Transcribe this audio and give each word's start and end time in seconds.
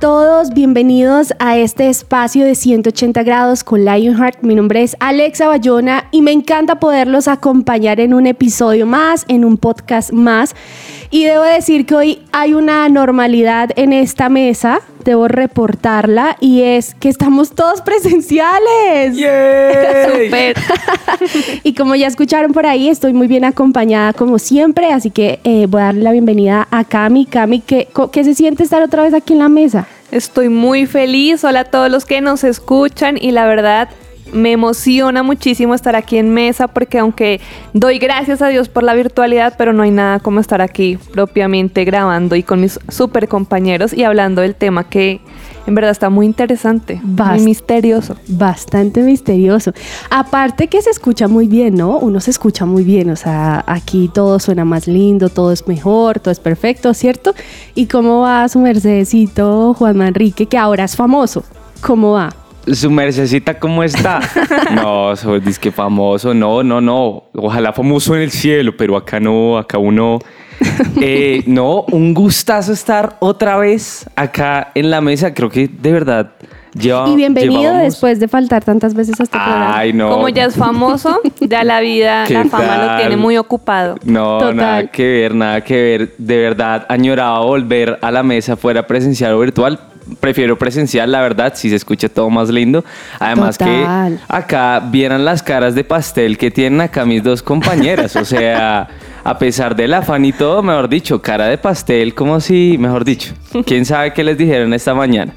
todos, 0.00 0.50
bienvenidos 0.50 1.32
a 1.38 1.56
este 1.56 1.88
espacio 1.88 2.44
de 2.44 2.54
180 2.54 3.22
grados 3.22 3.64
con 3.64 3.84
Lionheart. 3.84 4.42
Mi 4.42 4.54
nombre 4.54 4.82
es 4.82 4.96
Alexa 5.00 5.48
Bayona 5.48 6.08
y 6.10 6.20
me 6.20 6.32
encanta 6.32 6.78
poderlos 6.78 7.28
acompañar 7.28 8.00
en 8.00 8.12
un 8.12 8.26
episodio 8.26 8.84
más, 8.84 9.24
en 9.28 9.44
un 9.44 9.56
podcast 9.56 10.12
más. 10.12 10.54
Y 11.10 11.24
debo 11.24 11.44
decir 11.44 11.86
que 11.86 11.94
hoy 11.94 12.22
hay 12.32 12.52
una 12.52 12.88
normalidad 12.88 13.70
en 13.76 13.92
esta 13.92 14.28
mesa, 14.28 14.80
debo 15.10 15.28
reportarla, 15.28 16.36
y 16.40 16.62
es 16.62 16.94
que 16.94 17.08
estamos 17.08 17.50
todos 17.52 17.80
presenciales. 17.80 19.16
Súper. 19.16 20.56
y 21.62 21.74
como 21.74 21.94
ya 21.94 22.06
escucharon 22.06 22.52
por 22.52 22.66
ahí, 22.66 22.88
estoy 22.88 23.12
muy 23.12 23.26
bien 23.26 23.44
acompañada 23.44 24.12
como 24.12 24.38
siempre, 24.38 24.92
así 24.92 25.10
que 25.10 25.40
eh, 25.44 25.66
voy 25.68 25.80
a 25.80 25.84
darle 25.86 26.02
la 26.02 26.12
bienvenida 26.12 26.68
a 26.70 26.84
Cami. 26.84 27.26
Cami, 27.26 27.60
¿qué, 27.60 27.88
¿qué 28.12 28.24
se 28.24 28.34
siente 28.34 28.62
estar 28.62 28.82
otra 28.82 29.02
vez 29.02 29.14
aquí 29.14 29.32
en 29.32 29.38
la 29.38 29.48
mesa? 29.48 29.86
Estoy 30.10 30.48
muy 30.48 30.86
feliz. 30.86 31.42
Hola 31.44 31.60
a 31.60 31.64
todos 31.64 31.90
los 31.90 32.04
que 32.04 32.20
nos 32.20 32.44
escuchan 32.44 33.18
y 33.20 33.32
la 33.32 33.46
verdad 33.46 33.88
me 34.32 34.52
emociona 34.52 35.22
muchísimo 35.22 35.74
estar 35.74 35.94
aquí 35.96 36.18
en 36.18 36.30
mesa 36.34 36.68
porque 36.68 36.98
aunque 36.98 37.40
doy 37.72 37.98
gracias 37.98 38.42
a 38.42 38.48
Dios 38.48 38.68
por 38.68 38.82
la 38.82 38.94
virtualidad, 38.94 39.54
pero 39.56 39.72
no 39.72 39.82
hay 39.82 39.90
nada 39.90 40.20
como 40.20 40.40
estar 40.40 40.60
aquí 40.60 40.98
propiamente 41.12 41.84
grabando 41.84 42.34
y 42.36 42.42
con 42.42 42.60
mis 42.60 42.78
super 42.88 43.28
compañeros 43.28 43.92
y 43.92 44.04
hablando 44.04 44.42
del 44.42 44.54
tema 44.54 44.88
que 44.88 45.20
en 45.66 45.74
verdad 45.74 45.90
está 45.90 46.10
muy 46.10 46.26
interesante, 46.26 47.00
Bast- 47.04 47.36
muy 47.36 47.44
misterioso. 47.44 48.16
Bastante 48.28 49.00
misterioso. 49.02 49.72
Aparte 50.10 50.68
que 50.68 50.80
se 50.80 50.90
escucha 50.90 51.26
muy 51.28 51.48
bien, 51.48 51.74
¿no? 51.74 51.98
Uno 51.98 52.20
se 52.20 52.30
escucha 52.30 52.64
muy 52.66 52.84
bien, 52.84 53.10
o 53.10 53.16
sea, 53.16 53.64
aquí 53.66 54.08
todo 54.12 54.38
suena 54.38 54.64
más 54.64 54.86
lindo, 54.86 55.28
todo 55.28 55.50
es 55.52 55.66
mejor, 55.66 56.20
todo 56.20 56.30
es 56.30 56.38
perfecto, 56.40 56.94
¿cierto? 56.94 57.34
¿Y 57.74 57.86
cómo 57.86 58.20
va 58.20 58.48
su 58.48 58.60
mercedecito 58.60 59.74
Juan 59.74 59.96
Manrique, 59.96 60.46
que 60.46 60.56
ahora 60.58 60.84
es 60.84 60.94
famoso? 60.94 61.42
¿Cómo 61.80 62.12
va? 62.12 62.30
Su 62.72 62.90
mercecita, 62.90 63.54
¿cómo 63.58 63.82
está? 63.84 64.20
No, 64.74 65.14
soy 65.16 65.40
disque 65.40 65.70
famoso. 65.70 66.34
No, 66.34 66.62
no, 66.62 66.80
no. 66.80 67.24
Ojalá 67.34 67.72
famoso 67.72 68.14
en 68.16 68.22
el 68.22 68.30
cielo, 68.30 68.76
pero 68.76 68.96
acá 68.96 69.20
no, 69.20 69.56
acá 69.56 69.78
uno. 69.78 70.18
Eh, 71.00 71.42
no, 71.46 71.82
un 71.92 72.14
gustazo 72.14 72.72
estar 72.72 73.16
otra 73.20 73.56
vez 73.58 74.08
acá 74.16 74.72
en 74.74 74.90
la 74.90 75.00
mesa. 75.00 75.32
Creo 75.34 75.48
que 75.50 75.68
de 75.68 75.92
verdad 75.92 76.32
lleva. 76.74 77.08
y 77.08 77.14
bienvenido 77.14 77.60
llevábamos- 77.62 77.82
después 77.82 78.18
de 78.20 78.26
faltar 78.28 78.64
tantas 78.64 78.94
veces 78.94 79.20
a 79.20 79.22
este 79.24 79.36
programa. 79.38 79.76
Ay, 79.78 79.92
no. 79.92 80.08
Como 80.10 80.28
ya 80.30 80.46
es 80.46 80.56
famoso, 80.56 81.20
ya 81.40 81.62
la 81.62 81.80
vida, 81.80 82.24
¿Qué 82.26 82.34
la 82.34 82.44
fama 82.46 82.78
lo 82.78 82.96
tiene 83.00 83.16
muy 83.16 83.36
ocupado. 83.36 83.96
No, 84.04 84.38
Total. 84.38 84.56
nada 84.56 84.86
que 84.90 85.04
ver, 85.06 85.34
nada 85.34 85.60
que 85.60 85.74
ver. 85.82 86.14
De 86.18 86.38
verdad, 86.38 86.86
añoraba 86.88 87.40
volver 87.40 87.98
a 88.02 88.10
la 88.10 88.22
mesa 88.22 88.56
fuera 88.56 88.86
presencial 88.86 89.34
o 89.34 89.38
virtual. 89.40 89.78
Prefiero 90.20 90.56
presencial, 90.58 91.10
la 91.10 91.20
verdad, 91.20 91.52
si 91.56 91.68
se 91.68 91.76
escucha 91.76 92.08
todo 92.08 92.30
más 92.30 92.48
lindo. 92.48 92.84
Además 93.18 93.58
Total. 93.58 94.16
que 94.16 94.22
acá 94.28 94.80
vieran 94.80 95.24
las 95.24 95.42
caras 95.42 95.74
de 95.74 95.84
pastel 95.84 96.38
que 96.38 96.50
tienen 96.50 96.80
acá 96.80 97.04
mis 97.04 97.22
dos 97.22 97.42
compañeras. 97.42 98.14
O 98.16 98.24
sea, 98.24 98.88
a 99.24 99.38
pesar 99.38 99.74
del 99.74 99.94
afán 99.94 100.24
y 100.24 100.32
todo, 100.32 100.62
mejor 100.62 100.88
dicho, 100.88 101.20
cara 101.20 101.46
de 101.46 101.58
pastel, 101.58 102.14
como 102.14 102.40
si, 102.40 102.76
mejor 102.78 103.04
dicho, 103.04 103.34
quién 103.66 103.84
sabe 103.84 104.12
qué 104.12 104.22
les 104.22 104.38
dijeron 104.38 104.72
esta 104.72 104.94
mañana. 104.94 105.32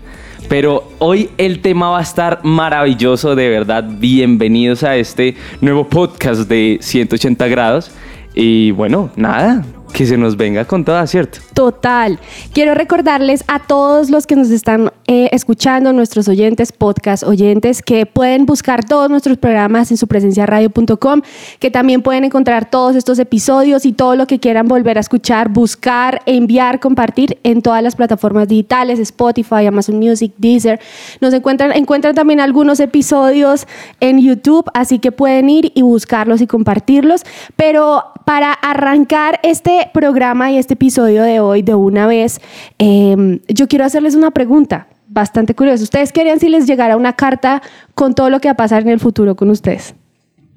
Pero 0.47 0.87
hoy 0.99 1.29
el 1.37 1.61
tema 1.61 1.89
va 1.89 1.99
a 1.99 2.03
estar 2.03 2.39
maravilloso, 2.43 3.35
de 3.35 3.49
verdad. 3.49 3.83
Bienvenidos 3.87 4.83
a 4.83 4.95
este 4.95 5.35
nuevo 5.61 5.87
podcast 5.87 6.41
de 6.41 6.77
180 6.81 7.47
grados. 7.47 7.91
Y 8.33 8.71
bueno, 8.71 9.09
nada, 9.15 9.63
que 9.99 10.05
se 10.05 10.15
nos 10.15 10.37
venga 10.37 10.63
con 10.63 10.85
toda, 10.85 11.05
¿cierto? 11.07 11.39
Total. 11.53 12.19
Quiero 12.53 12.73
recordarles 12.73 13.43
a 13.49 13.59
todos 13.59 14.09
los 14.09 14.25
que 14.27 14.37
nos 14.37 14.49
están 14.49 14.93
eh, 15.07 15.27
escuchando, 15.33 15.91
nuestros 15.91 16.29
oyentes, 16.29 16.71
podcast 16.71 17.23
oyentes, 17.23 17.81
que 17.81 18.05
pueden 18.05 18.45
buscar 18.45 18.85
todos 18.85 19.09
nuestros 19.09 19.37
programas 19.37 19.91
en 19.91 19.97
su 19.97 20.07
presencia 20.07 20.45
radio.com, 20.45 21.21
que 21.59 21.69
también 21.69 22.01
pueden 22.01 22.23
encontrar 22.23 22.69
todos 22.69 22.95
estos 22.95 23.19
episodios 23.19 23.85
y 23.85 23.91
todo 23.91 24.15
lo 24.15 24.25
que 24.25 24.39
quieran 24.39 24.69
volver 24.69 24.97
a 24.97 25.01
escuchar, 25.01 25.49
buscar, 25.49 26.21
enviar, 26.25 26.79
compartir 26.79 27.37
en 27.43 27.61
todas 27.61 27.83
las 27.83 27.97
plataformas 27.97 28.47
digitales, 28.47 28.99
Spotify, 28.99 29.65
Amazon 29.65 29.97
Music, 29.99 30.31
Deezer. 30.37 30.79
Nos 31.19 31.33
encuentran, 31.33 31.73
encuentran 31.73 32.15
también 32.15 32.39
algunos 32.39 32.79
episodios 32.79 33.67
en 33.99 34.21
YouTube, 34.21 34.63
así 34.73 34.99
que 34.99 35.11
pueden 35.11 35.49
ir 35.49 35.73
y 35.75 35.81
buscarlos 35.81 36.39
y 36.39 36.47
compartirlos. 36.47 37.23
Pero 37.57 38.05
para 38.29 38.53
arrancar 38.53 39.39
este 39.41 39.88
programa 39.91 40.51
y 40.51 40.57
este 40.57 40.73
episodio 40.75 41.23
de 41.23 41.39
hoy 41.39 41.61
de 41.61 41.75
una 41.75 42.07
vez, 42.07 42.39
eh, 42.79 43.39
yo 43.47 43.67
quiero 43.67 43.85
hacerles 43.85 44.15
una 44.15 44.31
pregunta 44.31 44.87
bastante 45.07 45.55
curiosa. 45.55 45.83
¿Ustedes 45.83 46.11
querían 46.11 46.39
si 46.39 46.49
les 46.49 46.65
llegara 46.67 46.95
una 46.97 47.13
carta 47.13 47.61
con 47.95 48.13
todo 48.15 48.29
lo 48.29 48.39
que 48.39 48.47
va 48.47 48.53
a 48.53 48.57
pasar 48.57 48.81
en 48.83 48.89
el 48.89 48.99
futuro 48.99 49.35
con 49.35 49.49
ustedes? 49.49 49.95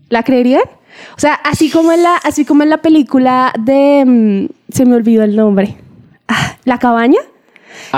¿La 0.09 0.23
creerían? 0.23 0.63
O 1.17 1.21
sea, 1.21 1.35
así 1.35 1.71
como 1.71 1.91
en 1.93 2.03
la, 2.03 2.17
así 2.17 2.45
como 2.45 2.63
en 2.63 2.69
la 2.71 2.79
película 2.79 3.53
de... 3.59 4.05
mm, 4.07 4.73
se 4.73 4.85
me 4.85 4.95
olvidó 4.95 5.23
el 5.25 5.35
nombre. 5.37 5.77
Ah, 6.29 6.57
¿La 6.65 6.79
cabaña? 6.79 7.19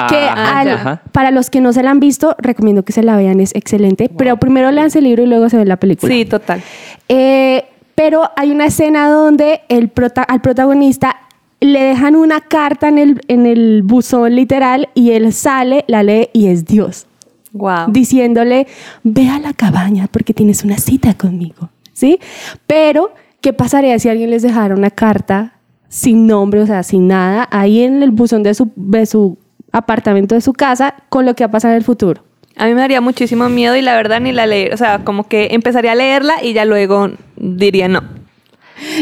que 0.09 0.17
Ah, 0.17 0.61
al- 0.61 0.69
ajá. 0.71 1.03
para 1.13 1.31
los 1.33 1.51
que 1.51 1.61
no 1.61 1.73
se 1.73 1.83
la 1.83 1.91
han 1.91 1.99
visto, 2.01 2.37
recomiendo 2.39 2.85
que 2.85 2.93
se 2.93 3.03
la 3.03 3.17
vean, 3.17 3.41
es 3.41 3.53
excelente. 3.55 4.09
Pero 4.17 4.37
primero 4.39 4.71
lean 4.71 4.89
el 4.95 5.05
libro 5.05 5.25
y 5.25 5.27
luego 5.27 5.49
se 5.49 5.57
ven 5.57 5.69
la 5.69 5.77
película. 5.77 6.13
Sí, 6.13 6.25
total. 6.25 6.63
Eh, 7.09 7.65
pero 7.97 8.31
hay 8.37 8.51
una 8.53 8.67
escena 8.67 9.09
donde 9.09 9.63
el 9.69 9.89
prota- 9.91 10.23
al 10.23 10.41
protagonista 10.41 11.17
le 11.61 11.83
dejan 11.83 12.17
una 12.17 12.41
carta 12.41 12.89
en 12.89 12.99
el, 12.99 13.21
en 13.29 13.47
el 13.47 13.83
buzón 13.83 14.37
literal 14.37 14.89
y 14.95 15.13
él 15.13 15.33
sale, 15.33 15.85
la 15.89 16.03
lee 16.03 16.29
y 16.33 16.49
es 16.49 16.65
Dios. 16.65 17.07
Wow. 17.53 17.87
Diciéndole, 17.89 18.67
ve 19.03 19.29
a 19.29 19.39
la 19.39 19.53
cabaña 19.53 20.09
porque 20.11 20.35
tienes 20.35 20.65
una 20.65 20.79
cita 20.79 21.15
conmigo. 21.15 21.71
¿Sí? 21.93 22.19
Pero, 22.67 23.15
¿qué 23.41 23.53
pasaría 23.53 23.99
si 23.99 24.09
alguien 24.09 24.31
les 24.31 24.43
dejara 24.43 24.75
una 24.75 24.91
carta 24.91 25.55
sin 25.89 26.27
nombre, 26.27 26.61
o 26.61 26.67
sea, 26.67 26.83
sin 26.83 27.07
nada, 27.07 27.49
ahí 27.53 27.83
en 27.83 28.03
el 28.03 28.11
buzón 28.11 28.43
de 28.43 28.53
su, 28.55 28.73
de 28.75 29.07
su 29.07 29.39
apartamento, 29.71 30.35
de 30.35 30.41
su 30.41 30.53
casa, 30.53 30.95
con 31.09 31.25
lo 31.25 31.35
que 31.35 31.45
va 31.45 31.49
a 31.49 31.53
pasar 31.53 31.71
en 31.71 31.77
el 31.77 31.85
futuro? 31.85 32.25
A 32.57 32.67
mí 32.67 32.75
me 32.75 32.81
daría 32.81 33.01
muchísimo 33.01 33.49
miedo 33.49 33.77
y 33.77 33.83
la 33.83 33.97
verdad 33.97 34.21
ni 34.21 34.33
la 34.33 34.47
leer. 34.47 34.75
O 34.75 34.77
sea, 34.77 35.05
como 35.05 35.29
que 35.29 35.49
empezaría 35.53 35.93
a 35.93 35.95
leerla 35.95 36.35
y 36.43 36.53
ya 36.53 36.65
luego 36.65 37.11
diría 37.37 37.89
no. 37.89 38.03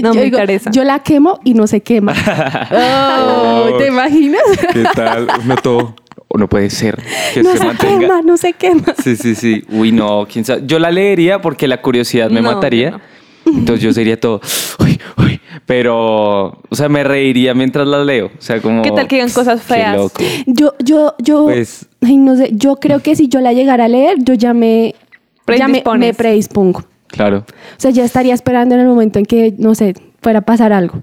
No 0.03 0.11
Yo 0.11 0.15
me 0.15 0.25
digo, 0.25 0.39
interesa. 0.39 0.71
Yo 0.71 0.85
la 0.85 1.01
quemo 1.03 1.41
y 1.45 1.55
no 1.55 1.67
se 1.67 1.81
quema. 1.81 2.15
Oh, 2.73 3.77
¿Te 3.79 3.89
imaginas? 3.89 4.43
¿Qué 4.73 4.85
tal? 4.95 5.27
No 5.45 5.57
todo. 5.57 5.95
O 6.29 6.39
no 6.39 6.49
puede 6.49 6.71
ser 6.71 6.99
que 7.35 7.43
no 7.43 7.53
se 7.53 7.59
se 7.59 7.65
mantenga. 7.65 7.99
quema, 8.01 8.23
no 8.23 8.37
se 8.37 8.53
quema. 8.55 8.95
Sí, 9.03 9.17
sí, 9.17 9.35
sí. 9.35 9.63
Uy, 9.71 9.93
no, 9.93 10.27
quién 10.31 10.45
sabe. 10.45 10.63
Yo 10.67 10.79
la 10.79 10.91
leería 10.91 11.41
porque 11.43 11.69
la 11.69 11.83
curiosidad 11.83 12.31
me 12.31 12.41
No, 12.41 12.53
mataría. 12.55 13.01
yo 13.45 13.53
Entonces 13.53 13.83
yo 13.85 13.93
sería 13.93 14.19
todo, 14.19 14.41
uy, 14.79 14.99
uy. 15.19 15.41
Pero, 15.67 16.47
o 16.69 16.75
sea, 16.75 16.89
me 16.89 17.05
reiría 17.05 17.53
mientras 17.55 17.87
la 17.87 18.03
leo. 18.03 18.27
O 18.27 18.41
sea, 18.41 18.61
como. 18.63 18.81
¿Qué 18.83 18.91
tal 18.93 19.07
que 19.09 19.17
digan 19.17 19.31
cosas 19.31 19.61
qué 19.61 19.75
feas? 19.75 19.97
loco. 19.97 20.23
Yo, 20.47 20.75
yo, 20.83 21.15
yo, 21.19 21.45
Pues- 21.45 21.87
ay, 22.03 22.17
no 22.17 22.37
sé, 22.37 22.51
yo 22.53 22.77
creo 22.77 23.01
que 23.01 23.15
si 23.15 23.29
yo 23.29 23.41
la 23.41 23.53
llegara 23.53 23.85
a 23.85 23.89
leer, 23.89 24.17
yo 24.21 24.33
ya 24.35 24.55
me, 24.55 24.95
ya 25.59 25.69
me, 25.69 25.83
me 25.99 26.15
predispongo. 26.15 26.85
Claro. 27.13 27.39
O 27.47 27.81
sea, 27.81 27.91
ya 27.93 28.05
estaría 28.05 28.35
esperando 28.35 28.75
en 28.75 28.81
el 28.81 28.89
momento 28.89 29.19
en 29.21 29.25
que, 29.27 29.55
no 29.59 29.75
sé, 29.77 29.95
fuera 30.21 30.41
a 30.41 30.43
pasar 30.43 30.73
algo. 30.73 30.99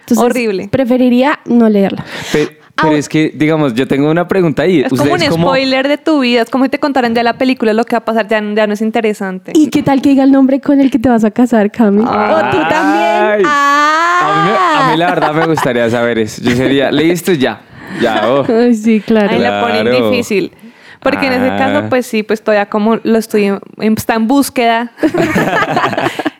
Entonces, 0.00 0.24
Horrible. 0.24 0.68
Preferiría 0.68 1.38
no 1.46 1.68
leerla. 1.68 2.04
Pe- 2.32 2.58
Pero, 2.82 2.96
es 2.96 3.08
que, 3.08 3.30
digamos, 3.34 3.74
yo 3.74 3.86
tengo 3.86 4.10
una 4.10 4.26
pregunta 4.26 4.62
ahí. 4.62 4.80
Es 4.80 4.88
como 4.88 5.02
un 5.04 5.10
¿Ustedes 5.12 5.30
cómo- 5.30 5.46
spoiler 5.48 5.86
de 5.86 5.98
tu 5.98 6.20
vida. 6.20 6.40
Es 6.42 6.50
como 6.50 6.64
si 6.64 6.70
te 6.70 6.78
contaran 6.80 7.14
ya 7.14 7.22
la 7.22 7.36
película, 7.38 7.74
lo 7.74 7.84
que 7.84 7.94
va 7.94 7.98
a 7.98 8.04
pasar 8.06 8.26
ya, 8.26 8.42
ya 8.54 8.66
no 8.66 8.72
es 8.72 8.80
interesante. 8.80 9.52
¿Y 9.54 9.68
qué 9.68 9.82
tal 9.82 10.00
que 10.00 10.08
diga 10.08 10.24
el 10.24 10.32
nombre 10.32 10.60
con 10.60 10.80
el 10.80 10.90
que 10.90 10.98
te 10.98 11.08
vas 11.10 11.22
a 11.24 11.30
casar, 11.30 11.70
Cami? 11.70 12.02
Ay. 12.08 12.32
¿O 12.34 12.38
tú 12.50 12.56
también? 12.68 13.06
A 13.12 13.36
mí, 13.36 13.42
me- 13.42 13.46
¡Ah! 13.46 14.88
a 14.88 14.90
mí 14.92 14.96
la 14.98 15.10
verdad 15.10 15.34
me 15.34 15.46
gustaría 15.46 15.88
saber 15.90 16.18
eso. 16.18 16.42
Yo 16.42 16.52
sería, 16.56 16.90
¿leíste 16.90 17.36
ya? 17.38 17.60
Ya, 18.00 18.22
oh. 18.30 18.46
Ay, 18.48 18.74
sí, 18.74 19.00
claro. 19.00 19.30
Ahí 19.30 19.38
la 19.38 19.60
ponen 19.60 19.90
difícil. 20.10 20.52
Porque 21.02 21.26
en 21.26 21.32
ese 21.34 21.48
Ah. 21.50 21.56
caso, 21.56 21.88
pues 21.88 22.06
sí, 22.06 22.22
pues 22.22 22.42
todavía 22.42 22.66
como 22.66 22.96
lo 23.02 23.18
estoy, 23.18 23.44
en- 23.46 23.60
está 23.96 24.14
en 24.14 24.26
búsqueda. 24.28 24.92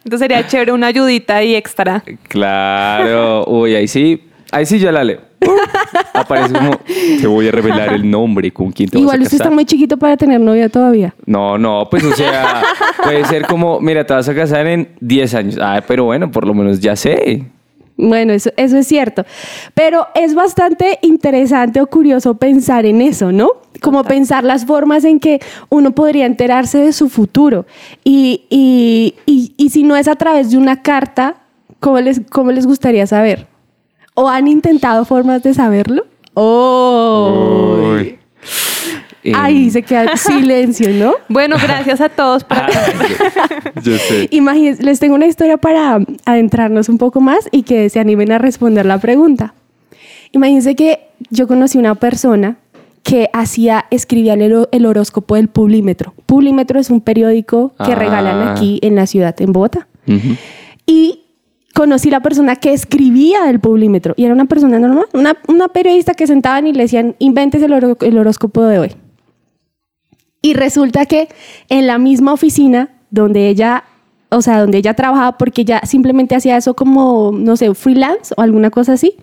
Entonces 0.05 0.19
sería 0.21 0.47
chévere 0.47 0.73
una 0.73 0.89
ayudita 0.89 1.37
ahí 1.37 1.55
extra. 1.55 2.03
Claro. 2.29 3.45
Uy, 3.47 3.75
ahí 3.75 3.89
sí. 3.89 4.23
Ahí 4.53 4.67
sí 4.67 4.79
yo 4.81 4.91
la 4.91 5.05
leo. 5.05 5.21
Aparece 6.13 6.53
como, 6.53 6.79
te 7.21 7.27
voy 7.27 7.49
a 7.49 7.53
revelar 7.53 7.93
el 7.95 8.11
nombre 8.11 8.51
con 8.51 8.73
quién 8.73 8.89
te 8.91 8.97
vas 8.97 9.03
Igual 9.03 9.21
a 9.21 9.23
usted 9.23 9.37
está 9.39 9.51
muy 9.51 9.65
chiquito 9.65 9.97
para 9.97 10.17
tener 10.17 10.41
novia 10.41 10.69
todavía. 10.69 11.15
No, 11.25 11.57
no, 11.57 11.87
pues 11.91 12.05
o 12.05 12.13
sea, 12.13 12.63
puede 13.03 13.25
ser 13.27 13.47
como, 13.47 13.81
mira, 13.81 14.05
te 14.05 14.13
vas 14.13 14.29
a 14.29 14.35
casar 14.35 14.67
en 14.67 14.89
10 15.01 15.35
años. 15.35 15.59
Ah, 15.61 15.81
pero 15.87 16.05
bueno, 16.05 16.31
por 16.31 16.47
lo 16.47 16.53
menos 16.53 16.81
ya 16.81 16.95
sé. 16.97 17.45
Bueno, 18.03 18.33
eso, 18.33 18.51
eso 18.57 18.79
es 18.79 18.87
cierto. 18.87 19.25
Pero 19.75 20.07
es 20.15 20.35
bastante 20.35 20.99
interesante 21.03 21.81
o 21.81 21.87
curioso 21.87 22.35
pensar 22.35 22.87
en 22.87 23.03
eso, 23.03 23.31
¿no? 23.33 23.51
Como 23.83 24.05
pensar 24.05 24.43
las 24.45 24.65
formas 24.67 25.05
en 25.05 25.21
que 25.21 25.41
uno 25.69 25.93
podría 25.93 26.27
enterarse 26.27 26.79
de 26.79 26.93
su 26.93 27.09
futuro. 27.09 27.67
Y, 28.05 28.45
y- 28.51 29.15
y- 29.27 29.53
y 29.57 29.71
si 29.71 29.83
no 29.83 29.97
es 29.97 30.09
a 30.09 30.17
través 30.17 30.51
de 30.51 30.59
una 30.59 30.83
carta, 30.83 31.37
¿cómo 31.79 32.01
les, 32.01 32.21
cómo 32.31 32.53
les 32.53 32.67
gustaría 32.67 33.07
saber? 33.07 33.47
¿O 34.15 34.29
han 34.29 34.49
intentado 34.49 35.05
formas 35.05 35.43
de 35.43 35.55
saberlo? 35.55 36.07
¡Oh! 36.35 37.95
Uy. 37.97 38.19
Eh, 39.23 39.33
Ahí 39.35 39.71
se 39.71 39.83
queda 39.83 40.17
silencio, 40.17 40.89
¿no? 40.95 41.13
Bueno, 41.29 41.57
gracias 41.63 42.01
a 42.01 42.09
todos 42.09 42.43
por 42.45 42.57
ah, 42.57 42.69
yo, 43.77 43.93
yo 43.93 43.99
sé. 43.99 44.29
Imagínense, 44.33 44.83
les 44.83 44.99
tengo 44.99 45.15
una 45.15 45.27
historia 45.27 45.59
para 45.59 45.99
adentrarnos 46.25 46.89
un 46.89 46.97
poco 46.99 47.21
más 47.21 47.49
y 47.53 47.63
que 47.63 47.91
se 47.91 48.01
animen 48.01 48.33
a 48.33 48.39
responder 48.39 48.87
la 48.87 48.99
pregunta. 48.99 49.55
Imagínense 50.33 50.75
que 50.75 51.01
yo 51.31 51.47
conocí 51.47 51.77
una 51.77 51.97
persona 51.97 52.57
que 53.03 53.29
hacía, 53.33 53.87
escribía 53.91 54.35
el, 54.35 54.87
horóscopo 54.87 55.35
del 55.35 55.49
Publímetro. 55.49 56.15
Publímetro 56.27 56.79
es 56.79 56.91
un 56.91 57.01
periódico 57.01 57.73
que 57.85 57.93
Ah. 57.93 57.97
regalan 57.97 58.49
aquí 58.49 58.79
en 58.83 58.95
la 58.95 59.07
ciudad, 59.07 59.35
en 59.41 59.53
Bogotá. 59.53 59.89
Y 60.87 61.21
conocí 61.75 62.11
la 62.11 62.21
persona 62.21 62.57
que 62.57 62.73
escribía 62.73 63.49
el 63.49 63.61
Publímetro 63.61 64.15
y 64.17 64.25
era 64.25 64.35
una 64.35 64.45
persona 64.47 64.79
normal, 64.79 65.07
una, 65.13 65.37
una 65.49 65.69
periodista 65.69 66.15
que 66.15 66.27
sentaban 66.27 66.67
y 66.67 66.73
le 66.73 66.83
decían, 66.83 67.17
inventes 67.19 67.63
el 67.63 68.19
horóscopo 68.19 68.65
de 68.65 68.79
hoy. 68.79 68.93
Y 70.43 70.55
resulta 70.55 71.07
que 71.07 71.29
en 71.69 71.87
la 71.87 71.99
misma 71.99 72.33
oficina 72.33 72.91
donde 73.11 73.49
ella, 73.49 73.85
o 74.31 74.41
sea, 74.43 74.61
donde 74.61 74.79
ella 74.79 74.95
trabajaba, 74.95 75.37
porque 75.37 75.63
ella 75.63 75.81
simplemente 75.85 76.35
hacía 76.35 76.57
eso 76.57 76.75
como, 76.75 77.33
no 77.33 77.57
sé, 77.57 77.75
freelance 77.75 78.35
o 78.37 78.43
alguna 78.43 78.71
cosa 78.71 78.95
así, 78.95 79.17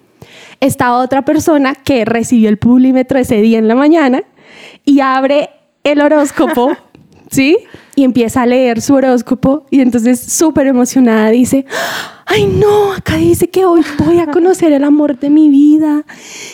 estaba 0.60 1.00
otra 1.00 1.24
persona 1.24 1.75
que 1.75 2.06
recibió 2.06 2.50
el 2.50 2.58
publímetro 2.58 3.19
ese 3.19 3.42
día 3.42 3.58
en 3.58 3.68
la 3.68 3.75
mañana 3.75 4.24
y 4.86 5.00
abre 5.00 5.50
el 5.84 6.02
horóscopo, 6.02 6.72
¿sí? 7.31 7.58
Y 7.98 8.04
empieza 8.04 8.44
a 8.44 8.46
leer 8.46 8.80
su 8.80 8.94
horóscopo 8.94 9.66
y 9.72 9.82
entonces 9.82 10.20
súper 10.20 10.68
emocionada 10.68 11.32
dice, 11.32 11.66
ay 12.28 12.46
no, 12.46 12.94
acá 12.94 13.16
dice 13.16 13.50
que 13.50 13.66
hoy 13.66 13.82
voy 13.98 14.20
a 14.20 14.28
conocer 14.32 14.72
el 14.72 14.84
amor 14.84 15.18
de 15.18 15.32
mi 15.32 15.50
vida, 15.50 16.06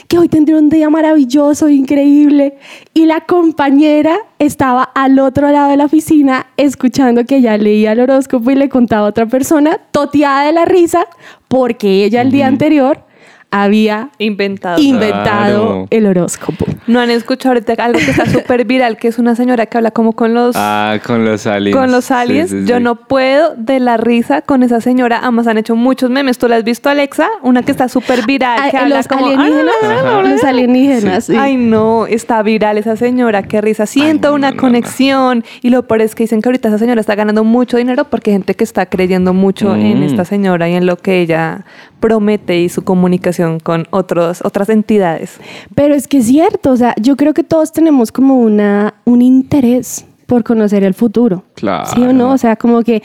que 0.07 0.17
hoy 0.17 0.29
tendré 0.29 0.57
un 0.57 0.69
día 0.69 0.89
maravilloso, 0.89 1.67
increíble. 1.67 2.57
Y 2.93 3.07
la 3.07 3.25
compañera 3.25 4.19
estaba 4.39 4.83
al 4.83 5.19
otro 5.19 5.51
lado 5.51 5.69
de 5.69 5.75
la 5.75 5.83
oficina 5.85 6.47
escuchando 6.55 7.25
que 7.25 7.35
ella 7.35 7.57
leía 7.57 7.91
el 7.91 7.99
horóscopo 7.99 8.49
y 8.49 8.55
le 8.55 8.69
contaba 8.69 9.07
a 9.07 9.09
otra 9.09 9.25
persona, 9.25 9.79
toteada 9.91 10.45
de 10.45 10.53
la 10.53 10.63
risa, 10.63 11.07
porque 11.49 12.05
ella 12.05 12.21
el 12.21 12.31
día 12.31 12.47
anterior 12.47 13.03
había 13.53 14.09
inventado. 14.17 14.81
inventado 14.81 15.23
Claro. 15.23 15.87
el 15.89 16.05
horóscopo. 16.07 16.65
No 16.87 16.99
han 16.99 17.09
escuchado 17.09 17.53
ahorita 17.53 17.73
algo 17.83 17.99
que 17.99 18.11
está 18.11 18.25
súper 18.25 18.65
viral, 18.65 18.97
que 18.97 19.07
es 19.07 19.19
una 19.19 19.35
señora 19.35 19.65
que 19.67 19.77
habla 19.77 19.91
como 19.91 20.13
con 20.13 20.33
los 20.33 20.55
Ah, 20.57 20.97
con 21.05 21.23
los 21.25 21.45
aliens. 21.47 21.77
con 21.77 21.91
los 21.91 22.11
aliens. 22.11 22.49
sí, 22.49 22.63
Yo 22.65 22.77
sí. 22.77 22.83
no 22.83 22.95
puedo 22.95 23.53
de 23.55 23.79
la 23.79 23.97
risa 23.97 24.41
con 24.41 24.63
esa 24.63 24.81
señora. 24.81 25.19
Además 25.21 25.47
han 25.47 25.57
hecho 25.57 25.75
muchos 25.75 26.09
memes. 26.09 26.37
¿Tú 26.37 26.47
la 26.47 26.57
has 26.57 26.63
visto, 26.63 26.89
Alexa? 26.89 27.27
Una 27.41 27.63
que 27.63 27.71
está 27.71 27.87
súper 27.89 28.25
viral. 28.25 28.59
Ah, 28.61 28.69
que 28.71 28.77
habla 28.77 28.97
los 28.97 29.07
como, 29.07 29.25
alienígenas, 29.27 29.73
Ajá. 29.83 30.21
los 30.23 30.43
alienígenas, 30.43 31.25
sí. 31.25 31.35
Ay, 31.37 31.55
no, 31.57 32.05
está 32.07 32.41
viral 32.43 32.77
esa 32.77 32.95
señora, 32.95 33.43
qué 33.43 33.61
risa. 33.61 33.85
Siento 33.85 34.29
no, 34.29 34.35
una 34.35 34.49
no, 34.49 34.55
no, 34.55 34.61
conexión. 34.61 35.43
Y 35.61 35.69
lo 35.69 35.83
peor 35.87 36.01
es 36.01 36.15
que 36.15 36.23
dicen 36.23 36.41
que 36.41 36.49
ahorita 36.49 36.69
esa 36.69 36.77
señora 36.79 36.99
está 37.01 37.15
ganando 37.15 37.43
mucho 37.43 37.77
dinero 37.77 38.05
porque 38.05 38.31
hay 38.31 38.35
gente 38.35 38.55
que 38.55 38.63
está 38.63 38.85
creyendo 38.87 39.33
mucho 39.33 39.75
en 39.75 39.99
Mm. 39.99 40.03
esta 40.03 40.25
señora 40.25 40.67
y 40.69 40.73
en 40.75 40.85
lo 40.85 40.97
que 40.97 41.21
ella 41.21 41.65
promete 42.03 42.59
y 42.59 42.67
su 42.67 42.83
comunicación 42.83 43.61
con 43.61 43.87
otros, 43.89 44.41
otras 44.43 44.67
entidades. 44.67 45.39
Pero 45.73 45.95
es 45.95 46.09
que 46.09 46.17
es 46.17 46.25
cierto, 46.25 46.71
o 46.71 46.75
sea, 46.75 46.93
yo 46.99 47.15
creo 47.15 47.33
que 47.33 47.43
todos 47.45 47.71
tenemos 47.71 48.11
como 48.11 48.39
una, 48.41 48.95
un 49.05 49.21
interés 49.21 50.05
por 50.25 50.43
conocer 50.43 50.83
el 50.83 50.93
futuro. 50.95 51.45
Claro. 51.55 51.85
¿Sí 51.95 52.01
o 52.01 52.11
no? 52.11 52.33
O 52.33 52.37
sea, 52.37 52.57
como 52.57 52.81
que 52.81 53.03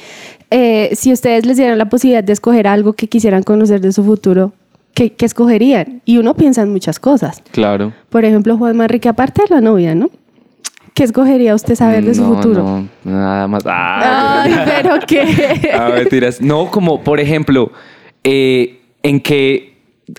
eh, 0.51 0.91
si 0.97 1.13
ustedes 1.13 1.47
les 1.47 1.59
dieran 1.59 1.79
la 1.79 1.89
posibilidad 1.89 2.25
de 2.25 2.33
escoger 2.33 2.67
algo 2.67 2.95
que 2.95 3.07
quisieran 3.07 3.45
conocer 3.45 3.81
de 3.81 3.93
su 3.93 4.03
futuro, 4.03 4.53
¿qué, 4.95 5.13
qué 5.13 5.27
escogerían? 5.27 6.03
Y 6.05 6.19
uno 6.19 6.35
piensa 6.35 6.63
en 6.63 6.73
muchas 6.73 6.99
cosas. 6.99 7.41
Claro. 7.53 7.93
Por 8.09 8.25
ejemplo, 8.25 8.59
Juan 8.59 8.77
Manrique, 8.77 9.09
aparte 9.09 9.43
de 9.49 9.55
la 9.55 9.61
novia, 9.61 9.95
¿no? 9.95 10.11
¿Qué 10.93 11.05
escogería 11.05 11.55
usted 11.55 11.77
saber 11.77 12.05
de 12.05 12.17
su 12.17 12.23
No, 12.23 12.35
futuro? 12.35 12.65
No, 12.65 12.89
nada 13.05 13.47
más. 13.47 13.63
Ah, 13.65 14.43
Ay, 14.43 14.55
pero 14.83 14.97
qué. 15.07 15.71
Ah, 15.73 15.93
mentiras. 15.95 16.41
No, 16.41 16.69
como 16.69 17.05
por 17.05 17.21
ejemplo, 17.21 17.71
eh, 18.25 18.78
en 19.03 19.21
qué, 19.21 19.75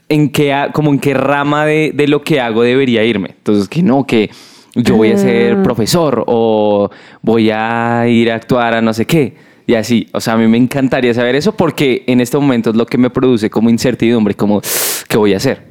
en 0.07 0.29
qué, 0.31 0.53
a- 0.53 0.71
como 0.71 0.91
en 0.91 0.99
qué 0.99 1.13
rama 1.13 1.65
de, 1.65 1.91
de 1.93 2.07
lo 2.07 2.21
que 2.21 2.39
hago 2.39 2.61
debería 2.63 3.03
irme. 3.03 3.29
Entonces, 3.37 3.67
que 3.67 3.81
no, 3.83 4.05
que 4.05 4.29
yo 4.75 4.95
voy 4.95 5.11
a 5.11 5.17
ser 5.17 5.53
Ah. 5.59 5.63
profesor 5.63 6.23
o 6.27 6.89
voy 7.21 7.49
a 7.51 8.05
ir 8.07 8.31
a 8.31 8.35
actuar 8.35 8.73
a 8.75 8.81
no 8.81 8.93
sé 8.93 9.05
qué. 9.05 9.35
Y 9.67 9.75
así, 9.75 10.07
o 10.13 10.19
sea, 10.21 10.33
a 10.33 10.37
mí 10.37 10.47
me 10.47 10.57
encantaría 10.57 11.13
saber 11.13 11.35
eso 11.35 11.51
porque 11.55 12.03
en 12.07 12.21
este 12.21 12.37
momento 12.37 12.71
es 12.71 12.75
lo 12.75 12.85
que 12.87 12.97
me 12.97 13.09
produce 13.11 13.49
como 13.51 13.69
incertidumbre, 13.69 14.33
como, 14.33 14.61
¿qué 15.07 15.17
voy 15.17 15.33
a 15.33 15.37
hacer? 15.37 15.61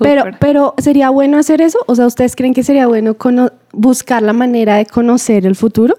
Pero, 0.00 0.24
pero 0.40 0.74
¿sería 0.78 1.10
bueno 1.10 1.38
hacer 1.38 1.60
eso? 1.62 1.78
O 1.86 1.94
sea, 1.94 2.06
¿ustedes 2.06 2.34
creen 2.36 2.52
que 2.52 2.62
sería 2.64 2.88
bueno 2.88 3.16
buscar 3.72 4.20
la 4.22 4.32
manera 4.32 4.76
de 4.76 4.86
conocer 4.86 5.46
el 5.46 5.54
futuro? 5.56 5.96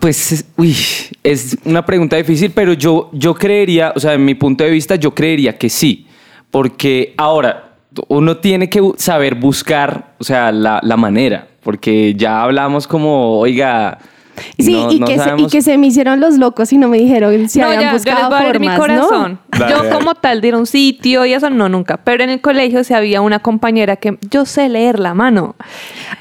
Pues, 0.00 0.32
es- 0.32 0.44
uy, 0.56 0.76
es 1.24 1.56
una 1.64 1.84
pregunta 1.84 2.16
difícil, 2.16 2.50
pero 2.54 2.72
yo, 2.74 3.10
yo 3.12 3.34
creería, 3.34 3.92
o 3.96 4.00
sea, 4.00 4.14
en 4.14 4.24
mi 4.24 4.34
punto 4.34 4.62
de 4.64 4.70
vista, 4.70 4.96
yo 4.96 5.14
creería 5.14 5.56
que 5.56 5.68
sí, 5.68 6.06
porque 6.50 7.14
ahora 7.16 7.72
uno 8.08 8.36
tiene 8.36 8.68
que 8.68 8.80
saber 8.96 9.34
buscar, 9.34 10.14
o 10.18 10.24
sea, 10.24 10.52
la, 10.52 10.80
la 10.82 10.96
manera, 10.96 11.48
porque 11.62 12.14
ya 12.14 12.42
hablamos 12.42 12.86
como, 12.86 13.38
oiga, 13.38 13.98
Sí, 14.58 14.72
no- 14.72 14.92
y, 14.92 15.00
no 15.00 15.06
que 15.06 15.18
se, 15.18 15.34
y 15.38 15.46
que 15.46 15.62
se 15.62 15.78
me 15.78 15.86
hicieron 15.88 16.20
los 16.20 16.38
locos 16.38 16.72
y 16.72 16.78
no 16.78 16.88
me 16.88 16.98
dijeron 16.98 17.48
si 17.48 17.58
no, 17.60 17.66
habían 17.66 17.80
ya, 17.82 17.86
yo 17.88 17.92
les 17.94 18.04
buscado 18.04 18.34
a 18.34 18.40
mi 18.40 18.46
formas, 18.68 18.74
¿no? 18.74 18.80
corazón. 19.08 19.38
Dale, 19.58 19.74
yo 19.74 19.90
como 19.90 20.14
tal 20.14 20.40
de 20.40 20.48
ir 20.48 20.54
a 20.54 20.58
un 20.58 20.66
sitio 20.66 21.24
y 21.26 21.32
eso, 21.32 21.50
no, 21.50 21.68
nunca. 21.68 21.96
Pero 21.98 22.24
en 22.24 22.30
el 22.30 22.40
colegio 22.40 22.82
sí 22.84 22.94
había 22.94 23.20
una 23.20 23.38
compañera 23.40 23.96
que 23.96 24.18
yo 24.30 24.44
sé 24.46 24.68
leer 24.68 24.98
la 24.98 25.14
mano. 25.14 25.56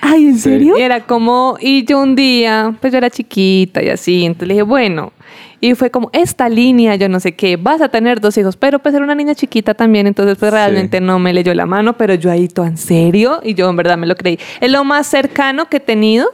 Ay, 0.01 0.25
¿en 0.27 0.35
Sí. 0.35 0.41
serio? 0.49 0.77
Y 0.77 0.81
era 0.81 1.01
como, 1.01 1.57
y 1.59 1.85
yo 1.85 1.99
un 1.99 2.15
día, 2.15 2.75
pues 2.81 2.91
yo 2.93 2.97
era 2.97 3.09
chiquita 3.09 3.81
y 3.83 3.89
así, 3.89 4.25
entonces 4.25 4.47
le 4.47 4.53
dije, 4.55 4.63
bueno, 4.63 5.13
y 5.59 5.73
fue 5.73 5.89
como, 5.89 6.09
esta 6.13 6.49
línea, 6.49 6.95
yo 6.95 7.09
no 7.09 7.19
sé 7.19 7.35
qué, 7.35 7.57
vas 7.57 7.81
a 7.81 7.89
tener 7.89 8.21
dos 8.21 8.37
hijos, 8.37 8.55
pero 8.57 8.77
pues 8.79 8.93
era 8.93 9.03
una 9.03 9.15
niña 9.15 9.33
chiquita 9.33 9.73
también, 9.73 10.05
entonces 10.05 10.37
pues 10.37 10.51
Sí. 10.51 10.55
realmente 10.55 11.01
no 11.01 11.17
me 11.19 11.33
leyó 11.33 11.53
la 11.55 11.65
mano, 11.65 11.97
pero 11.97 12.13
yo 12.13 12.29
ahí 12.31 12.47
todo 12.47 12.65
en 12.67 12.77
serio, 12.77 13.39
y 13.43 13.55
yo 13.55 13.67
en 13.69 13.75
verdad 13.75 13.97
me 13.97 14.05
lo 14.07 14.15
creí. 14.15 14.37
Es 14.61 14.69
lo 14.71 14.83
más 14.83 15.07
cercano 15.07 15.67
que 15.67 15.77
he 15.77 15.79
tenido. 15.79 16.27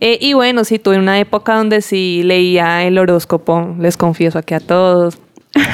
Eh, 0.00 0.18
y 0.20 0.34
bueno, 0.34 0.64
sí, 0.64 0.78
tuve 0.78 0.98
una 0.98 1.18
época 1.18 1.56
donde 1.56 1.80
sí 1.80 2.22
leía 2.24 2.84
el 2.84 2.98
horóscopo, 2.98 3.74
les 3.78 3.96
confieso 3.96 4.38
aquí 4.38 4.54
a 4.54 4.60
todos. 4.60 5.18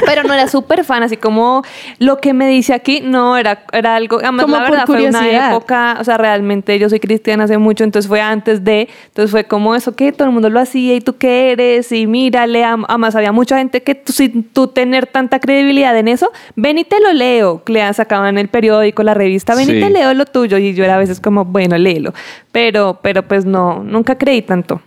Pero 0.06 0.24
no 0.24 0.34
era 0.34 0.46
súper 0.48 0.84
fan, 0.84 1.02
así 1.02 1.16
como 1.16 1.62
lo 1.98 2.18
que 2.18 2.34
me 2.34 2.48
dice 2.48 2.74
aquí, 2.74 3.00
no, 3.00 3.36
era, 3.36 3.64
era 3.72 3.96
algo, 3.96 4.18
además 4.18 4.44
Como 4.44 4.56
la 4.56 4.62
verdad 4.62 4.86
fue 4.86 5.08
una 5.08 5.48
época 5.48 5.96
o 6.00 6.04
sea, 6.04 6.16
realmente 6.18 6.78
yo 6.78 6.88
soy 6.88 7.00
cristiana 7.00 7.44
hace 7.44 7.58
mucho, 7.58 7.84
entonces 7.84 8.08
fue 8.08 8.20
antes 8.20 8.64
de, 8.64 8.88
entonces 9.06 9.30
fue 9.30 9.44
como 9.44 9.74
eso 9.74 9.94
que 9.94 10.12
todo 10.12 10.28
el 10.28 10.32
mundo 10.32 10.50
lo 10.50 10.60
hacía 10.60 10.94
y 10.94 11.00
tú 11.00 11.16
qué 11.16 11.52
eres 11.52 11.92
y 11.92 12.06
mírale, 12.06 12.64
además 12.64 13.14
había 13.14 13.32
mucha 13.32 13.58
gente 13.58 13.82
que 13.82 13.94
tú, 13.94 14.12
sin 14.12 14.44
tú 14.44 14.68
tener 14.68 15.06
tanta 15.06 15.40
credibilidad 15.40 15.96
en 15.96 16.08
eso, 16.08 16.30
ven 16.56 16.78
y 16.78 16.84
te 16.84 17.00
lo 17.00 17.12
leo, 17.12 17.62
le 17.66 17.92
sacaban 17.94 18.38
el 18.38 18.48
periódico, 18.48 19.02
la 19.02 19.14
revista, 19.14 19.54
ven 19.54 19.70
y 19.70 19.80
te 19.80 19.90
leo 19.90 20.12
lo 20.14 20.26
tuyo 20.26 20.58
y 20.58 20.74
yo 20.74 20.84
era 20.84 20.96
a 20.96 20.98
veces 20.98 21.20
como, 21.20 21.44
bueno, 21.44 21.78
léelo, 21.78 22.12
pero, 22.52 22.98
pero 23.02 23.22
pues 23.22 23.44
no, 23.44 23.82
nunca 23.82 24.16
creí 24.16 24.42
tanto. 24.42 24.80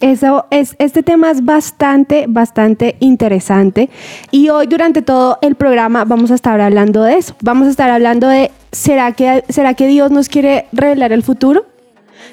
Eso 0.00 0.44
es, 0.50 0.76
este 0.78 1.02
tema 1.02 1.30
es 1.30 1.44
bastante, 1.44 2.26
bastante 2.28 2.96
interesante. 3.00 3.88
Y 4.30 4.50
hoy, 4.50 4.66
durante 4.66 5.00
todo 5.00 5.38
el 5.40 5.54
programa, 5.54 6.04
vamos 6.04 6.30
a 6.30 6.34
estar 6.34 6.60
hablando 6.60 7.02
de 7.02 7.14
eso. 7.16 7.34
Vamos 7.40 7.66
a 7.66 7.70
estar 7.70 7.88
hablando 7.88 8.28
de, 8.28 8.50
¿será 8.72 9.12
que, 9.12 9.42
¿será 9.48 9.72
que 9.74 9.86
Dios 9.86 10.10
nos 10.10 10.28
quiere 10.28 10.66
revelar 10.72 11.12
el 11.12 11.22
futuro? 11.22 11.64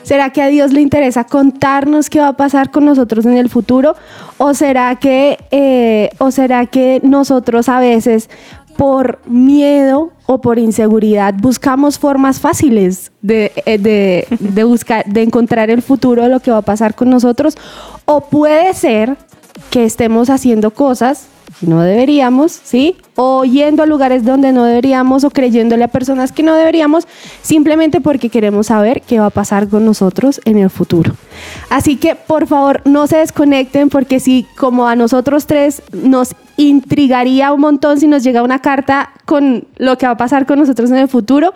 ¿Será 0.04 0.32
que 0.32 0.42
a 0.42 0.48
Dios 0.48 0.74
le 0.74 0.82
interesa 0.82 1.24
contarnos 1.24 2.10
qué 2.10 2.20
va 2.20 2.30
a 2.30 2.38
pasar 2.38 2.72
con 2.72 2.84
nosotros 2.84 3.26
en 3.26 3.38
el 3.38 3.50
futuro? 3.50 3.96
¿O 4.38 4.54
será 4.54 4.96
que, 4.98 5.38
eh, 5.52 6.10
o 6.18 6.32
será 6.32 6.66
que 6.66 7.00
nosotros 7.04 7.70
a 7.70 7.80
veces 7.80 8.30
por 8.78 9.20
miedo 9.26 10.12
o 10.26 10.40
por 10.42 10.58
inseguridad 10.60 11.34
buscamos 11.36 12.00
formas 12.00 12.40
fáciles 12.40 13.12
de, 13.22 13.52
eh, 13.66 13.78
de- 13.78 14.64
buscar, 14.64 15.06
de 15.06 15.22
encontrar 15.24 15.70
el 15.70 15.82
futuro, 15.82 16.28
lo 16.28 16.40
que 16.40 16.52
va 16.52 16.58
a 16.58 16.62
pasar 16.62 16.96
con 16.96 17.10
nosotros? 17.10 17.56
¿O 18.06 18.22
puede 18.22 18.74
ser 18.74 19.16
que 19.70 19.86
estemos 19.86 20.30
haciendo 20.30 20.72
cosas 20.72 21.28
que 21.60 21.68
no 21.68 21.82
deberíamos, 21.82 22.52
¿sí? 22.52 22.96
O 23.16 23.44
yendo 23.46 23.84
a 23.84 23.86
lugares 23.86 24.26
donde 24.26 24.52
no 24.52 24.64
deberíamos 24.64 25.24
o 25.24 25.30
creyéndole 25.30 25.84
a 25.84 25.88
personas 25.88 26.32
que 26.32 26.44
no 26.44 26.56
deberíamos, 26.56 27.08
simplemente 27.42 28.02
porque 28.02 28.30
queremos 28.30 28.68
saber 28.68 29.02
qué 29.02 29.20
va 29.20 29.28
a 29.28 29.30
pasar 29.30 29.68
con 29.68 29.86
nosotros 29.86 30.42
en 30.46 30.58
el 30.58 30.70
futuro. 30.70 31.14
Así 31.70 31.98
que, 31.98 32.16
por 32.16 32.48
favor, 32.48 32.82
no 32.86 33.08
se 33.08 33.18
desconecten 33.18 33.90
porque 33.90 34.20
si 34.20 34.46
como 34.58 34.88
a 34.88 34.96
nosotros 34.96 35.46
tres 35.46 35.82
nos 35.92 36.36
intrigaría 36.58 37.52
un 37.52 37.62
montón 37.62 38.00
si 38.00 38.08
nos 38.08 38.24
llega 38.24 38.44
una 38.44 38.60
carta 38.60 39.12
con 39.26 39.66
lo 39.78 39.98
que 39.98 40.06
va 40.06 40.14
a 40.14 40.18
pasar 40.18 40.46
con 40.46 40.60
nosotros 40.60 40.92
en 40.92 40.98
el 40.98 41.08
futuro, 41.08 41.54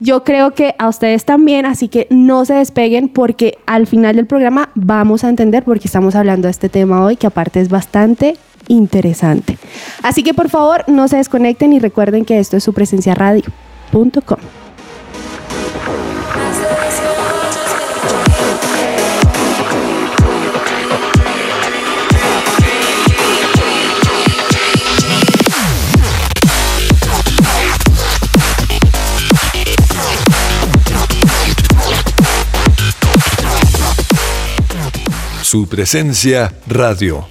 yo 0.00 0.24
creo 0.24 0.52
que 0.52 0.74
a 0.78 0.88
ustedes 0.88 1.24
también, 1.24 1.66
así 1.66 1.88
que 1.88 2.06
no 2.10 2.44
se 2.44 2.54
despeguen 2.54 3.08
porque 3.08 3.58
al 3.66 3.86
final 3.86 4.16
del 4.16 4.26
programa 4.26 4.70
vamos 4.74 5.24
a 5.24 5.28
entender 5.28 5.64
por 5.64 5.78
qué 5.80 5.88
estamos 5.88 6.14
hablando 6.14 6.46
de 6.46 6.52
este 6.52 6.68
tema 6.68 7.04
hoy, 7.04 7.16
que 7.16 7.26
aparte 7.26 7.60
es 7.60 7.68
bastante 7.68 8.36
interesante. 8.68 9.58
Así 10.02 10.22
que 10.22 10.34
por 10.34 10.48
favor 10.48 10.84
no 10.88 11.08
se 11.08 11.16
desconecten 11.16 11.72
y 11.72 11.78
recuerden 11.78 12.24
que 12.24 12.38
esto 12.38 12.56
es 12.56 12.64
su 12.64 12.72
presencia 12.72 13.14
radio.com. 13.14 14.63
Su 35.54 35.68
presencia 35.68 36.52
radio. 36.66 37.28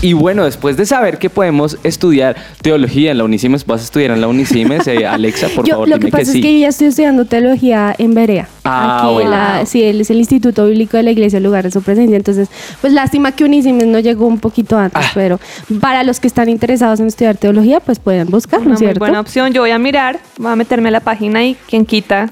Y 0.00 0.12
bueno, 0.12 0.44
después 0.44 0.76
de 0.76 0.86
saber 0.86 1.18
que 1.18 1.28
podemos 1.28 1.76
estudiar 1.82 2.36
teología 2.62 3.10
en 3.10 3.18
la 3.18 3.24
Unicimes, 3.24 3.66
vas 3.66 3.80
a 3.80 3.84
estudiar 3.84 4.12
en 4.12 4.20
la 4.20 4.28
Unicimes, 4.28 4.86
eh, 4.86 5.04
Alexa, 5.04 5.48
por 5.48 5.66
Yo, 5.66 5.72
favor, 5.74 5.88
lo 5.88 5.98
dime 5.98 6.06
que 6.12 6.12
pasa 6.18 6.30
sí. 6.32 6.38
es 6.38 6.44
que 6.44 6.52
yo 6.54 6.58
ya 6.60 6.68
estoy 6.68 6.86
estudiando 6.86 7.24
teología 7.24 7.96
en 7.98 8.14
Berea. 8.14 8.48
Ah, 8.62 9.00
Aquí 9.02 9.12
bueno. 9.14 9.30
la- 9.30 9.66
sí, 9.66 9.82
él 9.82 10.00
es 10.00 10.10
el 10.10 10.18
Instituto 10.18 10.66
Bíblico 10.66 10.96
de 10.96 11.02
la 11.02 11.10
Iglesia, 11.10 11.38
el 11.38 11.42
lugar 11.42 11.64
de 11.64 11.72
su 11.72 11.82
presencia. 11.82 12.16
Entonces, 12.16 12.48
pues 12.80 12.92
lástima 12.92 13.32
que 13.32 13.42
Unísimes 13.42 13.88
no 13.88 13.98
llegó 13.98 14.28
un 14.28 14.38
poquito 14.38 14.78
antes, 14.78 15.04
Ah. 15.04 15.10
pero 15.14 15.40
para 15.80 16.04
los 16.04 16.20
que 16.20 16.28
están 16.28 16.48
interesados 16.48 17.00
en 17.00 17.08
estudiar 17.08 17.36
teología, 17.36 17.80
pues 17.80 17.98
pueden 17.98 18.28
buscarlo, 18.30 18.66
Una 18.66 18.74
muy 18.74 18.78
¿cierto? 18.78 19.00
buena 19.00 19.18
opción. 19.18 19.52
Yo 19.52 19.62
voy 19.62 19.72
a 19.72 19.80
mirar, 19.80 20.20
voy 20.38 20.52
a 20.52 20.56
meterme 20.56 20.90
a 20.90 20.92
la 20.92 21.00
página 21.00 21.44
y 21.44 21.56
quien 21.68 21.84
quita. 21.84 22.30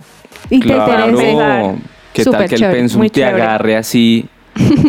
Y 0.51 0.61
te 0.61 0.69
interesa. 0.69 1.75
¿Qué 2.13 2.25
tal 2.25 2.49
que 2.49 2.55
el 2.55 2.61
chévere, 2.61 2.79
pensum 2.79 2.99
muy 2.99 3.11
te 3.11 3.21
chévere. 3.23 3.43
agarre 3.43 3.77
así 3.77 4.27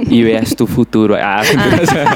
y 0.09 0.21
veas 0.23 0.55
tu 0.55 0.65
futuro? 0.67 1.17
Ah, 1.21 1.41
mentiras. 1.55 2.07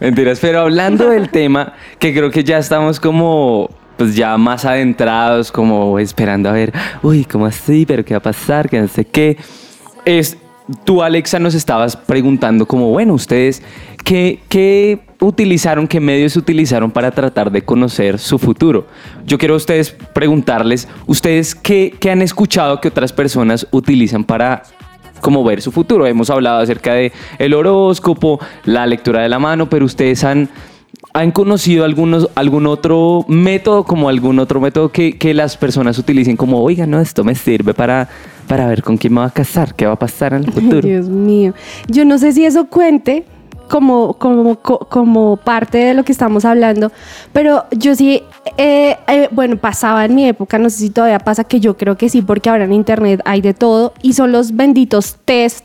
Mentiras. 0.00 0.38
Pero 0.40 0.60
hablando 0.60 1.08
del 1.10 1.28
tema, 1.28 1.74
que 1.98 2.12
creo 2.12 2.30
que 2.30 2.44
ya 2.44 2.58
estamos 2.58 3.00
como 3.00 3.70
pues 3.96 4.14
ya 4.14 4.36
más 4.36 4.64
adentrados, 4.64 5.50
como 5.50 5.98
esperando 5.98 6.48
a 6.48 6.52
ver, 6.52 6.72
uy, 7.02 7.24
¿cómo 7.24 7.46
así? 7.46 7.86
¿Pero 7.86 8.04
qué 8.04 8.14
va 8.14 8.18
a 8.18 8.22
pasar? 8.22 8.68
Que 8.68 8.80
no 8.80 8.88
sé 8.88 9.06
qué. 9.06 9.38
Es, 10.04 10.36
tú, 10.84 11.02
Alexa, 11.02 11.38
nos 11.38 11.54
estabas 11.54 11.96
preguntando 11.96 12.66
como, 12.66 12.90
bueno, 12.90 13.14
ustedes, 13.14 13.62
¿qué, 14.04 14.40
qué 14.48 15.00
utilizaron, 15.20 15.88
qué 15.88 15.98
medios 15.98 16.36
utilizaron 16.36 16.90
para 16.90 17.10
tratar 17.10 17.50
de 17.50 17.62
conocer 17.62 18.18
su 18.18 18.38
futuro? 18.38 18.86
Yo 19.24 19.38
quiero 19.38 19.54
a 19.54 19.56
ustedes 19.56 19.92
preguntarles, 19.92 20.88
¿ustedes 21.06 21.54
qué, 21.54 21.94
qué 21.98 22.10
han 22.10 22.20
escuchado 22.20 22.80
que 22.80 22.88
otras 22.88 23.12
personas 23.14 23.66
utilizan 23.70 24.24
para 24.24 24.62
como 25.20 25.44
ver 25.44 25.62
su 25.62 25.72
futuro? 25.72 26.06
Hemos 26.06 26.30
hablado 26.30 26.60
acerca 26.60 26.94
de 26.94 27.12
el 27.38 27.54
horóscopo, 27.54 28.40
la 28.64 28.86
lectura 28.86 29.22
de 29.22 29.28
la 29.28 29.38
mano, 29.38 29.68
pero 29.68 29.84
ustedes 29.84 30.24
han... 30.24 30.48
¿Han 31.12 31.30
conocido 31.30 31.84
algunos, 31.84 32.28
algún 32.34 32.66
otro 32.66 33.24
método, 33.28 33.84
como 33.84 34.10
algún 34.10 34.38
otro 34.38 34.60
método 34.60 34.90
que, 34.90 35.16
que 35.16 35.32
las 35.32 35.56
personas 35.56 35.98
utilicen 35.98 36.36
como, 36.36 36.62
oiga, 36.62 36.86
no, 36.86 37.00
esto 37.00 37.24
me 37.24 37.34
sirve 37.34 37.72
para, 37.72 38.08
para 38.46 38.66
ver 38.66 38.82
con 38.82 38.98
quién 38.98 39.14
me 39.14 39.20
va 39.20 39.26
a 39.26 39.30
casar, 39.30 39.74
qué 39.74 39.86
va 39.86 39.92
a 39.92 39.98
pasar 39.98 40.34
en 40.34 40.44
el 40.44 40.52
futuro? 40.52 40.86
Dios 40.86 41.08
mío. 41.08 41.54
Yo 41.88 42.04
no 42.04 42.18
sé 42.18 42.32
si 42.32 42.44
eso 42.44 42.66
cuente 42.66 43.24
como, 43.68 44.14
como, 44.14 44.56
co- 44.56 44.80
como 44.90 45.36
parte 45.36 45.78
de 45.78 45.94
lo 45.94 46.04
que 46.04 46.12
estamos 46.12 46.44
hablando, 46.44 46.92
pero 47.32 47.64
yo 47.70 47.94
sí, 47.94 48.22
eh, 48.56 48.96
eh, 49.06 49.28
bueno, 49.30 49.56
pasaba 49.56 50.04
en 50.04 50.14
mi 50.14 50.26
época, 50.26 50.58
no 50.58 50.70
sé 50.70 50.78
si 50.78 50.90
todavía 50.90 51.18
pasa, 51.18 51.44
que 51.44 51.60
yo 51.60 51.76
creo 51.76 51.96
que 51.96 52.08
sí, 52.08 52.22
porque 52.22 52.50
ahora 52.50 52.64
en 52.64 52.72
internet 52.72 53.20
hay 53.24 53.40
de 53.40 53.54
todo 53.54 53.92
y 54.02 54.12
son 54.14 54.32
los 54.32 54.54
benditos 54.56 55.16
test 55.24 55.64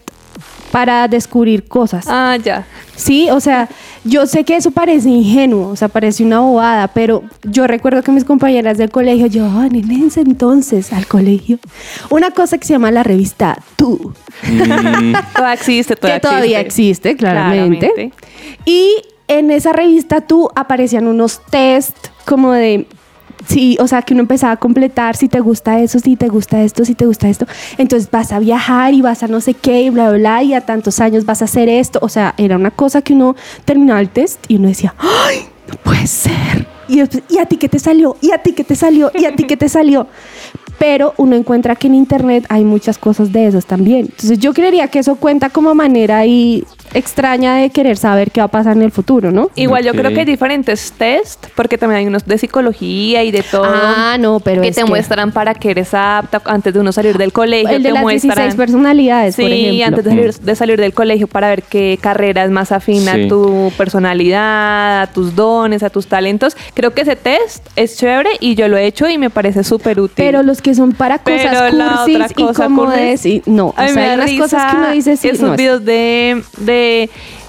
para 0.72 1.08
descubrir 1.08 1.68
cosas. 1.68 2.06
Ah, 2.08 2.38
ya. 2.44 2.66
Sí, 2.96 3.30
o 3.30 3.40
sea, 3.40 3.68
yo 4.04 4.28
sé 4.28 4.44
que 4.44 4.56
eso 4.56 4.72
parece 4.72 5.10
ingenuo, 5.10 5.70
o 5.70 5.76
sea, 5.76 5.88
parece 5.88 6.24
una 6.24 6.40
bobada, 6.40 6.88
pero 6.88 7.24
yo 7.44 7.68
recuerdo 7.68 8.04
que 8.04 8.12
mis 8.12 8.24
compañeras 8.24 8.78
del 8.78 8.92
colegio 8.92 9.28
llevaban 9.28 9.76
en 9.76 9.90
ese 9.92 10.22
entonces 10.22 10.94
al 10.94 11.08
colegio 11.08 11.58
una 12.10 12.32
cosa 12.32 12.58
que 12.58 12.66
se 12.66 12.74
llama 12.74 12.92
la 12.92 13.04
revista 13.04 13.58
Tú 13.76 14.14
Mm, 14.44 15.14
Todavía 15.34 15.54
existe, 15.54 15.96
todavía 15.96 16.20
que 16.20 16.28
todavía 16.28 16.60
existe, 16.60 17.16
claramente. 17.16 17.92
Claramente. 17.92 18.16
Y 18.66 18.96
en 19.28 19.52
esa 19.52 19.74
revista 19.74 20.22
tú 20.22 20.50
aparecían 20.56 21.08
unos 21.08 21.42
test 21.50 21.96
como 22.26 22.52
de 22.52 22.88
sí, 23.48 23.78
o 23.80 23.88
sea, 23.88 24.02
que 24.02 24.14
uno 24.14 24.22
empezaba 24.22 24.54
a 24.54 24.58
completar 24.58 25.16
si 25.16 25.28
te 25.28 25.40
gusta 25.40 25.80
eso, 25.80 26.00
si 26.00 26.16
te 26.16 26.28
gusta 26.28 26.62
esto, 26.62 26.86
si 26.86 26.96
te 26.96 27.06
gusta 27.06 27.30
esto. 27.30 27.46
Entonces 27.78 28.10
vas 28.12 28.32
a 28.32 28.40
viajar 28.40 28.94
y 28.94 29.02
vas 29.02 29.24
a 29.24 29.28
no 29.28 29.42
sé 29.42 29.54
qué 29.54 29.84
y 29.84 29.90
bla, 29.90 30.10
bla, 30.10 30.18
bla, 30.18 30.44
y 30.44 30.54
a 30.54 30.62
tantos 30.62 31.00
años 31.00 31.26
vas 31.26 31.42
a 31.42 31.46
hacer 31.46 31.70
esto. 31.70 32.00
O 32.02 32.10
sea, 32.10 32.34
era 32.38 32.56
una 32.56 32.72
cosa 32.72 33.02
que 33.02 33.14
uno 33.14 33.36
terminaba 33.66 34.00
el 34.00 34.10
test 34.10 34.44
y 34.48 34.58
uno 34.58 34.68
decía, 34.68 34.94
¡ay! 34.98 35.48
No 35.68 35.76
puede 35.84 36.08
ser. 36.08 36.68
Y, 36.88 36.98
después, 36.98 37.24
¿y 37.30 37.38
a 37.38 37.46
ti 37.46 37.58
qué 37.58 37.70
te 37.70 37.80
salió? 37.80 38.18
¿Y 38.20 38.32
a 38.32 38.40
ti 38.40 38.52
qué 38.52 38.64
te 38.64 38.76
salió? 38.76 39.12
¿Y 39.14 39.26
a 39.26 39.36
ti 39.36 39.46
qué 39.46 39.56
te 39.56 39.70
salió? 39.70 40.08
Pero 40.78 41.14
uno 41.18 41.36
encuentra 41.36 41.76
que 41.76 41.88
en 41.88 41.96
internet 41.96 42.46
hay 42.50 42.66
muchas 42.66 42.98
cosas 42.98 43.32
de 43.32 43.48
esas 43.48 43.66
también. 43.66 44.08
Entonces 44.10 44.40
yo 44.40 44.54
creería 44.54 44.88
que 44.88 45.00
eso 45.00 45.16
cuenta 45.16 45.50
como 45.50 45.76
manera 45.76 46.18
ahí 46.18 46.66
extraña 46.94 47.56
de 47.56 47.70
querer 47.70 47.98
saber 47.98 48.32
qué 48.32 48.42
va 48.42 48.46
a 48.46 48.50
pasar 48.50 48.76
en 48.76 48.82
el 48.84 48.92
futuro, 48.92 49.32
¿no? 49.32 49.50
Igual 49.56 49.84
yo 49.84 49.94
creo 49.94 50.12
que 50.12 50.20
hay 50.22 50.26
diferentes 50.26 50.92
test, 50.98 51.48
porque 51.56 51.78
también 51.78 52.00
hay 52.00 52.08
unos 52.08 52.26
de 52.26 52.38
psicología 52.38 53.24
y 53.24 53.32
de 53.32 53.44
todo. 53.44 53.66
Ah, 53.66 54.18
no, 54.20 54.40
pero 54.40 54.62
que 54.62 54.70
es 54.70 54.76
te 54.76 54.84
que- 54.84 54.90
muestran 54.90 55.32
para 55.32 55.54
que 55.54 55.72
eres 55.72 55.94
apta 55.94 56.42
antes 56.46 56.74
de 56.74 56.80
uno 56.80 56.92
salir 56.92 57.18
del 57.18 57.32
colegio. 57.34 57.70
El 57.70 57.84
de 57.84 57.90
te 57.90 57.94
las 57.94 58.04
muestran, 58.04 58.36
16 58.36 58.56
personalidades, 58.56 59.36
Sí, 59.36 59.42
por 59.44 59.52
ejemplo. 59.52 59.86
antes 59.86 60.04
de 60.04 60.10
salir, 60.12 60.34
de 60.36 60.56
salir 60.56 60.80
del 60.80 60.94
colegio 60.94 61.28
para 61.28 61.50
ver 61.50 61.64
qué 61.64 61.98
carrera 62.02 62.44
es 62.44 62.52
más 62.52 62.72
afín 62.72 63.02
Sí. 63.02 63.10
a 63.10 63.28
tu 63.28 63.72
personalidad, 63.78 65.02
a 65.04 65.08
tus 65.08 65.36
dones, 65.36 65.84
a 65.84 65.90
tus 65.90 66.08
talentos. 66.08 66.56
Creo 66.74 66.94
que 66.94 67.02
ese 67.02 67.16
test 67.16 67.66
es 67.76 67.98
chévere 67.98 68.30
y 68.40 68.56
yo 68.56 68.68
lo 68.68 68.78
he 68.78 68.86
hecho 68.86 69.08
y 69.10 69.18
me 69.18 69.30
parece 69.30 69.64
súper 69.64 70.00
útil. 70.00 70.16
Pero 70.18 70.44
los 70.44 70.62
que 70.62 70.76
son 70.76 70.92
para 70.94 71.20
cosas 71.20 71.42
Pero 71.44 71.78
la 71.78 71.98
cursis 72.06 72.32
y 72.38 72.44
como 72.54 72.84
cursis, 72.86 73.00
de 73.02 73.18
sí, 73.18 73.44
no, 73.46 73.68
o 73.68 73.74
a 73.78 73.84
mí 73.84 73.88
sea, 73.90 73.96
me 73.96 74.02
hay 74.10 74.16
unas 74.16 74.30
risa 74.30 74.42
cosas 74.44 74.72
que 74.72 74.78
uno 74.78 74.92
dice 74.92 75.18
sí, 75.18 75.30
esos 75.30 75.42
no, 75.42 75.54
es- 75.54 75.58
videos 75.58 75.86
de, 75.86 76.44
de 76.58 76.81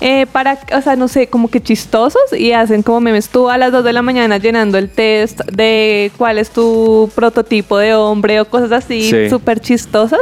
eh, 0.00 0.26
para, 0.32 0.58
o 0.76 0.80
sea, 0.82 0.96
no 0.96 1.08
sé, 1.08 1.26
como 1.28 1.48
que 1.48 1.60
chistosos 1.60 2.20
y 2.36 2.52
hacen 2.52 2.82
como 2.82 3.00
memes 3.00 3.28
tú 3.28 3.48
a 3.48 3.58
las 3.58 3.72
2 3.72 3.84
de 3.84 3.92
la 3.92 4.02
mañana 4.02 4.38
llenando 4.38 4.78
el 4.78 4.88
test 4.90 5.40
de 5.52 6.10
cuál 6.16 6.38
es 6.38 6.50
tu 6.50 7.10
prototipo 7.14 7.78
de 7.78 7.94
hombre 7.94 8.40
o 8.40 8.44
cosas 8.44 8.72
así 8.72 9.08
Sí. 9.10 9.28
súper 9.30 9.60
chistosas. 9.60 10.20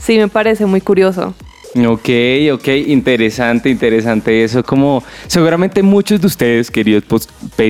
Sí, 0.00 0.16
me 0.18 0.28
parece 0.28 0.66
muy 0.66 0.80
curioso. 0.80 1.34
Ok, 1.86 2.08
ok, 2.54 2.68
interesante, 2.86 3.68
interesante 3.68 4.42
eso. 4.42 4.62
Como 4.64 5.02
seguramente 5.26 5.82
muchos 5.82 6.20
de 6.20 6.26
ustedes, 6.26 6.70
queridos, 6.70 7.04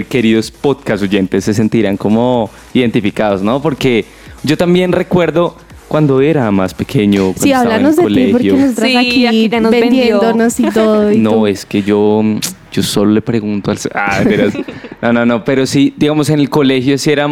queridos 0.09 0.51
podcast 0.53 1.03
oyentes, 1.03 1.45
se 1.45 1.53
sentirán 1.53 1.97
como 1.97 2.49
identificados, 2.75 3.43
¿no? 3.43 3.61
Porque 3.61 4.05
yo 4.45 4.57
también 4.57 4.93
recuerdo 4.93 5.57
cuando 5.89 6.21
era 6.21 6.51
más 6.51 6.75
pequeño, 6.75 7.33
cuando 7.33 7.43
Sí, 7.43 7.51
estaba 7.51 7.77
en 7.77 7.87
el 7.87 7.97
de 7.97 7.97
ti 7.97 8.03
porque 8.03 8.49
colegio. 8.51 8.57
nosotros 8.57 8.89
Sí, 8.89 8.97
aquí, 8.97 9.27
aquí 9.27 9.49
ya 9.49 9.61
nos 9.61 9.71
vendió. 9.71 9.89
vendiéndonos 10.21 10.61
y 10.61 10.65
todo. 10.71 11.13
y 11.13 11.19
No, 11.19 11.31
tú- 11.31 11.47
es 11.47 11.65
que 11.67 11.83
yo, 11.83 12.23
yo 12.71 12.83
solo 12.83 13.13
le 13.13 13.23
pregunto 13.23 13.71
al... 13.71 13.79
Ah, 13.95 14.17
mentiras. 14.21 14.55
no, 15.03 15.13
no, 15.13 15.25
no, 15.27 15.45
pero 15.45 15.67
sí, 15.67 15.95
digamos, 15.97 16.29
en 16.31 16.41
el 16.41 16.51
colegio 16.51 16.97
sí 16.99 17.11
era 17.11 17.27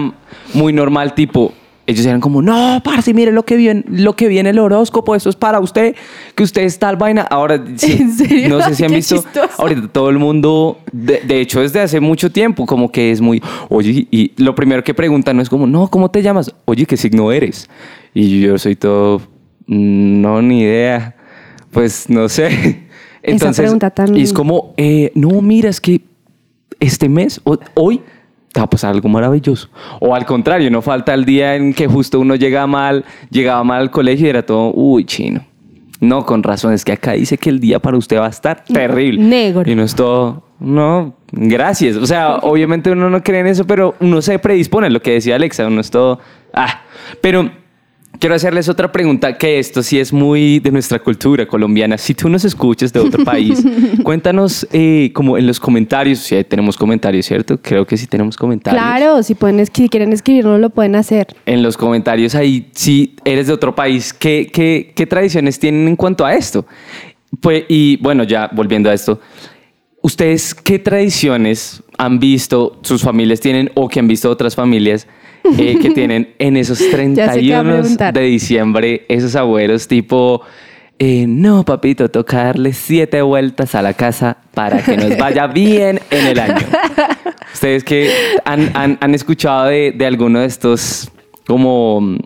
muy 0.54 0.72
normal, 0.72 1.14
tipo, 1.14 1.52
ellos 1.88 2.04
eran 2.04 2.20
como, 2.20 2.42
no, 2.42 2.80
parce, 2.82 3.14
mire 3.14 3.30
lo 3.30 3.44
que 3.44 3.56
viene, 3.56 3.84
lo 3.88 4.14
que 4.16 4.26
viene 4.26 4.50
el 4.50 4.58
horóscopo, 4.58 5.14
eso 5.14 5.28
es 5.28 5.36
para 5.36 5.60
usted, 5.60 5.94
que 6.34 6.42
usted 6.42 6.62
es 6.62 6.78
tal 6.80 6.96
vaina. 6.96 7.22
Ahora, 7.22 7.62
sí, 7.76 7.98
¿En 8.00 8.12
serio? 8.12 8.48
no 8.48 8.60
sé 8.62 8.74
si 8.74 8.82
han 8.84 8.90
Qué 8.90 8.96
visto, 8.96 9.16
chistoso. 9.16 9.50
ahorita 9.62 9.86
todo 9.88 10.08
el 10.10 10.18
mundo, 10.18 10.78
de, 10.92 11.20
de 11.20 11.40
hecho 11.40 11.60
desde 11.60 11.80
hace 11.80 12.00
mucho 12.00 12.32
tiempo, 12.32 12.66
como 12.66 12.90
que 12.90 13.12
es 13.12 13.20
muy, 13.20 13.40
oye, 13.68 14.08
y 14.10 14.32
lo 14.42 14.54
primero 14.56 14.82
que 14.82 14.94
preguntan 14.94 15.36
no 15.36 15.42
es 15.42 15.48
como, 15.50 15.66
no, 15.68 15.88
¿cómo 15.88 16.10
te 16.10 16.22
llamas? 16.22 16.52
Oye, 16.64 16.86
¿qué 16.86 16.96
signo 16.96 17.30
eres? 17.30 17.68
Y 18.18 18.40
yo 18.40 18.56
soy 18.56 18.76
todo, 18.76 19.18
"Mm, 19.66 20.22
no, 20.22 20.40
ni 20.40 20.62
idea, 20.62 21.14
pues 21.70 22.08
no 22.08 22.28
sé. 22.30 22.48
Entonces, 23.22 23.64
pregunta 23.64 23.90
tan- 23.90 24.16
y 24.16 24.22
es 24.22 24.32
como, 24.32 24.72
eh, 24.78 25.12
no, 25.14 25.42
mira, 25.42 25.68
es 25.68 25.80
que 25.82 26.00
este 26.80 27.08
mes, 27.10 27.40
o- 27.44 27.58
hoy, 27.74 28.00
te 28.52 28.60
va 28.60 28.64
a 28.64 28.70
pasar 28.70 28.94
algo 28.94 29.08
maravilloso. 29.10 29.68
O 30.00 30.14
al 30.14 30.24
contrario, 30.24 30.70
no 30.70 30.80
falta 30.80 31.12
el 31.12 31.26
día 31.26 31.56
en 31.56 31.74
que 31.74 31.86
justo 31.86 32.18
uno 32.18 32.36
llega 32.36 32.66
mal, 32.66 33.04
llegaba 33.30 33.62
mal 33.64 33.82
al 33.82 33.90
colegio 33.90 34.26
y 34.26 34.30
era 34.30 34.46
todo, 34.46 34.72
uy, 34.72 35.04
chino. 35.04 35.44
No, 36.00 36.24
con 36.24 36.42
razón, 36.42 36.72
es 36.72 36.82
que 36.84 36.92
acá 36.92 37.12
dice 37.12 37.36
que 37.36 37.50
el 37.50 37.60
día 37.60 37.80
para 37.80 37.98
usted 37.98 38.18
va 38.18 38.26
a 38.26 38.30
estar 38.30 38.64
terrible. 38.64 39.22
Negro. 39.22 39.70
Y 39.70 39.74
no 39.74 39.82
es 39.82 39.94
todo, 39.94 40.42
no, 40.58 41.14
gracias. 41.32 41.96
O 41.96 42.06
sea, 42.06 42.36
obviamente 42.36 42.90
uno 42.90 43.10
no 43.10 43.22
cree 43.22 43.40
en 43.40 43.46
eso, 43.48 43.66
pero 43.66 43.94
uno 44.00 44.22
se 44.22 44.38
predispone, 44.38 44.88
lo 44.88 45.02
que 45.02 45.12
decía 45.12 45.36
Alexa, 45.36 45.66
uno 45.66 45.82
es 45.82 45.90
todo, 45.90 46.18
ah. 46.54 46.82
Pero 47.20 47.50
quiero 48.18 48.34
hacerles 48.34 48.68
otra 48.68 48.90
pregunta, 48.90 49.36
que 49.36 49.58
esto 49.58 49.82
sí 49.82 49.98
es 49.98 50.12
muy 50.12 50.58
de 50.58 50.70
nuestra 50.70 50.98
cultura 50.98 51.46
colombiana. 51.46 51.98
Si 51.98 52.14
tú 52.14 52.28
nos 52.28 52.44
escuchas 52.44 52.92
de 52.92 53.00
otro 53.00 53.24
país, 53.24 53.64
cuéntanos 54.02 54.66
eh, 54.72 55.10
como 55.14 55.38
en 55.38 55.46
los 55.46 55.60
comentarios, 55.60 56.20
si 56.20 56.42
tenemos 56.44 56.76
comentarios, 56.76 57.26
¿cierto? 57.26 57.58
Creo 57.60 57.86
que 57.86 57.96
sí 57.96 58.06
tenemos 58.06 58.36
comentarios. 58.36 58.82
Claro, 58.82 59.22
si, 59.22 59.34
pueden, 59.34 59.64
si 59.66 59.88
quieren 59.88 60.12
escribirnos 60.12 60.60
lo 60.60 60.70
pueden 60.70 60.96
hacer. 60.96 61.28
En 61.46 61.62
los 61.62 61.76
comentarios 61.76 62.34
ahí, 62.34 62.70
si 62.74 63.16
eres 63.24 63.46
de 63.46 63.52
otro 63.52 63.74
país, 63.74 64.12
¿qué, 64.12 64.48
qué, 64.52 64.92
qué 64.94 65.06
tradiciones 65.06 65.58
tienen 65.58 65.88
en 65.88 65.96
cuanto 65.96 66.24
a 66.24 66.34
esto? 66.34 66.66
Pues, 67.40 67.64
y 67.68 67.96
bueno, 67.98 68.24
ya 68.24 68.50
volviendo 68.52 68.90
a 68.90 68.94
esto, 68.94 69.20
¿ustedes 70.00 70.54
qué 70.54 70.78
tradiciones 70.78 71.82
han 71.98 72.18
visto, 72.18 72.78
sus 72.82 73.02
familias 73.02 73.40
tienen 73.40 73.70
o 73.74 73.88
que 73.88 73.98
han 73.98 74.08
visto 74.08 74.30
otras 74.30 74.54
familias 74.54 75.06
eh, 75.58 75.76
que 75.82 75.90
tienen 75.90 76.34
en 76.38 76.56
esos 76.56 76.78
Ya 76.78 76.86
sé 76.86 76.90
qué 76.96 76.96
va 77.02 77.26
a 77.26 77.32
31 77.32 77.62
preguntar. 77.72 78.14
de 78.14 78.20
diciembre, 78.22 79.04
esos 79.08 79.34
abuelos 79.36 79.86
tipo... 79.88 80.42
eh, 80.98 81.26
no, 81.28 81.64
papito, 81.64 82.08
toca 82.10 82.44
darle 82.44 82.72
siete 82.72 83.20
vueltas 83.22 83.74
a 83.74 83.82
la 83.82 83.92
casa 83.94 84.38
para 84.54 84.82
que 84.82 84.96
nos 84.96 85.16
vaya 85.18 85.46
bien 85.62 86.00
en 86.10 86.26
el 86.26 86.38
año. 86.38 86.66
¿Ustedes 87.52 87.84
que 87.84 88.10
han, 88.44 88.70
han- 88.74 88.98
han 89.00 89.14
escuchado 89.14 89.66
de, 89.66 89.92
de 89.92 90.06
alguno 90.06 90.40
de 90.40 90.46
estos, 90.46 91.10
como, 91.46 92.16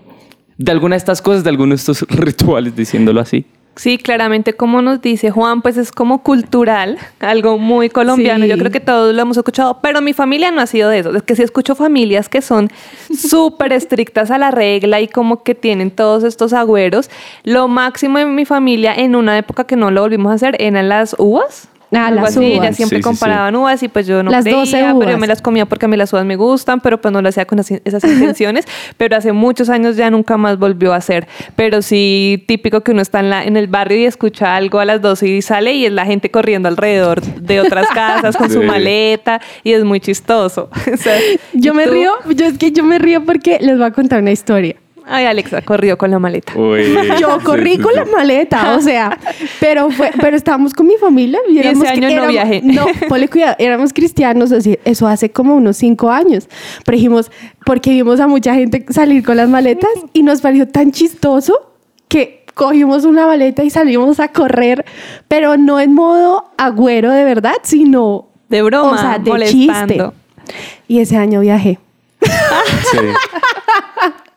de 0.56 0.72
alguna 0.72 0.94
de 0.94 0.98
estas 0.98 1.20
cosas, 1.22 1.42
de 1.44 1.50
alguno 1.50 1.70
de 1.70 1.76
estos 1.76 2.02
rituales, 2.08 2.74
diciéndolo 2.76 3.20
así? 3.20 3.44
Sí, 3.80 3.96
claramente, 3.96 4.52
como 4.52 4.82
nos 4.82 5.00
dice 5.00 5.30
Juan, 5.30 5.62
pues 5.62 5.78
es 5.78 5.90
como 5.90 6.22
cultural, 6.22 6.98
algo 7.20 7.56
muy 7.56 7.88
colombiano. 7.88 8.44
Sí. 8.44 8.50
Yo 8.50 8.58
creo 8.58 8.70
que 8.70 8.78
todos 8.78 9.14
lo 9.14 9.22
hemos 9.22 9.38
escuchado, 9.38 9.78
pero 9.80 10.02
mi 10.02 10.12
familia 10.12 10.50
no 10.50 10.60
ha 10.60 10.66
sido 10.66 10.90
de 10.90 10.98
eso. 10.98 11.16
Es 11.16 11.22
que 11.22 11.34
sí 11.34 11.42
escucho 11.42 11.74
familias 11.74 12.28
que 12.28 12.42
son 12.42 12.70
súper 13.18 13.72
estrictas 13.72 14.30
a 14.30 14.36
la 14.36 14.50
regla 14.50 15.00
y 15.00 15.08
como 15.08 15.42
que 15.42 15.54
tienen 15.54 15.90
todos 15.90 16.24
estos 16.24 16.52
agüeros. 16.52 17.08
Lo 17.42 17.68
máximo 17.68 18.18
en 18.18 18.34
mi 18.34 18.44
familia, 18.44 18.94
en 18.94 19.16
una 19.16 19.38
época 19.38 19.64
que 19.64 19.76
no 19.76 19.90
lo 19.90 20.02
volvimos 20.02 20.30
a 20.30 20.34
hacer, 20.34 20.56
eran 20.60 20.90
las 20.90 21.16
uvas. 21.18 21.70
Ah, 21.92 22.10
las 22.10 22.36
así, 22.36 22.38
uvas. 22.54 22.68
Ya 22.68 22.72
siempre 22.72 22.98
Sí, 22.98 23.02
sí, 23.02 23.02
sí. 23.02 23.02
comparaban 23.02 23.56
uvas 23.56 23.82
y 23.82 23.88
pues 23.88 24.06
yo 24.06 24.22
no 24.22 24.30
Las 24.30 24.44
creía, 24.44 24.58
12 24.60 24.72
pero 24.76 24.88
yo 24.92 24.96
uvas. 24.96 25.18
me 25.18 25.26
las 25.26 25.42
comía 25.42 25.66
porque 25.66 25.86
a 25.86 25.88
mí 25.88 25.96
las 25.96 26.12
uvas 26.12 26.24
me 26.24 26.36
gustan, 26.36 26.80
pero 26.80 27.00
pues 27.00 27.12
no 27.12 27.20
lo 27.20 27.28
hacía 27.28 27.46
con 27.46 27.58
esas 27.58 28.04
intenciones. 28.04 28.64
pero 28.96 29.16
hace 29.16 29.32
muchos 29.32 29.68
años 29.68 29.96
ya 29.96 30.08
nunca 30.10 30.36
más 30.36 30.58
volvió 30.58 30.92
a 30.92 30.96
hacer. 30.96 31.26
Pero 31.56 31.82
sí, 31.82 32.44
típico 32.46 32.82
que 32.82 32.92
uno 32.92 33.02
está 33.02 33.20
en, 33.20 33.30
la, 33.30 33.42
en 33.44 33.56
el 33.56 33.66
barrio 33.66 33.98
y 33.98 34.04
escucha 34.04 34.54
algo 34.56 34.78
a 34.78 34.84
las 34.84 35.02
12 35.02 35.26
y 35.28 35.42
sale 35.42 35.72
y 35.74 35.86
es 35.86 35.92
la 35.92 36.06
gente 36.06 36.30
corriendo 36.30 36.68
alrededor 36.68 37.20
de 37.22 37.60
otras 37.60 37.88
casas 37.94 38.36
con 38.36 38.50
su 38.50 38.60
Sí. 38.60 38.66
maleta 38.66 39.40
y 39.64 39.72
es 39.72 39.84
muy 39.84 40.00
chistoso. 40.00 40.70
O 40.92 40.96
sea, 40.96 41.16
Yo 41.54 41.72
¿y 41.72 41.76
me 41.76 41.84
tú? 41.86 41.92
río, 41.92 42.12
yo 42.34 42.46
es 42.46 42.58
que 42.58 42.72
yo 42.72 42.84
me 42.84 42.98
río 42.98 43.24
porque 43.24 43.58
les 43.60 43.76
voy 43.78 43.86
a 43.86 43.90
contar 43.92 44.20
una 44.22 44.30
historia. 44.32 44.76
Ay, 45.12 45.24
Alexa 45.26 45.60
corrió 45.62 45.98
con 45.98 46.10
la 46.10 46.18
maleta. 46.20 46.52
Yo 47.20 47.38
corrí 47.42 47.78
con 47.78 47.92
la 47.94 48.04
maleta, 48.04 48.76
o 48.76 48.80
sea, 48.80 49.18
pero 49.58 49.90
fue, 49.90 50.12
pero 50.20 50.36
estábamos 50.36 50.72
con 50.72 50.86
mi 50.86 50.94
familia 50.96 51.40
y, 51.48 51.58
ese 51.58 51.68
éramos, 51.70 51.88
año 51.88 52.00
no 52.02 52.08
éramos- 52.08 52.28
viajé. 52.30 52.60
No, 52.62 52.86
ponle 53.08 53.28
cuidado, 53.28 53.56
éramos 53.58 53.92
cristianos, 53.92 54.52
así, 54.52 54.78
eso 54.84 55.06
hace 55.08 55.30
como 55.30 55.56
unos 55.56 55.76
cinco 55.78 56.10
años. 56.10 56.48
Pero 56.84 56.96
dijimos, 56.96 57.30
porque 57.66 57.90
vimos 57.90 58.20
a 58.20 58.28
mucha 58.28 58.54
gente 58.54 58.84
salir 58.90 59.24
con 59.24 59.36
las 59.36 59.48
maletas 59.48 59.90
y 60.12 60.22
nos 60.22 60.40
pareció 60.40 60.68
tan 60.68 60.92
chistoso 60.92 61.72
que 62.08 62.44
cogimos 62.54 63.04
una 63.04 63.26
maleta 63.26 63.64
y 63.64 63.70
salimos 63.70 64.20
a 64.20 64.28
correr, 64.28 64.84
pero 65.28 65.56
no 65.56 65.80
en 65.80 65.92
modo 65.92 66.50
agüero 66.56 67.10
de 67.10 67.24
verdad, 67.24 67.54
sino 67.62 68.28
De 68.48 68.62
broma, 68.62 68.92
o 68.92 68.98
sea, 68.98 69.18
de 69.18 69.30
molestando. 69.30 70.12
chiste. 70.46 70.56
Y 70.88 71.00
ese 71.00 71.16
año 71.16 71.40
viajé. 71.40 71.78
Sí. 72.20 72.98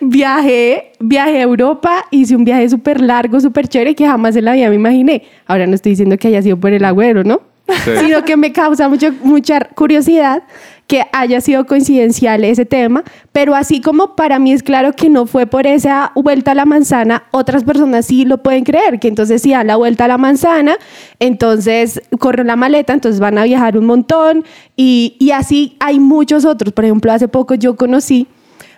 Viajé, 0.00 0.92
viajé 0.98 1.38
a 1.38 1.42
Europa, 1.42 2.04
hice 2.10 2.34
un 2.36 2.44
viaje 2.44 2.68
súper 2.68 3.00
largo, 3.00 3.40
súper 3.40 3.68
chévere 3.68 3.94
que 3.94 4.06
jamás 4.06 4.36
en 4.36 4.44
la 4.44 4.52
vida 4.52 4.68
me 4.68 4.74
imaginé. 4.76 5.22
Ahora 5.46 5.66
no 5.66 5.74
estoy 5.74 5.92
diciendo 5.92 6.18
que 6.18 6.28
haya 6.28 6.42
sido 6.42 6.56
por 6.58 6.72
el 6.72 6.84
agüero, 6.84 7.24
¿no? 7.24 7.40
Sí. 7.84 7.90
Sino 8.00 8.24
que 8.24 8.36
me 8.36 8.52
causa 8.52 8.88
mucho, 8.88 9.12
mucha 9.22 9.60
curiosidad 9.60 10.42
que 10.86 11.02
haya 11.12 11.40
sido 11.40 11.66
coincidencial 11.66 12.44
ese 12.44 12.64
tema, 12.64 13.02
pero 13.32 13.56
así 13.56 13.80
como 13.80 14.14
para 14.14 14.38
mí 14.38 14.52
es 14.52 14.62
claro 14.62 14.92
que 14.92 15.08
no 15.08 15.26
fue 15.26 15.46
por 15.46 15.66
esa 15.66 16.12
vuelta 16.14 16.52
a 16.52 16.54
la 16.54 16.64
manzana, 16.64 17.24
otras 17.32 17.64
personas 17.64 18.06
sí 18.06 18.24
lo 18.24 18.38
pueden 18.38 18.62
creer, 18.62 19.00
que 19.00 19.08
entonces 19.08 19.42
si 19.42 19.50
dan 19.50 19.66
la 19.66 19.74
vuelta 19.74 20.04
a 20.04 20.08
la 20.08 20.16
manzana, 20.16 20.76
entonces 21.18 22.00
corren 22.20 22.46
la 22.46 22.56
maleta, 22.56 22.92
entonces 22.92 23.20
van 23.20 23.36
a 23.36 23.44
viajar 23.44 23.76
un 23.76 23.86
montón 23.86 24.44
y, 24.76 25.16
y 25.18 25.32
así 25.32 25.76
hay 25.80 25.98
muchos 25.98 26.44
otros. 26.44 26.72
Por 26.72 26.84
ejemplo, 26.84 27.10
hace 27.10 27.26
poco 27.26 27.56
yo 27.56 27.74
conocí 27.74 28.28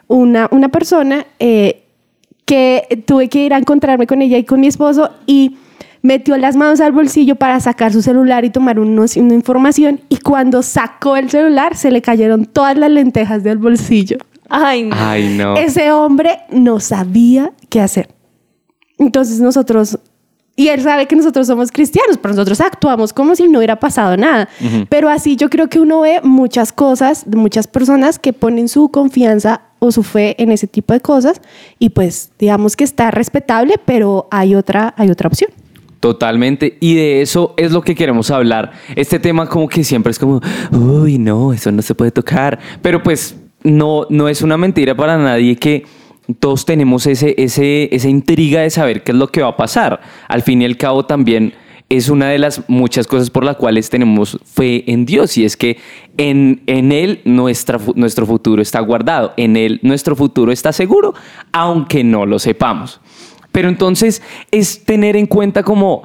una, 0.09 0.49
una 0.51 0.68
persona 0.68 1.25
eh, 1.38 1.85
que 2.44 3.05
tuve 3.07 3.29
que 3.29 3.44
ir 3.44 3.55
a 3.55 3.59
encontrarme 3.59 4.07
con 4.07 4.21
ella 4.23 4.38
y 4.38 4.44
con 4.44 4.61
mi 4.61 4.66
esposo 4.66 5.11
y 5.27 5.57
metió 6.03 6.37
las 6.38 6.57
manos 6.57 6.81
al 6.81 6.92
bolsillo 6.92 7.37
para 7.37 7.61
sacar 7.61 7.92
su 7.92 8.03
celular 8.03 8.44
y 8.44 8.51
tomar 8.51 8.79
unos- 8.79 9.16
una 9.16 9.35
información 9.35 10.01
y 10.09 10.16
cuando 10.18 10.62
sacó 10.62 11.16
el 11.16 11.29
celular 11.31 11.77
se 11.77 11.90
le 11.90 12.01
cayeron 12.03 12.47
todas 12.47 12.77
las 12.79 12.90
lentejas 12.90 13.42
del 13.42 13.59
bolsillo. 13.59 14.16
Ay, 14.49 14.85
no. 14.85 14.97
Ay, 14.99 15.37
no. 15.37 15.57
Ese 15.57 15.92
hombre 15.92 16.38
no 16.51 16.81
sabía 16.81 17.53
qué 17.68 17.81
hacer. 17.83 18.09
Entonces 18.97 19.40
nosotros, 19.40 19.99
y 20.57 20.68
él 20.68 20.81
sabe 20.81 21.07
que 21.07 21.14
nosotros 21.16 21.47
somos 21.47 21.71
cristianos, 21.71 22.16
pero 22.16 22.33
nosotros 22.35 22.61
actuamos 22.61 23.12
como 23.12 23.35
si 23.37 23.47
no 23.47 23.59
hubiera 23.59 23.77
pasado 23.79 24.16
nada. 24.16 24.49
Pero 24.88 25.09
así 25.11 25.37
yo 25.37 25.51
creo 25.51 25.68
que 25.68 25.81
uno 25.81 26.01
ve 26.01 26.21
muchas 26.23 26.73
cosas 26.73 27.25
de 27.31 27.37
muchas 27.37 27.66
personas 27.66 28.18
que 28.18 28.33
ponen 28.33 28.68
su 28.68 28.88
confianza 28.90 29.61
o 29.79 29.93
su 29.93 30.03
fe 30.03 30.35
en 30.43 30.51
ese 30.51 30.67
tipo 30.67 30.93
de 30.93 31.01
cosas 31.01 31.41
y 31.79 31.91
pues 31.91 32.31
digamos 32.38 32.77
que 32.77 32.85
está 32.85 33.11
respetable, 33.11 33.75
pero 33.85 34.29
hay 34.31 34.55
otra, 34.55 34.95
hay 34.97 35.11
otra 35.11 35.29
opción. 35.29 35.51
Totalmente, 36.01 36.79
y 36.81 36.95
de 36.95 37.23
eso 37.23 37.55
es 37.57 37.73
lo 37.73 37.83
que 37.83 37.97
queremos 37.97 38.31
hablar. 38.31 38.73
Este 38.95 39.19
tema 39.19 39.49
como 39.49 39.69
que 39.69 39.83
siempre 39.83 40.12
es 40.12 40.19
como, 40.19 40.41
uy, 40.71 41.19
no, 41.19 41.53
eso 41.53 41.73
no 41.73 41.83
se 41.83 41.95
puede 41.95 42.12
tocar, 42.12 42.59
pero 42.83 43.03
pues 43.03 43.37
no, 43.64 44.07
no 44.09 44.29
es 44.29 44.43
una 44.43 44.57
mentira 44.57 44.95
para 44.95 45.19
nadie 45.19 45.57
que 45.57 45.85
todos 46.38 46.64
tenemos 46.64 47.07
ese, 47.07 47.35
ese, 47.38 47.95
esa 47.95 48.09
intriga 48.09 48.61
de 48.61 48.71
saber 48.71 49.03
qué 49.03 49.12
es 49.12 49.19
lo 49.19 49.29
que 49.29 49.43
va 49.43 49.49
a 49.49 49.57
pasar. 49.57 50.01
Al 50.29 50.43
fin 50.43 50.62
y 50.62 50.67
al 50.67 50.77
cabo 50.77 51.05
también 51.05 51.55
es 51.88 52.11
una 52.11 52.29
de 52.29 52.38
las 52.38 52.69
muchas 52.69 53.07
cosas 53.07 53.31
por 53.31 53.45
las 53.45 53.57
cuales 53.57 53.88
tenemos 53.88 54.38
fe 54.45 54.91
en 54.91 55.07
Dios 55.07 55.38
y 55.38 55.45
es 55.45 55.57
que 55.57 55.79
en, 56.18 56.62
en 56.66 56.92
Él 56.92 57.22
nuestra, 57.24 57.81
nuestro 57.94 58.26
futuro 58.26 58.61
está 58.61 58.81
guardado, 58.81 59.33
en 59.38 59.57
Él 59.57 59.81
nuestro 59.83 60.14
futuro 60.14 60.52
está 60.52 60.72
seguro, 60.72 61.14
aunque 61.52 62.04
no 62.04 62.26
lo 62.26 62.38
sepamos. 62.38 63.00
Pero 63.52 63.68
entonces 63.68 64.20
es 64.50 64.85
tener 64.85 65.16
en 65.16 65.26
cuenta 65.26 65.62
como, 65.62 66.02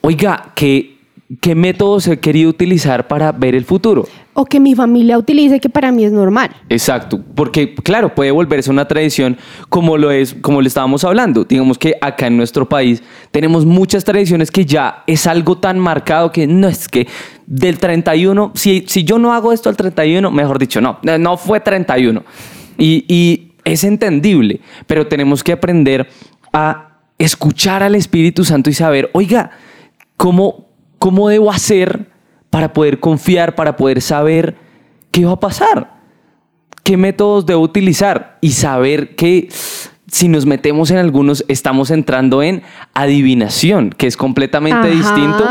oiga, 0.00 0.52
¿qué, 0.56 0.98
qué 1.40 1.54
métodos 1.54 2.08
he 2.08 2.18
querido 2.18 2.50
utilizar 2.50 3.06
para 3.06 3.32
ver 3.32 3.54
el 3.54 3.64
futuro? 3.64 4.08
O 4.32 4.44
que 4.44 4.58
mi 4.58 4.74
familia 4.74 5.18
utilice, 5.18 5.60
que 5.60 5.68
para 5.68 5.92
mí 5.92 6.04
es 6.04 6.12
normal. 6.12 6.50
Exacto, 6.68 7.20
porque 7.34 7.74
claro, 7.74 8.14
puede 8.14 8.30
volverse 8.30 8.70
una 8.70 8.88
tradición 8.88 9.36
como 9.68 9.98
lo 9.98 10.10
es, 10.10 10.34
como 10.40 10.62
le 10.62 10.68
estábamos 10.68 11.04
hablando. 11.04 11.44
Digamos 11.44 11.78
que 11.78 11.96
acá 12.00 12.26
en 12.26 12.36
nuestro 12.36 12.68
país 12.68 13.02
tenemos 13.30 13.66
muchas 13.66 14.04
tradiciones 14.04 14.50
que 14.50 14.64
ya 14.64 15.04
es 15.06 15.26
algo 15.26 15.58
tan 15.58 15.78
marcado 15.78 16.32
que 16.32 16.46
no 16.46 16.68
es 16.68 16.88
que 16.88 17.06
del 17.50 17.78
31, 17.78 18.52
si, 18.54 18.84
si 18.86 19.02
yo 19.02 19.18
no 19.18 19.34
hago 19.34 19.52
esto 19.52 19.68
al 19.68 19.76
31, 19.76 20.30
mejor 20.30 20.58
dicho, 20.60 20.80
no, 20.80 20.98
no- 21.02 21.18
no 21.18 21.36
fue 21.36 21.58
31. 21.58 22.24
Y, 22.78 23.04
y 23.08 23.52
es 23.64 23.82
entendible, 23.82 24.60
pero 24.86 25.08
tenemos 25.08 25.42
que 25.42 25.50
aprender 25.52 26.08
a 26.52 27.00
escuchar 27.18 27.82
al 27.82 27.96
Espíritu 27.96 28.44
Santo 28.44 28.70
y 28.70 28.72
saber, 28.72 29.10
oiga, 29.14 29.50
¿cómo, 30.16 30.68
cómo 31.00 31.28
debo 31.28 31.50
hacer 31.50 32.06
para 32.50 32.72
poder 32.72 33.00
confiar, 33.00 33.56
para 33.56 33.76
poder 33.76 34.00
saber 34.00 34.56
qué 35.10 35.24
va 35.24 35.32
a 35.32 35.40
pasar? 35.40 36.00
qué 36.82 36.96
métodos 36.96 37.44
debo 37.46 37.60
utilizar 37.60 38.38
y 38.40 38.52
saber 38.52 39.14
que 39.14 39.48
si 40.10 40.28
nos 40.28 40.46
metemos 40.46 40.90
en 40.90 40.98
algunos, 40.98 41.44
estamos 41.48 41.90
entrando 41.90 42.42
en 42.42 42.62
adivinación, 42.94 43.90
que 43.90 44.06
es 44.06 44.16
completamente 44.16 44.88
Ajá. 44.88 44.96
distinto 44.96 45.44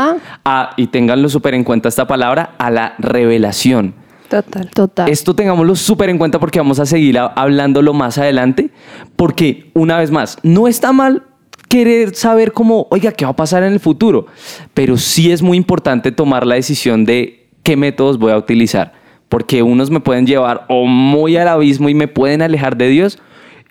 a, 0.44 0.70
y 0.76 0.88
ténganlo 0.88 1.28
súper 1.28 1.54
en 1.54 1.64
cuenta 1.64 1.88
esta 1.88 2.06
palabra, 2.06 2.54
a 2.58 2.70
la 2.70 2.94
revelación. 2.98 3.94
Total. 4.28 4.70
Total. 4.70 5.08
Esto 5.08 5.34
tengámoslo 5.34 5.74
súper 5.74 6.08
en 6.08 6.18
cuenta 6.18 6.38
porque 6.38 6.58
vamos 6.60 6.78
a 6.78 6.86
seguir 6.86 7.18
a- 7.18 7.26
hablándolo 7.26 7.92
más 7.94 8.16
adelante, 8.18 8.70
porque 9.16 9.70
una 9.74 9.98
vez 9.98 10.10
más, 10.10 10.38
no 10.42 10.68
está 10.68 10.92
mal 10.92 11.24
querer 11.68 12.14
saber 12.14 12.52
cómo, 12.52 12.86
oiga, 12.90 13.12
qué 13.12 13.24
va 13.24 13.32
a 13.32 13.36
pasar 13.36 13.62
en 13.62 13.72
el 13.72 13.80
futuro, 13.80 14.26
pero 14.74 14.96
sí 14.96 15.30
es 15.32 15.42
muy 15.42 15.56
importante 15.56 16.12
tomar 16.12 16.46
la 16.46 16.56
decisión 16.56 17.04
de 17.04 17.48
qué 17.62 17.76
métodos 17.76 18.18
voy 18.18 18.32
a 18.32 18.36
utilizar, 18.36 18.92
porque 19.28 19.62
unos 19.62 19.90
me 19.90 20.00
pueden 20.00 20.26
llevar 20.26 20.64
o 20.68 20.86
muy 20.86 21.36
al 21.36 21.48
abismo 21.48 21.88
y 21.88 21.94
me 21.94 22.08
pueden 22.08 22.42
alejar 22.42 22.76
de 22.76 22.88
Dios, 22.88 23.18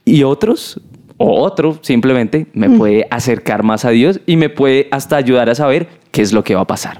y 0.09 0.23
otros, 0.23 0.79
o 1.17 1.41
otro 1.41 1.79
simplemente, 1.81 2.47
me 2.53 2.69
puede 2.69 3.07
acercar 3.11 3.63
más 3.63 3.85
a 3.85 3.89
Dios 3.89 4.21
y 4.25 4.37
me 4.37 4.49
puede 4.49 4.87
hasta 4.91 5.17
ayudar 5.17 5.49
a 5.49 5.55
saber 5.55 5.87
qué 6.11 6.21
es 6.21 6.33
lo 6.33 6.43
que 6.43 6.55
va 6.55 6.61
a 6.61 6.67
pasar. 6.67 6.99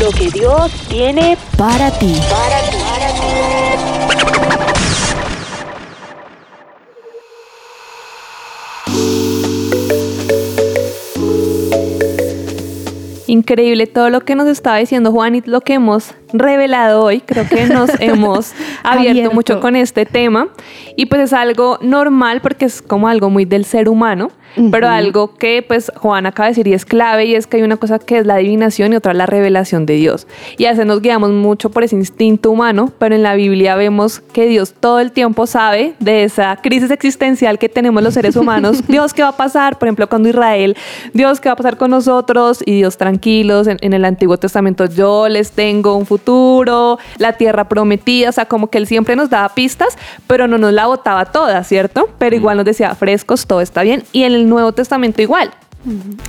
Lo 0.00 0.10
que 0.10 0.30
Dios 0.30 0.70
tiene 0.88 1.36
Para 1.56 1.90
ti. 1.90 2.14
para 2.30 2.60
ti. 4.66 4.71
Increíble 13.32 13.86
todo 13.86 14.10
lo 14.10 14.20
que 14.20 14.34
nos 14.34 14.46
estaba 14.46 14.76
diciendo 14.76 15.10
Juan 15.10 15.34
y 15.36 15.40
lo 15.46 15.62
que 15.62 15.72
hemos 15.72 16.14
revelado 16.34 17.02
hoy. 17.02 17.22
Creo 17.22 17.48
que 17.48 17.64
nos 17.64 17.88
hemos 17.98 18.52
abierto, 18.82 19.10
Abierto. 19.10 19.34
mucho 19.34 19.58
con 19.58 19.74
este 19.74 20.04
tema. 20.04 20.48
Y 20.98 21.06
pues 21.06 21.22
es 21.22 21.32
algo 21.32 21.78
normal 21.80 22.42
porque 22.42 22.66
es 22.66 22.82
como 22.82 23.08
algo 23.08 23.30
muy 23.30 23.46
del 23.46 23.64
ser 23.64 23.88
humano, 23.88 24.28
pero 24.70 24.88
algo 24.88 25.34
que 25.34 25.64
pues 25.66 25.90
Juan 25.96 26.26
acaba 26.26 26.46
de 26.46 26.50
decir 26.52 26.68
y 26.68 26.74
es 26.74 26.84
clave 26.84 27.26
y 27.26 27.34
es 27.34 27.46
que 27.46 27.58
hay 27.58 27.62
una 27.62 27.76
cosa 27.76 27.98
que 27.98 28.18
es 28.18 28.26
la 28.26 28.34
adivinación 28.34 28.92
y 28.92 28.96
otra 28.96 29.14
la 29.14 29.26
revelación 29.26 29.86
de 29.86 29.94
Dios. 29.94 30.26
Y 30.58 30.66
a 30.66 30.70
veces 30.70 30.86
nos 30.86 31.00
guiamos 31.00 31.30
mucho 31.30 31.70
por 31.70 31.84
ese 31.84 31.96
instinto 31.96 32.50
humano, 32.50 32.92
pero 32.98 33.14
en 33.14 33.22
la 33.22 33.34
Biblia 33.34 33.74
vemos 33.76 34.20
que 34.20 34.46
Dios 34.46 34.74
todo 34.78 35.00
el 35.00 35.12
tiempo 35.12 35.46
sabe 35.46 35.94
de 35.98 36.24
esa 36.24 36.56
crisis 36.56 36.90
existencial 36.90 37.58
que 37.58 37.68
tenemos 37.68 38.02
los 38.02 38.14
seres 38.14 38.36
humanos. 38.36 38.82
Dios, 38.88 39.14
¿qué 39.14 39.22
va 39.22 39.28
a 39.28 39.36
pasar? 39.36 39.78
Por 39.78 39.88
ejemplo, 39.88 40.08
cuando 40.08 40.28
Israel, 40.28 40.76
Dios, 41.12 41.40
¿qué 41.40 41.48
va 41.48 41.54
a 41.54 41.56
pasar 41.56 41.76
con 41.76 41.90
nosotros? 41.90 42.62
Y 42.64 42.76
Dios, 42.76 42.96
tranquilos, 42.96 43.66
en, 43.66 43.78
en 43.80 43.92
el 43.92 44.04
Antiguo 44.04 44.36
Testamento 44.36 44.86
yo 44.86 45.28
les 45.28 45.52
tengo 45.52 45.96
un 45.96 46.06
futuro, 46.06 46.98
la 47.18 47.34
tierra 47.34 47.68
prometida, 47.68 48.28
o 48.28 48.32
sea, 48.32 48.46
como 48.46 48.68
que 48.68 48.78
Él 48.78 48.86
siempre 48.86 49.16
nos 49.16 49.30
daba 49.30 49.48
pistas, 49.54 49.96
pero 50.26 50.46
no 50.46 50.58
nos 50.58 50.72
la 50.72 50.86
botaba 50.86 51.26
toda, 51.26 51.62
¿cierto? 51.64 52.08
Pero 52.18 52.36
igual 52.36 52.56
nos 52.56 52.66
decía, 52.66 52.94
frescos, 52.94 53.46
todo 53.46 53.60
está 53.60 53.82
bien. 53.82 54.04
Y 54.12 54.24
en 54.24 54.32
el 54.32 54.41
Nuevo 54.48 54.72
Testamento 54.72 55.22
igual. 55.22 55.50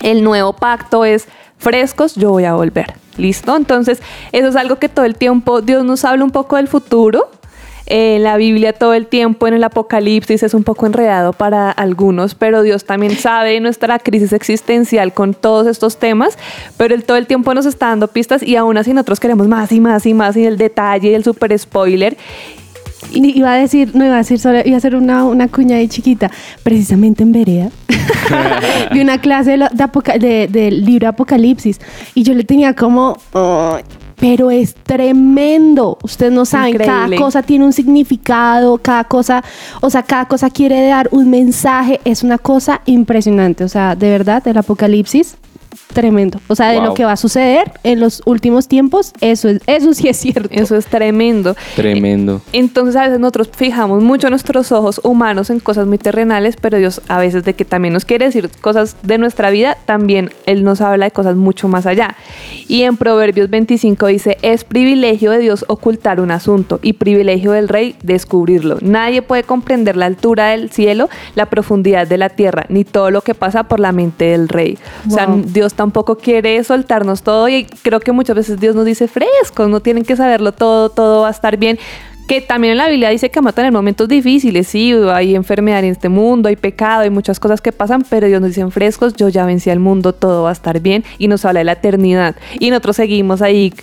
El 0.01 0.23
nuevo 0.23 0.53
pacto 0.53 1.05
es 1.05 1.27
frescos, 1.57 2.15
yo 2.15 2.31
voy 2.31 2.45
a 2.45 2.53
volver. 2.53 2.93
¿Listo? 3.17 3.55
Entonces, 3.55 4.01
eso 4.31 4.47
es 4.47 4.55
algo 4.55 4.77
que 4.77 4.89
todo 4.89 5.05
el 5.05 5.15
tiempo 5.15 5.61
Dios 5.61 5.85
nos 5.85 6.03
habla 6.03 6.23
un 6.23 6.31
poco 6.31 6.55
del 6.55 6.67
futuro. 6.67 7.29
Eh, 7.85 8.15
En 8.15 8.23
la 8.23 8.37
Biblia 8.37 8.73
todo 8.73 8.93
el 8.93 9.07
tiempo, 9.07 9.45
en 9.45 9.53
el 9.53 9.63
Apocalipsis, 9.63 10.41
es 10.41 10.53
un 10.53 10.63
poco 10.63 10.85
enredado 10.85 11.33
para 11.33 11.69
algunos, 11.69 12.33
pero 12.33 12.63
Dios 12.63 12.85
también 12.85 13.15
sabe 13.17 13.59
nuestra 13.59 13.99
crisis 13.99 14.33
existencial 14.33 15.13
con 15.13 15.33
todos 15.33 15.67
estos 15.67 15.97
temas, 15.97 16.37
pero 16.77 16.95
Él 16.95 17.03
todo 17.03 17.17
el 17.17 17.27
tiempo 17.27 17.53
nos 17.53 17.65
está 17.65 17.87
dando 17.87 18.07
pistas 18.07 18.41
y 18.41 18.55
aún 18.55 18.77
así 18.77 18.93
nosotros 18.93 19.19
queremos 19.19 19.47
más 19.47 19.71
y 19.71 19.79
más 19.79 20.05
y 20.05 20.13
más 20.13 20.37
y 20.37 20.45
el 20.45 20.57
detalle 20.57 21.09
y 21.09 21.13
el 21.13 21.23
super 21.23 21.57
spoiler. 21.59 22.17
Y 23.11 23.37
Iba 23.37 23.53
a 23.53 23.57
decir, 23.57 23.91
no 23.95 24.05
iba 24.05 24.15
a 24.15 24.17
decir 24.19 24.39
solo, 24.39 24.59
iba 24.63 24.75
a 24.75 24.77
hacer 24.77 24.95
una, 24.95 25.23
una 25.25 25.47
cuña 25.47 25.77
ahí 25.77 25.87
chiquita, 25.87 26.29
precisamente 26.63 27.23
en 27.23 27.31
Berea. 27.31 27.69
Vi 28.91 28.99
una 29.01 29.17
clase 29.19 29.51
de 29.51 29.57
lo- 29.57 29.67
de 29.69 30.19
de- 30.19 30.47
del 30.47 30.85
libro 30.85 31.07
Apocalipsis 31.09 31.79
y 32.13 32.23
yo 32.23 32.33
le 32.33 32.43
tenía 32.43 32.73
como, 32.75 33.17
"Ay, 33.33 33.83
pero 34.19 34.51
es 34.51 34.75
tremendo. 34.75 35.97
Ustedes 36.03 36.31
no 36.31 36.45
saben, 36.45 36.77
cada 36.77 37.07
cosa 37.17 37.41
tiene 37.43 37.65
un 37.65 37.73
significado, 37.73 38.77
cada 38.77 39.03
cosa, 39.05 39.43
o 39.81 39.89
sea, 39.89 40.03
cada 40.03 40.25
cosa 40.27 40.49
quiere 40.49 40.85
dar 40.87 41.09
un 41.11 41.29
mensaje. 41.29 41.99
Es 42.05 42.23
una 42.23 42.37
cosa 42.37 42.81
impresionante. 42.85 43.63
O 43.63 43.67
sea, 43.69 43.95
de 43.95 44.09
verdad, 44.09 44.45
el 44.47 44.57
Apocalipsis, 44.57 45.35
tremendo. 45.93 46.39
O 46.47 46.55
sea, 46.55 46.69
de 46.69 46.81
lo 46.81 46.93
que 46.93 47.05
va 47.05 47.13
a 47.13 47.17
suceder 47.17 47.71
en 47.83 47.99
los 47.99 48.21
últimos 48.25 48.67
tiempos, 48.67 49.13
eso, 49.21 49.49
es, 49.49 49.61
eso 49.67 49.93
sí 49.93 50.07
es 50.07 50.17
cierto. 50.17 50.49
Eso 50.51 50.75
es 50.75 50.85
tremendo. 50.85 51.55
Tremendo. 51.75 52.41
Entonces 52.51 52.95
a 52.95 53.03
veces 53.03 53.19
nosotros 53.19 53.49
fijamos 53.55 54.03
mucho 54.03 54.29
nuestros 54.29 54.71
ojos 54.71 55.01
humanos 55.03 55.49
en 55.49 55.59
cosas 55.59 55.87
muy 55.87 55.97
terrenales, 55.97 56.55
pero 56.59 56.77
Dios 56.77 57.01
a 57.07 57.17
veces 57.17 57.43
de 57.43 57.53
que 57.53 57.65
también 57.65 57.93
nos 57.93 58.05
quiere 58.05 58.25
decir 58.25 58.49
cosas 58.61 58.95
de 59.03 59.17
nuestra 59.17 59.49
vida, 59.49 59.77
también 59.85 60.31
Él 60.45 60.63
nos 60.63 60.81
habla 60.81 61.05
de 61.05 61.11
cosas 61.11 61.35
mucho 61.35 61.67
más 61.67 61.85
allá. 61.85 62.15
Y 62.67 62.83
en 62.83 62.97
Proverbios 62.97 63.49
25 63.49 64.07
dice, 64.07 64.37
es 64.41 64.63
privilegio 64.63 65.31
de 65.31 65.39
Dios 65.39 65.65
ocultar 65.67 66.19
un 66.19 66.31
asunto 66.31 66.79
y 66.81 66.93
privilegio 66.93 67.51
del 67.51 67.67
rey 67.67 67.95
descubrirlo. 68.03 68.77
Nadie 68.81 69.21
puede 69.21 69.43
comprender 69.43 69.97
la 69.97 70.05
altura 70.05 70.49
del 70.49 70.69
cielo, 70.69 71.09
la 71.35 71.47
profundidad 71.47 72.07
de 72.07 72.17
la 72.17 72.29
tierra, 72.29 72.65
ni 72.69 72.83
todo 72.83 73.11
lo 73.11 73.21
que 73.21 73.35
pasa 73.35 73.63
por 73.63 73.79
la 73.79 73.91
mente 73.91 74.25
del 74.25 74.49
rey. 74.49 74.77
O 75.07 75.11
sea, 75.11 75.23
Wow. 75.27 75.43
Dios 75.63 75.75
tampoco 75.75 76.17
quiere 76.17 76.61
soltarnos 76.65 77.23
todo 77.23 77.47
y 77.47 77.63
creo 77.83 78.01
que 78.01 78.11
muchas 78.11 78.35
veces 78.35 78.59
Dios 78.59 78.75
nos 78.75 78.83
dice 78.83 79.07
frescos, 79.07 79.69
no 79.69 79.79
tienen 79.79 80.03
que 80.03 80.17
saberlo 80.17 80.51
todo, 80.51 80.89
todo 80.89 81.21
va 81.21 81.29
a 81.29 81.31
estar 81.31 81.55
bien. 81.55 81.79
Que 82.27 82.41
también 82.41 82.75
la 82.75 82.89
Biblia 82.89 83.09
dice 83.09 83.29
que 83.29 83.39
vamos 83.39 83.51
a 83.51 83.55
tener 83.55 83.71
momentos 83.71 84.09
difíciles, 84.09 84.67
sí, 84.67 84.91
hay 84.91 85.35
enfermedad 85.35 85.79
en 85.79 85.91
este 85.91 86.09
mundo, 86.09 86.49
hay 86.49 86.57
pecado, 86.57 87.03
hay 87.03 87.09
muchas 87.09 87.39
cosas 87.39 87.61
que 87.61 87.71
pasan, 87.71 88.03
pero 88.09 88.27
Dios 88.27 88.41
nos 88.41 88.49
dice 88.49 88.69
frescos, 88.71 89.13
yo 89.13 89.29
ya 89.29 89.45
vencí 89.45 89.69
al 89.69 89.79
mundo, 89.79 90.11
todo 90.11 90.43
va 90.43 90.49
a 90.49 90.53
estar 90.53 90.81
bien 90.81 91.05
y 91.17 91.29
nos 91.29 91.45
habla 91.45 91.61
de 91.61 91.63
la 91.63 91.73
eternidad. 91.73 92.35
Y 92.59 92.69
nosotros 92.71 92.97
seguimos 92.97 93.41
ahí 93.41 93.73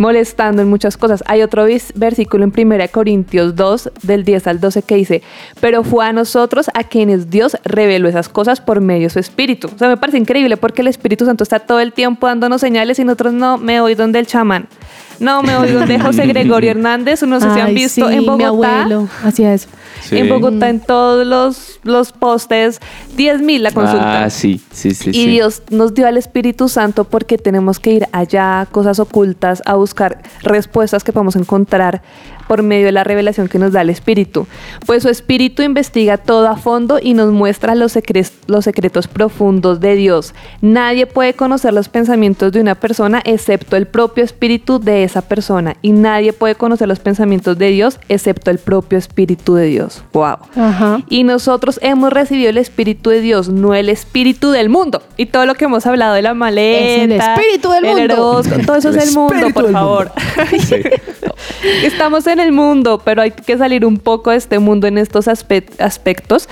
molestando 0.00 0.62
en 0.62 0.68
muchas 0.68 0.96
cosas. 0.96 1.22
Hay 1.26 1.42
otro 1.42 1.66
versículo 1.94 2.44
en 2.44 2.52
1 2.56 2.84
Corintios 2.90 3.54
2, 3.54 3.90
del 4.02 4.24
10 4.24 4.46
al 4.46 4.58
12, 4.58 4.82
que 4.82 4.96
dice, 4.96 5.22
pero 5.60 5.84
fue 5.84 6.06
a 6.06 6.12
nosotros 6.12 6.70
a 6.74 6.84
quienes 6.84 7.30
Dios 7.30 7.56
reveló 7.64 8.08
esas 8.08 8.30
cosas 8.30 8.60
por 8.60 8.80
medio 8.80 9.04
de 9.04 9.10
su 9.10 9.18
Espíritu. 9.18 9.70
O 9.72 9.78
sea, 9.78 9.88
me 9.88 9.98
parece 9.98 10.18
increíble 10.18 10.56
porque 10.56 10.80
el 10.80 10.88
Espíritu 10.88 11.26
Santo 11.26 11.44
está 11.44 11.60
todo 11.60 11.80
el 11.80 11.92
tiempo 11.92 12.26
dándonos 12.26 12.62
señales 12.62 12.98
y 12.98 13.04
nosotros 13.04 13.34
no 13.34 13.58
me 13.58 13.80
voy 13.80 13.94
donde 13.94 14.18
el 14.18 14.26
chamán. 14.26 14.68
No, 15.18 15.42
me 15.42 15.56
voy 15.56 15.70
donde 15.72 16.00
José 16.00 16.26
Gregorio 16.26 16.70
Hernández, 16.70 17.22
no 17.24 17.40
sé 17.40 17.52
si 17.52 17.60
han 17.60 17.74
visto 17.74 18.08
sí, 18.08 18.14
en 18.14 18.20
Mi 18.20 18.26
Bogotá. 18.26 18.80
abuelo 18.82 19.08
hacía 19.22 19.52
eso. 19.52 19.68
Sí. 20.02 20.16
En 20.16 20.28
Bogotá, 20.30 20.70
en 20.70 20.80
todos 20.80 21.26
los, 21.26 21.78
los 21.82 22.12
postes, 22.12 22.80
10 23.16 23.42
mil 23.42 23.62
la 23.62 23.70
consulta. 23.70 24.24
Ah, 24.24 24.30
sí, 24.30 24.60
sí, 24.72 24.94
sí. 24.94 25.10
Y 25.10 25.12
sí. 25.12 25.26
Dios 25.26 25.62
nos 25.70 25.92
dio 25.92 26.06
al 26.06 26.16
Espíritu 26.16 26.68
Santo 26.70 27.04
porque 27.04 27.36
tenemos 27.36 27.78
que 27.78 27.92
ir 27.92 28.06
allá, 28.12 28.66
cosas 28.72 28.98
ocultas, 28.98 29.62
a 29.66 29.74
buscar 29.74 30.22
respuestas 30.42 31.04
que 31.04 31.12
podemos 31.12 31.36
encontrar 31.36 32.00
por 32.48 32.62
medio 32.64 32.86
de 32.86 32.92
la 32.92 33.04
revelación 33.04 33.46
que 33.46 33.58
nos 33.60 33.72
da 33.72 33.82
el 33.82 33.90
Espíritu. 33.90 34.46
Pues 34.86 35.04
su 35.04 35.08
Espíritu 35.08 35.62
investiga 35.62 36.16
todo 36.16 36.48
a 36.48 36.56
fondo 36.56 36.98
y 37.00 37.14
nos 37.14 37.30
muestra 37.30 37.76
los, 37.76 37.94
secre- 37.94 38.28
los 38.48 38.64
secretos 38.64 39.06
profundos 39.06 39.78
de 39.80 39.94
Dios. 39.94 40.34
Nadie 40.60 41.06
puede 41.06 41.34
conocer 41.34 41.72
los 41.74 41.88
pensamientos 41.88 42.50
de 42.50 42.60
una 42.60 42.74
persona 42.74 43.20
excepto 43.24 43.76
el 43.76 43.86
propio 43.86 44.24
Espíritu 44.24 44.79
de 44.80 45.04
esa 45.04 45.22
persona. 45.22 45.76
Y 45.82 45.92
nadie 45.92 46.32
puede 46.32 46.54
conocer 46.54 46.88
los 46.88 46.98
pensamientos 46.98 47.58
de 47.58 47.68
Dios 47.68 47.98
excepto 48.08 48.50
el 48.50 48.58
propio 48.58 48.98
Espíritu 48.98 49.54
de 49.54 49.66
Dios. 49.66 50.02
¡Wow! 50.12 50.36
Ajá. 50.56 51.00
Y 51.08 51.24
nosotros 51.24 51.78
hemos 51.82 52.12
recibido 52.12 52.50
el 52.50 52.58
Espíritu 52.58 53.10
de 53.10 53.20
Dios, 53.20 53.48
no 53.48 53.74
el 53.74 53.88
Espíritu 53.88 54.50
del 54.50 54.68
mundo. 54.68 55.02
Y 55.16 55.26
todo 55.26 55.46
lo 55.46 55.54
que 55.54 55.64
hemos 55.66 55.86
hablado 55.86 56.14
de 56.14 56.22
la 56.22 56.34
maleta. 56.34 56.80
Es 56.86 57.02
el 57.02 57.12
espíritu 57.12 57.70
del 57.70 57.84
el 57.84 57.96
mundo. 58.08 58.26
horóscopo, 58.30 58.64
todo 58.66 58.76
eso 58.76 58.88
El 58.90 58.96
es 58.96 59.08
el 59.08 59.14
mundo, 59.14 59.50
por 59.54 59.70
favor. 59.72 60.12
Sí. 60.60 60.76
Estamos 61.84 62.26
en 62.26 62.40
el 62.40 62.52
mundo, 62.52 63.00
pero 63.04 63.22
hay 63.22 63.30
que 63.30 63.56
salir 63.56 63.84
un 63.86 63.98
poco 63.98 64.30
de 64.30 64.36
este 64.36 64.58
mundo 64.58 64.86
en 64.86 64.98
estos 64.98 65.26
aspe- 65.26 65.64
aspectos 65.78 66.48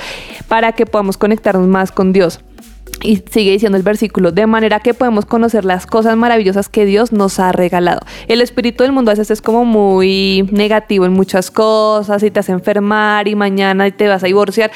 para 0.48 0.72
que 0.72 0.86
podamos 0.86 1.16
conectarnos 1.16 1.66
más 1.66 1.92
con 1.92 2.12
Dios. 2.12 2.40
Y 3.02 3.22
sigue 3.30 3.52
diciendo 3.52 3.78
el 3.78 3.84
versículo, 3.84 4.32
de 4.32 4.46
manera 4.46 4.80
que 4.80 4.92
podemos 4.92 5.24
conocer 5.24 5.64
las 5.64 5.86
cosas 5.86 6.16
maravillosas 6.16 6.68
que 6.68 6.84
Dios 6.84 7.12
nos 7.12 7.38
ha 7.38 7.52
regalado. 7.52 8.00
El 8.26 8.40
espíritu 8.40 8.82
del 8.82 8.92
mundo 8.92 9.10
a 9.10 9.14
veces 9.14 9.30
es 9.30 9.42
como 9.42 9.64
muy 9.64 10.48
negativo 10.50 11.06
en 11.06 11.12
muchas 11.12 11.50
cosas 11.50 12.22
y 12.22 12.30
te 12.30 12.40
hace 12.40 12.52
enfermar 12.52 13.28
y 13.28 13.34
mañana 13.34 13.88
te 13.90 14.08
vas 14.08 14.22
a 14.24 14.26
divorciar. 14.26 14.70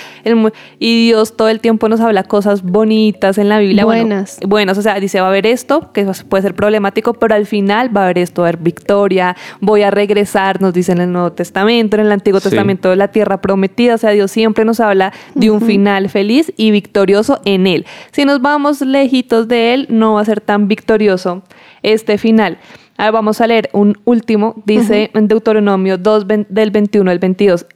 Y 0.79 1.07
Dios 1.07 1.37
todo 1.37 1.49
el 1.49 1.61
tiempo 1.61 1.89
nos 1.89 2.01
habla 2.01 2.23
cosas 2.25 2.63
bonitas 2.63 3.39
en 3.39 3.49
la 3.49 3.59
Biblia. 3.59 3.85
Bueno, 3.85 4.03
Buenas. 4.03 4.39
buenas, 4.47 4.79
o 4.79 4.83
sea, 4.83 5.01
dice 5.01 5.21
va 5.21 5.27
a 5.27 5.31
haber 5.31 5.47
esto, 5.47 5.93
que 5.93 6.07
puede 6.29 6.43
ser 6.43 6.55
problemático, 6.55 7.15
pero 7.15 7.35
al 7.35 7.47
final 7.47 7.95
va 7.95 8.03
a 8.03 8.05
haber 8.05 8.19
esto, 8.19 8.43
va 8.43 8.49
a 8.49 8.51
haber 8.51 8.61
victoria, 8.63 9.37
voy 9.61 9.83
a 9.83 9.91
regresar, 9.91 10.61
nos 10.61 10.73
dice 10.73 10.93
en 10.93 11.01
el 11.01 11.13
Nuevo 11.13 11.33
Testamento, 11.33 11.97
en 11.97 12.07
el 12.07 12.13
Antiguo 12.13 12.41
Sí. 12.41 12.51
Testamento 12.51 12.95
la 12.95 13.09
tierra 13.09 13.41
prometida, 13.41 13.95
o 13.95 13.99
sea, 13.99 14.11
Dios 14.11 14.31
siempre 14.31 14.65
nos 14.65 14.81
habla 14.81 15.13
de 15.35 15.51
un 15.51 15.61
final 15.61 16.09
feliz 16.09 16.53
y 16.57 16.71
victorioso 16.71 17.41
en 17.45 17.67
Él. 17.67 17.87
Si 18.13 18.25
nos 18.25 18.41
vamos 18.41 18.81
lejitos 18.83 19.49
de 19.49 19.75
Él, 19.75 19.87
no 19.89 20.15
va 20.15 20.21
a 20.21 20.25
ser 20.25 20.41
tan 20.41 20.69
victorioso 20.69 21.43
este 21.83 22.19
final. 22.19 22.59
A 22.99 23.05
ver, 23.05 23.13
vamos 23.13 23.41
a 23.41 23.47
leer 23.47 23.71
un 23.73 23.99
último. 24.05 24.63
Dice 24.67 25.11
en 25.15 25.29
Deuteronomio 25.29 25.97
2, 25.99 26.27
ven- 26.27 26.47
del 26.51 26.71
21 26.71 27.11
al 27.11 27.19
22. 27.19 27.67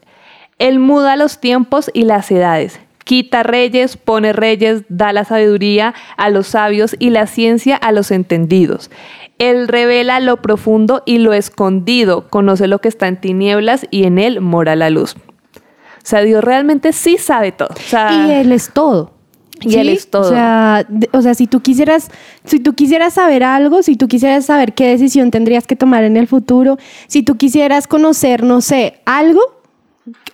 Él 0.59 0.79
muda 0.79 1.16
los 1.16 1.40
tiempos 1.40 1.90
y 1.92 2.05
las 2.05 2.31
edades. 2.31 2.79
Quita 3.05 3.42
reyes, 3.44 3.96
pone 3.96 4.33
reyes, 4.33 4.83
da 4.88 5.12
la 5.12 5.25
sabiduría 5.25 5.94
a 6.16 6.29
los 6.29 6.49
sabios 6.49 6.96
y 6.99 7.11
la 7.11 7.27
ciencia 7.27 7.77
a 7.77 7.92
los 7.92 8.11
entendidos. 8.11 8.90
Él 9.38 9.68
revela 9.68 10.18
lo 10.20 10.38
profundo 10.42 11.03
y 11.07 11.18
lo 11.18 11.33
escondido, 11.33 12.29
conoce 12.29 12.66
lo 12.66 12.81
que 12.81 12.88
está 12.88 13.07
en 13.07 13.16
tinieblas 13.20 13.87
y 13.90 14.05
en 14.05 14.18
él 14.18 14.40
mora 14.40 14.77
la 14.77 14.90
luz. 14.90 15.14
O 15.16 15.61
sea, 16.09 16.20
Dios 16.22 16.42
realmente 16.42 16.92
sí 16.92 17.16
sabe 17.16 17.53
todo. 17.53 17.68
O 17.75 17.81
sea, 17.81 18.27
Y 18.29 18.33
él 18.33 18.53
es 18.53 18.70
todo. 18.72 19.12
Y 19.61 19.77
él 19.77 19.88
es 19.88 20.09
todo. 20.09 20.23
O 20.23 20.29
sea, 20.29 20.87
o 21.12 21.23
sea, 21.23 21.35
si 21.35 21.47
tú 21.47 21.61
quisieras, 21.61 22.11
si 22.45 22.61
tú 22.61 22.75
quisieras 22.75 23.14
saber 23.14 23.42
algo, 23.42 23.83
si 23.83 23.97
tú 23.97 24.09
quisieras 24.09 24.47
saber 24.47 24.75
qué 24.75 24.88
decisión 24.88 25.31
tendrías 25.31 25.66
que 25.66 25.77
tomar 25.77 26.05
en 26.05 26.16
el 26.16 26.27
futuro, 26.27 26.79
si 27.07 27.23
tú 27.23 27.37
quisieras 27.37 27.87
conocer, 27.87 28.42
no 28.42 28.61
sé, 28.61 29.01
algo, 29.05 29.40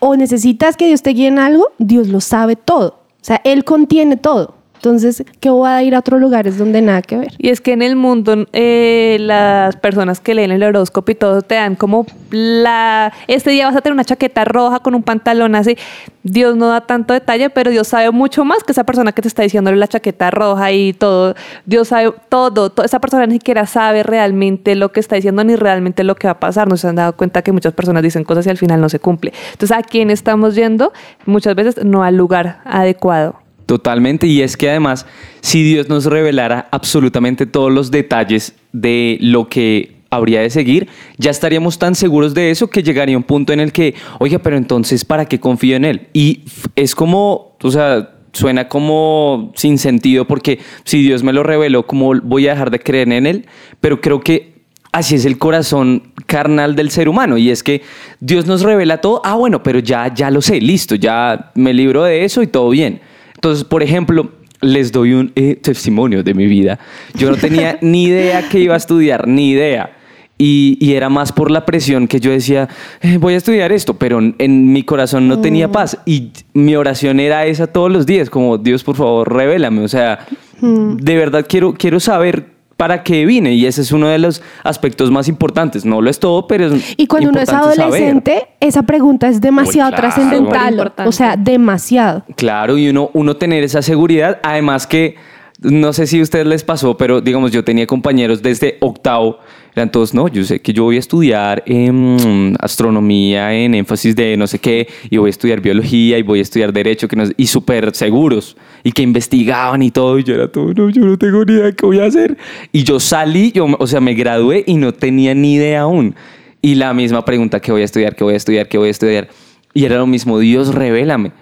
o 0.00 0.16
necesitas 0.16 0.76
que 0.76 0.86
Dios 0.86 1.02
te 1.02 1.10
guíe 1.10 1.28
en 1.28 1.38
algo, 1.38 1.72
Dios 1.78 2.08
lo 2.08 2.20
sabe 2.20 2.56
todo. 2.56 3.00
O 3.20 3.24
sea, 3.24 3.40
Él 3.44 3.64
contiene 3.64 4.16
todo. 4.16 4.56
Entonces, 4.84 5.22
¿qué 5.38 5.48
voy 5.48 5.68
a 5.70 5.80
ir 5.84 5.94
a 5.94 6.00
otros 6.00 6.20
lugares 6.20 6.58
donde 6.58 6.82
nada 6.82 7.02
que 7.02 7.16
ver? 7.16 7.28
Y 7.38 7.50
es 7.50 7.60
que 7.60 7.72
en 7.72 7.82
el 7.82 7.94
mundo 7.94 8.48
eh, 8.52 9.16
las 9.20 9.76
personas 9.76 10.18
que 10.18 10.34
leen 10.34 10.50
el 10.50 10.60
horóscopo 10.64 11.12
y 11.12 11.14
todo 11.14 11.40
te 11.42 11.54
dan 11.54 11.76
como 11.76 12.04
la... 12.32 13.12
Este 13.28 13.52
día 13.52 13.66
vas 13.68 13.76
a 13.76 13.80
tener 13.80 13.94
una 13.94 14.04
chaqueta 14.04 14.44
roja 14.44 14.80
con 14.80 14.96
un 14.96 15.04
pantalón 15.04 15.54
así. 15.54 15.76
Dios 16.24 16.56
no 16.56 16.66
da 16.66 16.80
tanto 16.80 17.14
detalle, 17.14 17.48
pero 17.48 17.70
Dios 17.70 17.86
sabe 17.86 18.10
mucho 18.10 18.44
más 18.44 18.64
que 18.64 18.72
esa 18.72 18.82
persona 18.82 19.12
que 19.12 19.22
te 19.22 19.28
está 19.28 19.44
diciéndole 19.44 19.76
la 19.76 19.86
chaqueta 19.86 20.32
roja 20.32 20.72
y 20.72 20.94
todo. 20.94 21.36
Dios 21.64 21.86
sabe 21.86 22.12
todo. 22.28 22.70
to- 22.70 22.82
esa 22.82 23.00
persona 23.00 23.24
ni 23.28 23.34
siquiera 23.34 23.66
sabe 23.66 24.02
realmente 24.02 24.74
lo 24.74 24.90
que 24.90 24.98
está 24.98 25.14
diciendo 25.14 25.44
ni 25.44 25.54
realmente 25.54 26.02
lo 26.02 26.16
que 26.16 26.26
va 26.26 26.32
a 26.32 26.40
pasar. 26.40 26.66
No 26.66 26.76
se 26.76 26.88
han 26.88 26.96
dado 26.96 27.16
cuenta 27.16 27.42
que 27.42 27.52
muchas 27.52 27.72
personas 27.72 28.02
dicen 28.02 28.24
cosas 28.24 28.48
y 28.48 28.50
al 28.50 28.58
final 28.58 28.80
no 28.80 28.88
se 28.88 28.98
cumple. 28.98 29.32
Entonces, 29.52 29.76
¿a 29.78 29.82
quién 29.84 30.10
estamos 30.10 30.56
yendo? 30.56 30.92
Muchas 31.24 31.54
veces 31.54 31.84
no 31.84 32.02
al 32.02 32.16
lugar 32.16 32.62
adecuado. 32.64 33.36
Totalmente, 33.66 34.26
y 34.26 34.42
es 34.42 34.56
que 34.56 34.70
además, 34.70 35.06
si 35.40 35.62
Dios 35.62 35.88
nos 35.88 36.06
revelara 36.06 36.68
absolutamente 36.72 37.46
todos 37.46 37.72
los 37.72 37.90
detalles 37.90 38.54
de 38.72 39.18
lo 39.20 39.48
que 39.48 39.96
habría 40.10 40.40
de 40.42 40.50
seguir, 40.50 40.88
ya 41.16 41.30
estaríamos 41.30 41.78
tan 41.78 41.94
seguros 41.94 42.34
de 42.34 42.50
eso 42.50 42.68
que 42.68 42.82
llegaría 42.82 43.16
un 43.16 43.22
punto 43.22 43.52
en 43.52 43.60
el 43.60 43.72
que, 43.72 43.94
oiga, 44.18 44.38
pero 44.40 44.56
entonces, 44.56 45.04
¿para 45.04 45.24
qué 45.26 45.40
confío 45.40 45.76
en 45.76 45.84
Él? 45.84 46.08
Y 46.12 46.42
es 46.76 46.94
como, 46.94 47.56
o 47.62 47.70
sea, 47.70 48.10
suena 48.32 48.68
como 48.68 49.52
sin 49.56 49.78
sentido 49.78 50.26
porque 50.26 50.58
si 50.84 51.02
Dios 51.02 51.22
me 51.22 51.32
lo 51.32 51.42
reveló, 51.42 51.86
¿cómo 51.86 52.12
voy 52.22 52.48
a 52.48 52.52
dejar 52.52 52.70
de 52.70 52.80
creer 52.80 53.12
en 53.12 53.26
Él? 53.26 53.46
Pero 53.80 54.00
creo 54.00 54.20
que 54.20 54.52
Así 54.94 55.14
es 55.14 55.24
el 55.24 55.38
corazón 55.38 56.12
carnal 56.26 56.76
del 56.76 56.90
ser 56.90 57.08
humano 57.08 57.38
y 57.38 57.50
es 57.50 57.62
que 57.62 57.80
Dios 58.20 58.44
nos 58.44 58.60
revela 58.60 59.00
todo, 59.00 59.22
ah 59.24 59.36
bueno, 59.36 59.62
pero 59.62 59.78
ya 59.78 60.12
ya 60.12 60.30
lo 60.30 60.42
sé, 60.42 60.60
listo, 60.60 60.96
ya 60.96 61.50
me 61.54 61.72
libro 61.72 62.04
de 62.04 62.26
eso 62.26 62.42
y 62.42 62.46
todo 62.46 62.68
bien. 62.68 63.00
Entonces, 63.42 63.64
por 63.64 63.82
ejemplo, 63.82 64.30
les 64.60 64.92
doy 64.92 65.14
un 65.14 65.32
eh, 65.34 65.56
testimonio 65.60 66.22
de 66.22 66.32
mi 66.32 66.46
vida. 66.46 66.78
Yo 67.14 67.28
no 67.28 67.36
tenía 67.36 67.76
ni 67.82 68.04
idea 68.04 68.48
que 68.48 68.60
iba 68.60 68.74
a 68.74 68.76
estudiar, 68.76 69.26
ni 69.26 69.50
idea. 69.50 69.96
Y, 70.38 70.78
y 70.80 70.94
era 70.94 71.08
más 71.08 71.32
por 71.32 71.50
la 71.50 71.66
presión 71.66 72.06
que 72.06 72.20
yo 72.20 72.30
decía, 72.30 72.68
"Eh, 73.00 73.18
voy 73.18 73.34
a 73.34 73.38
estudiar 73.38 73.72
esto, 73.72 73.94
pero 73.94 74.20
en, 74.20 74.36
en 74.38 74.72
mi 74.72 74.84
corazón 74.84 75.26
no 75.26 75.40
tenía 75.40 75.72
paz. 75.72 75.98
Y 76.06 76.30
mi 76.54 76.76
oración 76.76 77.18
era 77.18 77.44
esa 77.46 77.66
todos 77.66 77.90
los 77.90 78.06
días, 78.06 78.30
como 78.30 78.58
Dios, 78.58 78.84
por 78.84 78.94
favor, 78.94 79.32
revélame. 79.34 79.82
O 79.82 79.88
sea, 79.88 80.24
de 80.60 81.16
verdad 81.16 81.44
quiero, 81.48 81.74
quiero 81.74 81.98
saber 81.98 82.46
para 82.82 83.04
qué 83.04 83.24
vine. 83.24 83.54
Y 83.54 83.64
ese 83.64 83.80
es 83.80 83.92
uno 83.92 84.08
de 84.08 84.18
los 84.18 84.42
aspectos 84.64 85.08
más 85.08 85.28
importantes. 85.28 85.84
No 85.84 86.00
lo 86.00 86.10
es 86.10 86.18
todo, 86.18 86.48
pero 86.48 86.66
es 86.66 86.94
Y 86.96 87.06
cuando 87.06 87.30
uno 87.30 87.38
es 87.38 87.48
saber. 87.48 87.80
adolescente, 87.80 88.48
esa 88.58 88.82
pregunta 88.82 89.28
es 89.28 89.40
demasiado 89.40 89.90
claro. 89.90 90.02
trascendental. 90.02 90.92
O 91.06 91.12
sea, 91.12 91.36
demasiado. 91.36 92.24
Claro, 92.34 92.76
y 92.76 92.88
uno, 92.88 93.10
uno 93.12 93.36
tener 93.36 93.62
esa 93.62 93.82
seguridad, 93.82 94.40
además 94.42 94.88
que 94.88 95.14
no 95.62 95.92
sé 95.92 96.06
si 96.06 96.18
a 96.20 96.22
ustedes 96.22 96.46
les 96.46 96.62
pasó, 96.64 96.96
pero 96.96 97.20
digamos, 97.20 97.50
yo 97.52 97.64
tenía 97.64 97.86
compañeros 97.86 98.42
desde 98.42 98.76
octavo, 98.80 99.38
eran 99.74 99.90
todos, 99.90 100.12
no, 100.12 100.28
yo 100.28 100.44
sé 100.44 100.60
que 100.60 100.72
yo 100.72 100.84
voy 100.84 100.96
a 100.96 100.98
estudiar 100.98 101.62
em, 101.66 102.54
astronomía 102.60 103.54
en 103.54 103.74
énfasis 103.74 104.14
de 104.16 104.36
no 104.36 104.46
sé 104.46 104.58
qué, 104.58 104.86
y 105.10 105.16
voy 105.16 105.28
a 105.28 105.30
estudiar 105.30 105.60
biología, 105.60 106.18
y 106.18 106.22
voy 106.22 106.40
a 106.40 106.42
estudiar 106.42 106.72
derecho, 106.72 107.08
que 107.08 107.16
no, 107.16 107.26
sé- 107.26 107.34
y 107.36 107.46
súper 107.46 107.94
seguros, 107.94 108.56
y 108.84 108.92
que 108.92 109.02
investigaban 109.02 109.82
y 109.82 109.90
todo, 109.90 110.18
y 110.18 110.24
yo 110.24 110.34
era 110.34 110.48
todo, 110.50 110.72
no, 110.74 110.90
yo 110.90 111.02
no 111.02 111.16
tengo 111.16 111.44
ni 111.44 111.54
idea 111.54 111.72
qué 111.72 111.86
voy 111.86 112.00
a 112.00 112.06
hacer. 112.06 112.36
Y 112.72 112.82
yo 112.84 112.98
salí, 113.00 113.52
yo, 113.52 113.66
o 113.78 113.86
sea, 113.86 114.00
me 114.00 114.14
gradué 114.14 114.64
y 114.66 114.74
no 114.74 114.92
tenía 114.92 115.34
ni 115.34 115.54
idea 115.54 115.82
aún. 115.82 116.14
Y 116.60 116.74
la 116.74 116.92
misma 116.94 117.24
pregunta, 117.24 117.60
¿qué 117.60 117.72
voy 117.72 117.82
a 117.82 117.84
estudiar? 117.84 118.14
¿Qué 118.14 118.24
voy 118.24 118.34
a 118.34 118.36
estudiar? 118.36 118.68
¿Qué 118.68 118.78
voy 118.78 118.88
a 118.88 118.90
estudiar? 118.90 119.28
Y 119.74 119.84
era 119.84 119.96
lo 119.96 120.06
mismo, 120.06 120.38
Dios, 120.38 120.74
revélame. 120.74 121.32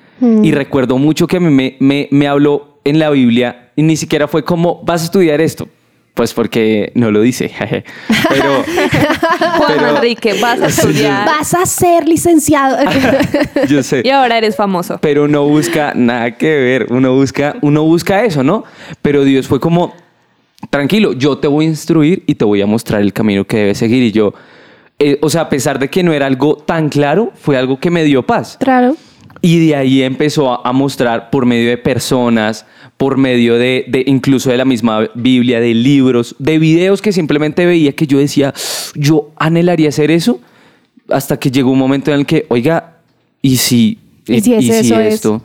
Y 0.43 0.53
recuerdo 0.53 0.99
mucho 0.99 1.27
que 1.27 1.41
me, 1.41 1.77
me, 1.81 2.09
me 2.11 2.29
habló 2.29 2.79
en 2.85 2.99
la 2.99 3.09
Biblia 3.11 3.70
y 3.81 3.83
ni 3.83 3.97
siquiera 3.97 4.29
fue 4.29 4.45
como, 4.45 4.83
vas 4.85 5.01
a 5.01 5.05
estudiar 5.07 5.41
esto. 5.41 5.67
Pues 6.13 6.35
porque 6.35 6.91
no 6.97 7.11
lo 7.11 7.21
dice. 7.23 7.51
Pero, 8.29 8.65
Juan 9.57 9.73
Pero- 9.75 9.97
Enrique, 9.97 10.35
vas 10.43 10.61
a 10.61 10.67
estudiar 10.75 11.25
Vas 11.25 11.55
a 11.55 11.65
ser 11.65 12.07
licenciado. 12.07 12.77
yo 13.69 13.83
sé. 13.83 14.03
y 14.05 14.11
ahora 14.11 14.37
eres 14.37 14.57
famoso. 14.57 14.99
pero 15.01 15.25
uno 15.25 15.45
busca 15.45 15.93
nada 15.95 16.37
que 16.37 16.49
ver, 16.57 16.87
uno 16.91 17.15
busca, 17.15 17.57
uno 17.63 17.85
busca 17.85 18.25
eso, 18.25 18.43
¿no? 18.43 18.65
Pero 19.01 19.25
Dios 19.25 19.47
fue 19.49 19.61
como, 19.61 19.95
tranquilo, 20.69 21.13
yo 21.15 21.39
te 21.39 21.49
voy 21.49 21.65
a 21.65 21.69
instruir 21.69 22.23
y 22.27 22.35
te 22.35 22.45
voy 22.45 22.61
a 22.61 22.67
mostrar 22.67 23.01
el 23.01 23.13
camino 23.13 23.45
que 23.47 23.57
debes 23.57 23.79
seguir. 23.79 24.03
Y 24.03 24.13
yo, 24.13 24.35
eh, 24.99 25.17
o 25.23 25.31
sea, 25.31 25.43
a 25.43 25.49
pesar 25.49 25.79
de 25.79 25.89
que 25.89 26.03
no 26.03 26.13
era 26.13 26.27
algo 26.27 26.57
tan 26.57 26.89
claro, 26.91 27.33
fue 27.35 27.57
algo 27.57 27.79
que 27.81 27.91
me 27.91 28.05
dio 28.05 28.27
paz. 28.27 28.59
claro. 28.61 28.97
Y 29.43 29.67
de 29.67 29.77
ahí 29.77 30.03
empezó 30.03 30.67
a, 30.67 30.73
mostrar 30.73 31.31
por 31.31 31.47
medio 31.47 31.71
de 31.71 31.79
personas, 31.79 32.67
por 32.99 33.17
medio 33.17 33.55
de, 33.55 33.87
de 33.89 34.05
incluso 34.07 34.51
de 34.51 34.59
la 34.59 34.67
misma 34.67 35.09
Biblia, 35.15 35.61
de 35.61 35.73
libros, 35.73 36.37
de 36.39 36.59
videos 36.59 37.01
que 37.01 37.13
simplemente 37.13 37.65
veía 37.65 37.93
que 37.93 38.07
yo 38.07 38.19
decía, 38.19 38.53
yo 38.95 39.31
anhelaría 39.37 39.89
hacer 39.89 40.11
eso, 40.11 40.41
hasta 41.09 41.39
que 41.39 41.51
llegó 41.51 41.71
un 41.71 41.79
momento 41.79 42.13
en 42.13 42.21
el 42.21 42.27
que, 42.27 42.45
oiga, 42.49 42.99
¿y 43.41 43.57
si, 43.57 43.99
¿Y 44.27 44.41
si 44.43 44.55
es 44.55 44.69
eso 44.69 45.01
es? 45.01 45.15
esto? 45.15 45.43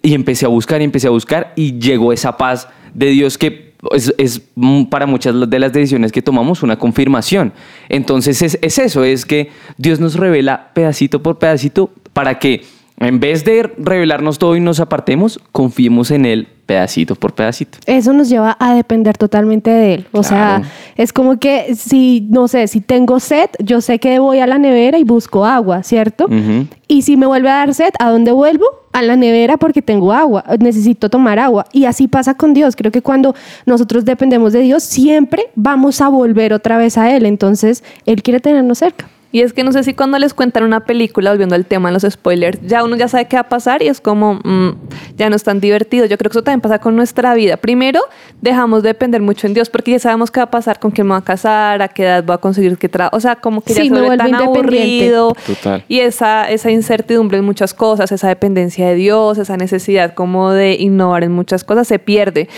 Y 0.00 0.14
empecé 0.14 0.46
a 0.46 0.48
buscar 0.48 0.80
y 0.80 0.84
empecé 0.84 1.06
a 1.06 1.10
buscar 1.10 1.52
y 1.54 1.78
llegó 1.78 2.12
esa 2.12 2.36
paz 2.36 2.68
de 2.94 3.10
Dios 3.10 3.36
que 3.36 3.74
es, 3.92 4.14
es, 4.18 4.42
mm, 4.54 4.84
para 4.84 5.06
muchas 5.06 5.48
de 5.48 5.58
las 5.58 5.72
decisiones 5.72 6.12
que 6.12 6.22
tomamos 6.22 6.62
una 6.62 6.78
confirmación. 6.78 7.52
Entonces 7.88 8.40
es, 8.42 8.58
es 8.62 8.78
eso, 8.78 9.04
es 9.04 9.24
que 9.24 9.50
Dios 9.76 10.00
nos 10.00 10.14
revela 10.14 10.70
pedacito 10.72 11.22
por 11.22 11.38
pedacito 11.38 11.90
para 12.12 12.38
que 12.38 12.62
en 13.00 13.20
vez 13.20 13.44
de 13.44 13.70
revelarnos 13.78 14.38
todo 14.38 14.56
y 14.56 14.60
nos 14.60 14.80
apartemos, 14.80 15.40
confiemos 15.52 16.10
en 16.10 16.24
Él 16.26 16.48
pedacito 16.68 17.14
por 17.14 17.32
pedacito. 17.32 17.78
Eso 17.86 18.12
nos 18.12 18.28
lleva 18.28 18.54
a 18.60 18.74
depender 18.74 19.16
totalmente 19.16 19.70
de 19.70 19.94
él. 19.94 20.06
O 20.12 20.22
sea, 20.22 20.60
es 20.96 21.14
como 21.14 21.38
que 21.38 21.74
si, 21.74 22.28
no 22.30 22.46
sé, 22.46 22.68
si 22.68 22.82
tengo 22.82 23.20
sed, 23.20 23.48
yo 23.58 23.80
sé 23.80 23.98
que 23.98 24.18
voy 24.18 24.40
a 24.40 24.46
la 24.46 24.58
nevera 24.58 24.98
y 24.98 25.04
busco 25.04 25.46
agua, 25.46 25.82
¿cierto? 25.82 26.26
Ujú. 26.26 26.66
Y 26.86 27.02
si 27.02 27.16
me 27.16 27.24
vuelve 27.24 27.48
a 27.48 27.54
dar 27.54 27.72
sed, 27.72 27.94
¿a 27.98 28.10
dónde 28.10 28.32
vuelvo? 28.32 28.66
A 28.92 29.00
la 29.00 29.16
nevera 29.16 29.56
porque 29.56 29.80
tengo 29.80 30.12
agua, 30.12 30.44
necesito 30.60 31.08
tomar 31.08 31.38
agua. 31.38 31.64
Y 31.72 31.86
así 31.86 32.06
pasa 32.06 32.34
con 32.34 32.52
Dios. 32.52 32.76
Creo 32.76 32.92
que 32.92 33.00
cuando 33.00 33.34
nosotros 33.64 34.04
dependemos 34.04 34.52
de 34.52 34.60
Dios, 34.60 34.82
siempre 34.82 35.44
vamos 35.54 36.02
a 36.02 36.10
volver 36.10 36.52
otra 36.52 36.76
vez 36.76 36.98
a 36.98 37.16
Él. 37.16 37.24
Entonces, 37.24 37.82
Él 38.04 38.22
quiere 38.22 38.40
tenernos 38.40 38.76
cerca. 38.76 39.08
Y 39.30 39.42
es 39.42 39.52
que 39.52 39.62
no 39.62 39.72
sé 39.72 39.82
si 39.82 39.92
cuando 39.92 40.18
les 40.18 40.32
cuentan 40.32 40.64
una 40.64 40.80
película, 40.80 41.30
volviendo 41.30 41.54
al 41.54 41.66
tema 41.66 41.90
de 41.90 41.94
los 41.94 42.10
spoilers, 42.10 42.58
ya 42.62 42.82
uno 42.82 42.96
ya 42.96 43.08
sabe 43.08 43.26
qué 43.26 43.36
va 43.36 43.42
a 43.42 43.48
pasar 43.48 43.82
y 43.82 43.88
es 43.88 44.00
como, 44.00 44.40
mm, 44.42 44.70
ya 45.16 45.28
no 45.28 45.36
es 45.36 45.42
tan 45.42 45.60
divertido. 45.60 46.06
Yo 46.06 46.16
creo 46.16 46.30
que 46.30 46.38
eso 46.38 46.42
también 46.42 46.62
pasa 46.62 46.78
con 46.78 46.96
nuestra 46.96 47.34
vida. 47.34 47.58
Primero, 47.58 48.00
dejamos 48.40 48.82
de 48.82 48.90
depender 48.90 49.20
mucho 49.20 49.46
en 49.46 49.52
Dios 49.52 49.68
porque 49.68 49.90
ya 49.90 49.98
sabemos 49.98 50.30
qué 50.30 50.40
va 50.40 50.44
a 50.44 50.50
pasar, 50.50 50.80
con 50.80 50.92
quién 50.92 51.06
me 51.06 51.12
voy 51.12 51.20
a 51.20 51.24
casar, 51.24 51.82
a 51.82 51.88
qué 51.88 52.04
edad 52.04 52.24
voy 52.24 52.34
a 52.34 52.38
conseguir 52.38 52.78
qué 52.78 52.88
trabajo. 52.88 53.16
O 53.16 53.20
sea, 53.20 53.36
como 53.36 53.60
que 53.60 53.74
ya 53.74 53.82
Sí, 53.82 53.88
se 53.88 53.94
vuelve 53.94 54.16
tan 54.16 54.34
aburrido. 54.34 55.36
Total. 55.46 55.84
Y 55.88 56.00
esa, 56.00 56.50
esa 56.50 56.70
incertidumbre 56.70 57.36
en 57.36 57.44
muchas 57.44 57.74
cosas, 57.74 58.10
esa 58.10 58.28
dependencia 58.28 58.88
de 58.88 58.94
Dios, 58.94 59.36
esa 59.36 59.58
necesidad 59.58 60.14
como 60.14 60.52
de 60.52 60.74
innovar 60.74 61.22
en 61.22 61.32
muchas 61.32 61.64
cosas, 61.64 61.86
se 61.86 61.98
pierde. 61.98 62.48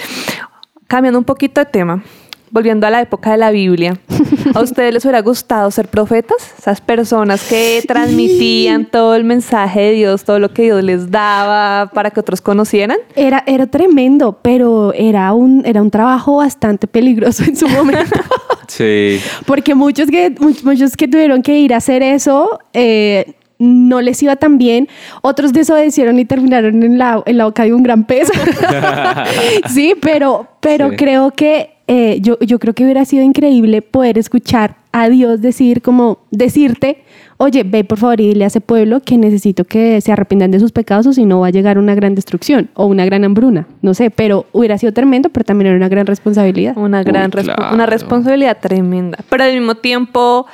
Cambiando 0.87 1.19
un 1.19 1.25
poquito 1.25 1.61
de 1.61 1.67
tema, 1.67 2.05
volviendo 2.51 2.87
a 2.87 2.91
la 2.91 3.01
época 3.01 3.31
de 3.31 3.37
la 3.37 3.51
Biblia, 3.51 3.99
¿a 4.55 4.61
ustedes 4.61 4.93
les 4.95 5.05
hubiera 5.05 5.21
gustado 5.23 5.71
ser 5.71 5.89
profetas? 5.89 6.37
Esas 6.59 6.81
personas 6.81 7.47
que 7.49 7.83
transmitían 7.87 8.87
todo 8.87 9.15
el 9.15 9.25
mensaje 9.25 9.81
de 9.81 9.93
Dios, 9.93 10.25
todo 10.25 10.39
lo 10.39 10.53
que 10.53 10.63
Dios 10.65 10.83
les 10.83 11.11
daba 11.11 11.91
para 11.95 12.11
que 12.11 12.21
otros 12.21 12.41
conocieran. 12.41 12.99
Era, 13.17 13.43
era 13.47 13.67
tremendo, 13.67 14.39
pero 14.43 14.93
era 14.95 15.33
un, 15.33 15.63
era 15.65 15.81
un 15.83 15.91
trabajo 15.91 16.37
bastante 16.37 16.87
peligroso 16.87 17.45
en 17.45 17.57
su 17.57 17.69
momento. 17.77 18.21
Sí. 18.69 19.19
Porque 19.47 19.75
muchos 19.75 20.09
que, 20.09 20.31
much- 20.37 20.63
muchos 20.65 20.97
que 20.97 21.09
tuvieron 21.09 21.43
que 21.43 21.59
ir 21.59 21.75
a 21.75 21.79
hacer 21.79 22.03
eso, 22.03 22.59
eh, 22.73 23.35
no 23.61 24.01
les 24.01 24.21
iba 24.25 24.35
tan 24.37 24.59
bien, 24.59 24.89
otros 25.23 25.53
desobedecieron 25.53 26.19
y 26.19 26.25
terminaron 26.25 26.83
en 26.83 26.99
la, 26.99 27.23
en 27.27 27.39
la 27.39 27.45
boca 27.45 27.63
de 27.65 27.73
un 27.75 27.83
gran 27.85 28.05
pez. 28.05 28.29
sí, 29.69 29.95
pero, 30.01 30.49
pero 30.61 30.91
Sí. 30.91 30.97
creo 30.97 31.31
que 31.33 31.71
eh, 31.87 32.19
yo, 32.21 32.39
yo 32.41 32.59
creo 32.59 32.73
que 32.75 32.85
hubiera 32.85 33.05
sido 33.05 33.23
increíble 33.25 33.83
poder 33.83 34.17
escuchar 34.19 34.77
a 34.93 35.09
Dios 35.09 35.41
decir 35.41 35.83
como 35.83 36.19
decirte, 36.31 37.03
oye, 37.37 37.65
ve 37.65 37.83
por 37.85 37.99
favor 37.99 38.21
y 38.21 38.29
dile 38.29 38.45
a 38.45 38.47
ese 38.47 38.61
pueblo 38.61 39.01
que 39.01 39.19
necesito 39.19 39.65
que 39.65 40.01
se 40.01 40.13
arrepientan 40.13 40.51
de 40.53 40.61
sus 40.61 40.71
pecados 40.73 41.07
o 41.09 41.13
si 41.13 41.25
no 41.27 41.41
va 41.41 41.49
a 41.49 41.51
llegar 41.51 41.79
una 41.79 41.95
gran 41.97 42.15
destrucción 42.15 42.71
o 42.75 42.87
una 42.87 43.05
gran 43.05 43.25
hambruna, 43.25 43.67
no 43.83 43.95
sé, 43.95 44.11
pero 44.11 44.47
hubiera 44.53 44.79
sido 44.79 44.93
tremendo, 44.93 45.31
pero 45.31 45.45
también 45.45 45.69
era 45.69 45.77
una 45.77 45.89
gran 45.89 46.07
responsabilidad. 46.07 46.77
Una 46.77 47.03
gran 47.03 47.27
Uy, 47.35 47.43
respo- 47.43 47.55
claro. 47.57 47.75
una 47.75 47.87
responsabilidad 47.87 48.59
tremenda, 48.61 49.19
pero 49.29 49.45
al 49.45 49.53
mismo 49.53 49.75
tiempo 49.77 50.47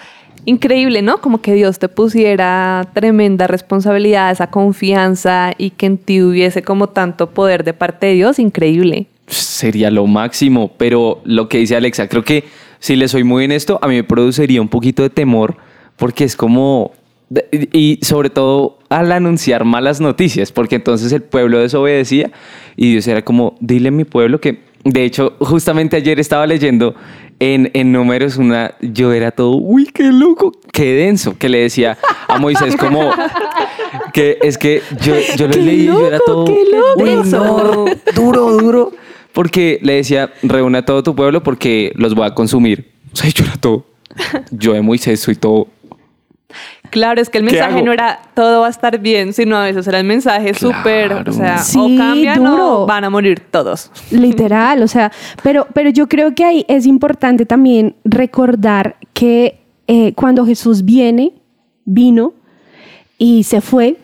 increíble, 0.44 1.03
¿no? 1.03 1.18
Como 1.18 1.40
que 1.40 1.55
Dios 1.55 1.79
te 1.79 1.88
pusiera 1.88 2.88
tremenda 2.94 3.46
responsabilidad, 3.46 4.31
esa 4.31 4.49
confianza 4.49 5.53
y 5.57 5.70
que 5.70 5.87
en 5.87 5.99
ti 5.99 6.22
hubiese 6.22 6.62
como 6.62 6.88
tanto 6.88 7.31
poder 7.31 7.64
de 7.64 7.72
parte 7.72 8.07
de 8.07 8.14
Dios, 8.14 8.38
increíble. 8.38 9.07
sería 9.27 9.90
lo 9.90 10.07
máximo, 10.07 10.72
pero 10.77 11.20
lo 11.25 11.49
que 11.49 11.59
dice 11.59 11.77
Alexa, 11.77 12.09
creo 12.09 12.25
que 12.25 12.44
si 12.79 12.94
le 12.96 13.09
soy 13.09 13.25
muy 13.25 13.44
honesto, 13.44 13.79
a 13.83 13.88
mí 13.88 13.94
me 13.96 14.05
produciría 14.05 14.61
un 14.61 14.68
poquito 14.68 15.03
de 15.03 15.11
temor 15.11 15.57
porque 15.96 16.25
es 16.25 16.37
como, 16.37 16.92
y 17.51 17.99
sobre 18.03 18.31
todo 18.31 18.79
al 18.88 19.11
anunciar 19.12 19.64
malas 19.64 20.01
noticias, 20.01 20.53
porque 20.53 20.77
entonces 20.77 21.12
el 21.12 21.22
pueblo 21.22 21.59
desobedecía 21.59 22.31
y 22.77 22.92
Dios 22.92 23.09
era 23.09 23.22
como, 23.22 23.57
dile 23.61 23.88
a 23.88 23.92
mi 23.92 24.05
pueblo 24.05 24.40
que, 24.40 24.61
de 24.92 25.05
hecho, 25.05 25.35
justamente 25.40 25.96
ayer 25.96 26.20
estaba 26.20 26.46
leyendo 26.46 26.94
en, 27.40 27.70
en 27.75 27.92
números 27.92 28.37
una, 28.37 28.75
yo 28.81 29.12
era 29.12 29.31
todo, 29.33 29.57
uy, 29.57 29.87
qué 29.87 30.05
loco, 30.05 30.53
qué 30.72 30.94
denso, 30.94 31.37
que 31.37 31.49
le 31.49 31.59
decía 31.59 31.99
a 32.29 32.38
Moisés 32.38 32.77
como, 32.77 33.11
que 34.12 34.38
es 34.42 34.57
que 34.57 34.83
yo, 35.01 35.14
yo 35.37 35.49
lo 35.49 35.55
leí 35.55 35.83
y 35.83 35.87
yo 35.87 36.07
era 36.07 36.18
todo, 36.25 36.44
qué 36.44 36.62
loco. 36.70 37.03
uy, 37.03 37.31
no, 37.31 37.85
duro, 38.14 38.53
duro. 38.57 38.92
Porque 39.33 39.79
le 39.83 39.96
decía, 39.96 40.33
reúne 40.42 40.79
a 40.79 40.85
todo 40.85 41.03
tu 41.03 41.14
pueblo 41.14 41.42
porque 41.42 41.92
los 41.96 42.14
voy 42.14 42.27
a 42.27 42.31
consumir. 42.31 42.90
O 43.12 43.16
sea, 43.16 43.29
yo 43.29 43.44
era 43.44 43.57
todo. 43.57 43.85
Yo 44.51 44.72
de 44.72 44.81
Moisés 44.81 45.20
soy 45.20 45.35
todo. 45.35 45.68
Claro, 46.91 47.21
es 47.21 47.29
que 47.29 47.39
el 47.39 47.45
¿Qué 47.47 47.53
mensaje 47.53 47.77
hago? 47.79 47.87
no 47.87 47.93
era 47.93 48.21
todo 48.35 48.61
va 48.61 48.69
a 48.69 48.71
estar 48.71 48.99
bien, 49.01 49.33
sino 49.33 49.57
a 49.57 49.65
veces 49.65 49.87
era 49.89 49.99
el 49.99 50.07
mensaje 50.07 50.55
súper, 50.55 51.09
Claro. 51.09 51.31
o 51.31 51.35
sea, 51.35 51.59
Sí, 51.59 51.79
o 51.79 51.99
cambian 51.99 52.39
duro. 52.45 52.83
o 52.83 52.87
van 52.87 53.05
a 53.05 53.11
morir 53.11 53.41
todos. 53.51 53.91
Literal, 54.11 54.83
o 54.83 54.89
sea, 54.89 55.11
pero, 55.43 55.67
pero 55.75 55.91
yo 55.91 56.09
creo 56.09 56.35
que 56.35 56.45
ahí 56.45 56.65
es 56.69 56.87
importante 56.87 57.45
también 57.47 57.97
recordar 58.05 58.97
que 59.13 59.61
eh, 59.89 60.13
cuando 60.15 60.47
Jesús 60.47 60.85
viene, 60.85 61.33
vino 61.85 62.35
y 63.19 63.43
se 63.45 63.61
fue, 63.61 63.97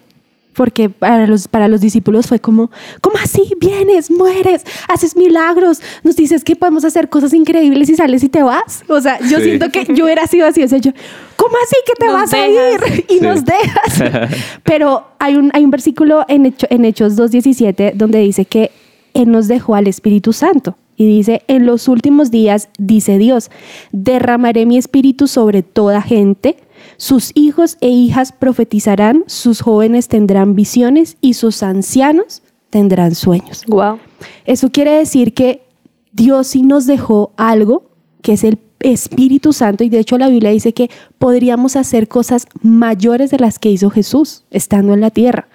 porque 0.55 0.91
para 0.91 1.27
los, 1.27 1.49
para 1.49 1.69
los 1.69 1.81
discípulos 1.81 2.27
fue 2.27 2.39
como, 2.41 2.71
¿cómo 3.01 3.17
así? 3.23 3.53
Vienes, 3.61 4.11
mueres, 4.11 4.65
haces 4.89 5.17
milagros, 5.17 5.81
nos 6.03 6.17
dices 6.17 6.45
que 6.45 6.57
podemos 6.57 6.85
hacer 6.85 7.09
cosas 7.09 7.33
increíbles 7.33 7.89
y 7.89 7.97
sales 7.97 8.23
y 8.25 8.29
te 8.29 8.43
vas. 8.43 8.85
O 8.89 9.01
sea, 9.01 9.19
yo 9.21 9.39
Sí. 9.39 9.45
siento 9.45 9.71
que 9.71 9.87
yo 9.95 10.05
hubiera 10.05 10.27
sido 10.27 10.47
así, 10.47 10.63
o 10.63 10.69
sea, 10.69 10.79
yo, 10.79 10.93
¿cómo 11.37 11.55
así 11.65 11.77
que 11.87 11.93
te 11.95 12.07
Nos 12.07 12.15
vas 12.15 12.31
dejas. 12.31 12.47
a 12.47 12.95
ir? 12.95 13.05
Y 13.09 13.15
Sí. 13.15 13.21
nos 13.21 13.45
dejas. 13.45 14.31
Pero 14.65 15.05
hay 15.19 15.37
un, 15.37 15.51
hay 15.55 15.65
un 15.65 15.71
versículo 15.71 16.25
en, 16.29 16.47
Hecho- 16.47 16.67
en 16.71 16.85
Hechos 16.85 17.17
2.17 17.17 17.93
donde 17.95 18.19
dice 18.19 18.45
que 18.45 18.71
Él 19.15 19.31
nos 19.31 19.49
dejó 19.49 19.75
al 19.75 19.87
Espíritu 19.87 20.33
Santo. 20.33 20.77
Y 20.95 21.07
dice, 21.07 21.43
en 21.49 21.65
los 21.67 21.89
últimos 21.89 22.31
días, 22.31 22.69
dice 22.79 23.17
Dios, 23.19 23.51
derramaré 23.93 24.67
mi 24.67 24.77
espíritu 24.79 25.27
sobre 25.27 25.63
toda 25.63 26.03
gente. 26.03 26.57
Sus 27.03 27.33
hijos 27.35 27.79
e 27.81 27.89
hijas 27.89 28.31
profetizarán, 28.31 29.25
sus 29.27 29.61
jóvenes 29.61 30.07
tendrán 30.07 30.55
visiones 30.55 31.17
y 31.21 31.35
sus 31.35 31.65
ancianos 31.65 32.45
tendrán 32.71 33.17
sueños. 33.17 33.65
Wow. 33.67 33.99
Eso 34.45 34.71
quiere 34.71 34.93
decir 34.93 35.35
que 35.35 35.65
Dios 36.13 36.47
sí 36.47 36.63
nos 36.63 36.87
dejó 36.87 37.33
algo 37.37 37.91
que 38.23 38.35
es 38.35 38.45
el 38.45 38.61
Espíritu 38.79 39.53
Santo 39.53 39.83
y 39.83 39.89
de 39.89 39.99
hecho 39.99 40.17
la 40.17 40.29
Biblia 40.29 40.53
dice 40.53 40.75
que 40.75 40.93
podríamos 41.19 41.75
hacer 41.75 42.07
cosas 42.07 42.47
mayores 42.63 43.33
de 43.33 43.39
las 43.41 43.59
que 43.59 43.71
hizo 43.71 43.91
Jesús 43.91 44.45
estando 44.53 44.95
en 44.95 45.01
la 45.01 45.11
tierra 45.11 45.49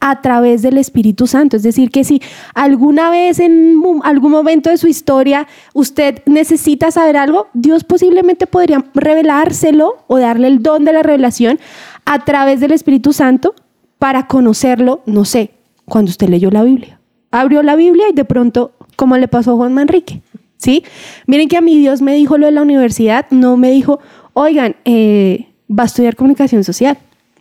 a 0.00 0.22
través 0.22 0.62
del 0.62 0.78
Espíritu 0.78 1.26
Santo. 1.26 1.56
Es 1.56 1.62
decir, 1.62 1.90
que 1.90 2.04
si 2.04 2.20
alguna 2.54 3.10
vez 3.10 3.38
en 3.38 3.80
algún 4.02 4.32
momento 4.32 4.70
de 4.70 4.78
su 4.78 4.88
historia 4.88 5.46
usted 5.74 6.22
necesita 6.26 6.90
saber 6.90 7.16
algo, 7.16 7.48
Dios 7.52 7.84
posiblemente 7.84 8.46
podría 8.46 8.84
revelárselo 8.94 10.04
o 10.06 10.18
darle 10.18 10.48
el 10.48 10.62
don 10.62 10.84
de 10.84 10.94
la 10.94 11.02
revelación 11.02 11.60
a 12.06 12.24
través 12.24 12.60
del 12.60 12.72
Espíritu 12.72 13.12
Santo 13.12 13.54
para 13.98 14.26
conocerlo, 14.26 15.02
no 15.04 15.26
sé, 15.26 15.50
cuando 15.84 16.10
usted 16.10 16.28
leyó 16.28 16.50
la 16.50 16.62
Biblia. 16.62 16.98
Abrió 17.30 17.62
la 17.62 17.76
Biblia 17.76 18.06
y 18.10 18.14
de 18.14 18.24
pronto, 18.24 18.72
como 18.96 19.16
le 19.18 19.28
pasó 19.28 19.52
a 19.52 19.56
Juan 19.56 19.74
Manrique, 19.74 20.22
¿sí? 20.56 20.82
Miren 21.26 21.48
que 21.48 21.58
a 21.58 21.60
mí 21.60 21.78
Dios 21.78 22.00
me 22.00 22.14
dijo 22.14 22.38
lo 22.38 22.46
de 22.46 22.52
la 22.52 22.62
universidad, 22.62 23.26
no 23.30 23.56
me 23.56 23.70
dijo, 23.70 24.00
oigan, 24.32 24.76
eh, 24.84 25.48
va 25.70 25.84
a 25.84 25.86
estudiar 25.86 26.16
comunicación 26.16 26.64
social. 26.64 26.98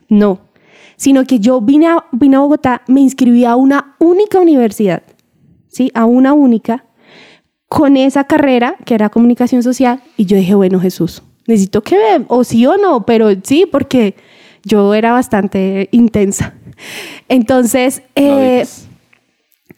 No, 0.10 0.40
sino 1.00 1.24
que 1.24 1.40
yo 1.40 1.62
vine 1.62 1.88
a, 1.88 2.04
vine 2.12 2.36
a 2.36 2.40
Bogotá, 2.42 2.82
me 2.88 3.00
inscribí 3.00 3.46
a 3.46 3.56
una 3.56 3.96
única 4.00 4.38
universidad, 4.40 5.02
¿sí? 5.70 5.90
A 5.94 6.04
una 6.04 6.34
única, 6.34 6.84
con 7.70 7.96
esa 7.96 8.26
carrera 8.26 8.76
que 8.84 8.96
era 8.96 9.08
comunicación 9.10 9.64
social, 9.64 10.02
y 10.18 10.26
yo 10.26 10.36
dije, 10.36 10.56
bueno, 10.56 10.78
Jesús, 10.82 11.24
necesito 11.48 11.82
que, 11.84 11.96
me- 11.96 12.26
o 12.28 12.44
sí 12.44 12.66
o 12.66 12.76
no, 12.76 13.06
pero 13.06 13.30
sí, 13.44 13.66
porque 13.66 14.16
yo 14.66 14.94
era 14.94 15.14
bastante 15.14 15.88
intensa. 15.94 16.54
Entonces, 17.30 18.02
eh, 18.16 18.66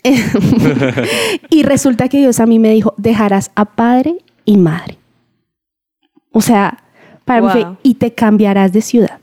y 1.51 1.63
resulta 1.63 2.09
que 2.09 2.17
Dios 2.17 2.39
a 2.39 2.45
mí 2.47 2.57
me 2.57 2.71
dijo, 2.71 2.93
dejarás 2.97 3.51
a 3.55 3.65
padre 3.65 4.17
y 4.45 4.57
madre. 4.57 4.97
O 6.31 6.41
sea, 6.41 6.83
para 7.25 7.41
mí 7.41 7.49
fue, 7.51 7.63
Wow. 7.63 7.77
y 7.83 7.93
te 7.95 8.13
cambiarás 8.13 8.73
de 8.73 8.81
ciudad. 8.81 9.19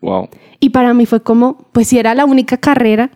Wow. 0.00 0.28
Y 0.60 0.70
para 0.70 0.94
mí 0.94 1.06
fue 1.06 1.22
como, 1.22 1.58
pues 1.72 1.88
si 1.88 1.98
era 1.98 2.14
la 2.14 2.24
única 2.24 2.56
carrera, 2.56 3.10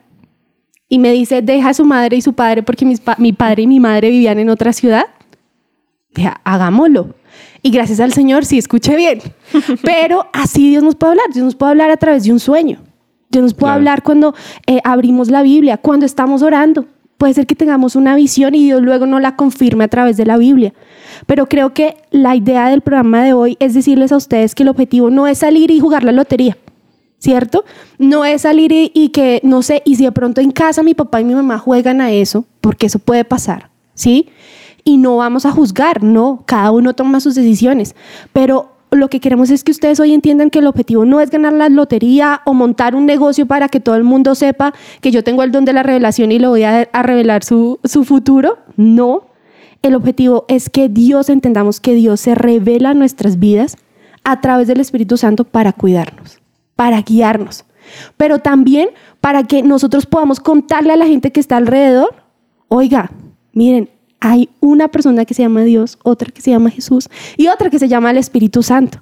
y 0.89 0.99
me 0.99 1.13
dice, 1.13 1.41
deja 1.43 1.71
a 1.71 1.75
su 1.75 1.85
madre 1.85 2.17
y 2.17 2.23
su 2.23 2.35
padre 2.35 2.63
porque 2.63 2.85
mis 2.85 3.01
pa- 3.01 3.17
mi 3.19 3.33
padre 3.33 3.63
y 3.63 3.67
mi 3.67 3.81
madre 3.81 4.11
vivían 4.11 4.39
en 4.39 4.51
otra 4.51 4.73
ciudad, 4.73 5.07
dije, 6.15 6.31
hagámoslo. 6.45 7.15
Y 7.63 7.71
gracias 7.71 7.99
al 8.01 8.13
Señor, 8.13 8.45
sí, 8.45 8.59
escuché 8.59 8.95
bien. 8.95 9.21
Pero 9.83 10.27
así 10.33 10.69
Dios 10.71 10.83
nos 10.85 10.95
puede 10.95 11.13
hablar. 11.13 11.27
Dios 11.33 11.45
nos 11.45 11.55
puede 11.57 11.71
hablar 11.71 11.91
a 11.91 11.97
través 11.97 12.25
de 12.25 12.33
un 12.33 12.39
sueño. 12.39 12.79
Dios 13.31 13.43
nos 13.43 13.55
puede 13.55 13.69
Claro. 13.71 13.79
hablar 13.79 14.03
cuando 14.03 14.35
eh, 14.67 14.81
abrimos 14.85 15.31
la 15.31 15.43
Biblia, 15.43 15.79
cuando 15.79 16.05
estamos 16.07 16.43
orando. 16.43 16.85
Puede 17.17 17.33
ser 17.33 17.47
que 17.47 17.55
tengamos 17.55 17.97
una 17.97 18.15
visión 18.15 18.55
y 18.55 18.65
Dios 18.65 18.83
luego 18.83 19.07
no 19.07 19.19
la 19.19 19.35
confirme 19.37 19.85
a 19.85 19.89
través 19.89 20.17
de 20.19 20.27
la 20.27 20.37
Biblia. 20.37 20.75
Pero 21.27 21.47
creo 21.49 21.73
que 21.73 21.97
la 22.11 22.37
idea 22.37 22.69
del 22.69 22.83
programa 22.83 23.23
de 23.25 23.33
hoy 23.33 23.57
es 23.61 23.73
decirles 23.73 24.13
a 24.13 24.17
ustedes 24.17 24.55
que 24.55 24.63
el 24.65 24.69
objetivo 24.69 25.09
no 25.11 25.27
es 25.27 25.39
salir 25.39 25.71
y 25.71 25.81
jugar 25.81 26.05
la 26.05 26.13
lotería. 26.13 26.59
¿Cierto? 27.25 27.65
No 27.99 28.27
es 28.27 28.43
salir 28.43 28.71
y, 28.71 29.09
que, 29.09 29.41
no 29.43 29.63
sé, 29.63 29.81
y 29.87 29.97
si 29.97 30.05
de 30.05 30.13
pronto 30.13 30.43
en 30.43 30.51
casa 30.51 30.83
mi 30.83 30.93
papá 30.93 31.23
y 31.23 31.25
mi 31.25 31.35
mamá 31.35 31.59
juegan 31.59 32.03
a 32.03 32.13
eso, 32.13 32.45
porque 32.61 32.87
eso 32.87 32.99
puede 32.99 33.25
pasar, 33.25 33.71
¿sí? 33.95 34.29
Y 34.85 34.99
no 34.99 35.17
vamos 35.17 35.47
a 35.47 35.51
juzgar, 35.51 36.03
no, 36.03 36.43
cada 36.45 36.71
uno 36.71 36.93
toma 36.93 37.21
sus 37.21 37.35
decisiones, 37.35 37.97
pero 38.35 38.73
lo 38.91 39.09
que 39.09 39.21
queremos 39.21 39.49
es 39.49 39.65
que 39.65 39.73
ustedes 39.73 40.01
hoy 40.01 40.13
entiendan 40.13 40.51
que 40.51 40.59
el 40.59 40.67
objetivo 40.67 41.07
no 41.07 41.19
es 41.19 41.31
ganar 41.31 41.55
la 41.55 41.71
lotería 41.71 42.43
o 42.45 42.53
montar 42.53 42.95
un 42.95 43.07
negocio 43.07 43.47
para 43.47 43.71
que 43.71 43.81
todo 43.81 43.95
el 43.95 44.05
mundo 44.05 44.35
sepa 44.35 44.75
que 45.01 45.11
yo 45.11 45.25
tengo 45.25 45.43
el 45.43 45.51
don 45.51 45.65
de 45.65 45.73
la 45.73 45.83
revelación 45.83 46.31
y 46.31 46.39
le 46.39 46.47
voy 46.47 46.65
a, 46.65 46.91
a 46.93 47.03
revelar 47.03 47.43
su, 47.43 47.81
su 47.85 48.05
futuro, 48.05 48.59
no. 48.77 49.23
El 49.81 49.95
objetivo 49.95 50.45
es 50.49 50.69
que 50.69 50.91
Dios 50.91 51.31
entendamos 51.31 51.81
que 51.81 51.95
Dios 51.95 52.21
se 52.21 52.35
revela 52.35 52.91
en 52.91 52.99
nuestras 52.99 53.39
vidas 53.39 53.79
a 54.25 54.43
través 54.43 54.69
del 54.69 54.81
Espíritu 54.81 55.17
Santo 55.17 55.45
para 55.45 55.73
cuidarnos 55.73 56.44
para 56.77 57.01
guiarnos, 57.03 57.65
pero 58.17 58.39
también 58.39 58.89
para 59.21 59.43
que 59.45 59.63
nosotros 59.63 60.07
podamos 60.07 60.41
contarle 60.41 60.93
a 60.93 60.97
la 60.97 61.07
gente 61.07 61.31
que 61.33 61.41
está 61.41 61.57
alrededor, 61.57 62.15
oiga, 62.69 63.11
miren, 63.53 63.89
hay 64.21 64.49
una 64.61 64.89
persona 64.89 65.25
que 65.25 65.35
se 65.35 65.43
llama 65.43 65.63
Dios, 65.63 65.99
otra 66.03 66.31
que 66.33 66.41
se 66.41 66.51
llama 66.51 66.71
Jesús 66.71 67.09
y 67.37 67.49
otra 67.49 67.69
que 67.71 67.79
se 67.79 67.89
llama 67.89 68.11
el 68.11 68.17
Espíritu 68.17 68.63
Santo, 68.63 68.99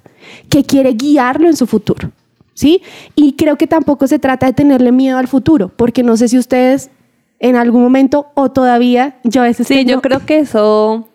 que 0.49 0.63
quiere 0.63 0.93
guiarlo 0.93 1.47
en 1.47 1.55
su 1.55 1.65
futuro. 1.67 2.11
¿Sí? 2.55 2.83
Y 3.15 3.33
creo 3.33 3.57
que 3.57 3.65
tampoco 3.65 4.05
se 4.05 4.19
trata 4.19 4.45
de 4.45 4.53
tenerle 4.53 4.91
miedo 4.91 5.17
al 5.17 5.27
futuro, 5.27 5.69
porque 5.75 6.03
no 6.03 6.15
sé 6.17 6.27
si 6.27 6.37
ustedes 6.37 6.91
en 7.39 7.55
algún 7.55 7.81
momento 7.81 8.27
o 8.35 8.51
todavía, 8.51 9.17
yo 9.23 9.41
a 9.41 9.45
veces 9.45 9.65
Sí, 9.67 9.73
tengo- 9.73 9.89
yo 9.89 10.01
creo 10.01 10.23
que 10.23 10.37
eso 10.39 11.07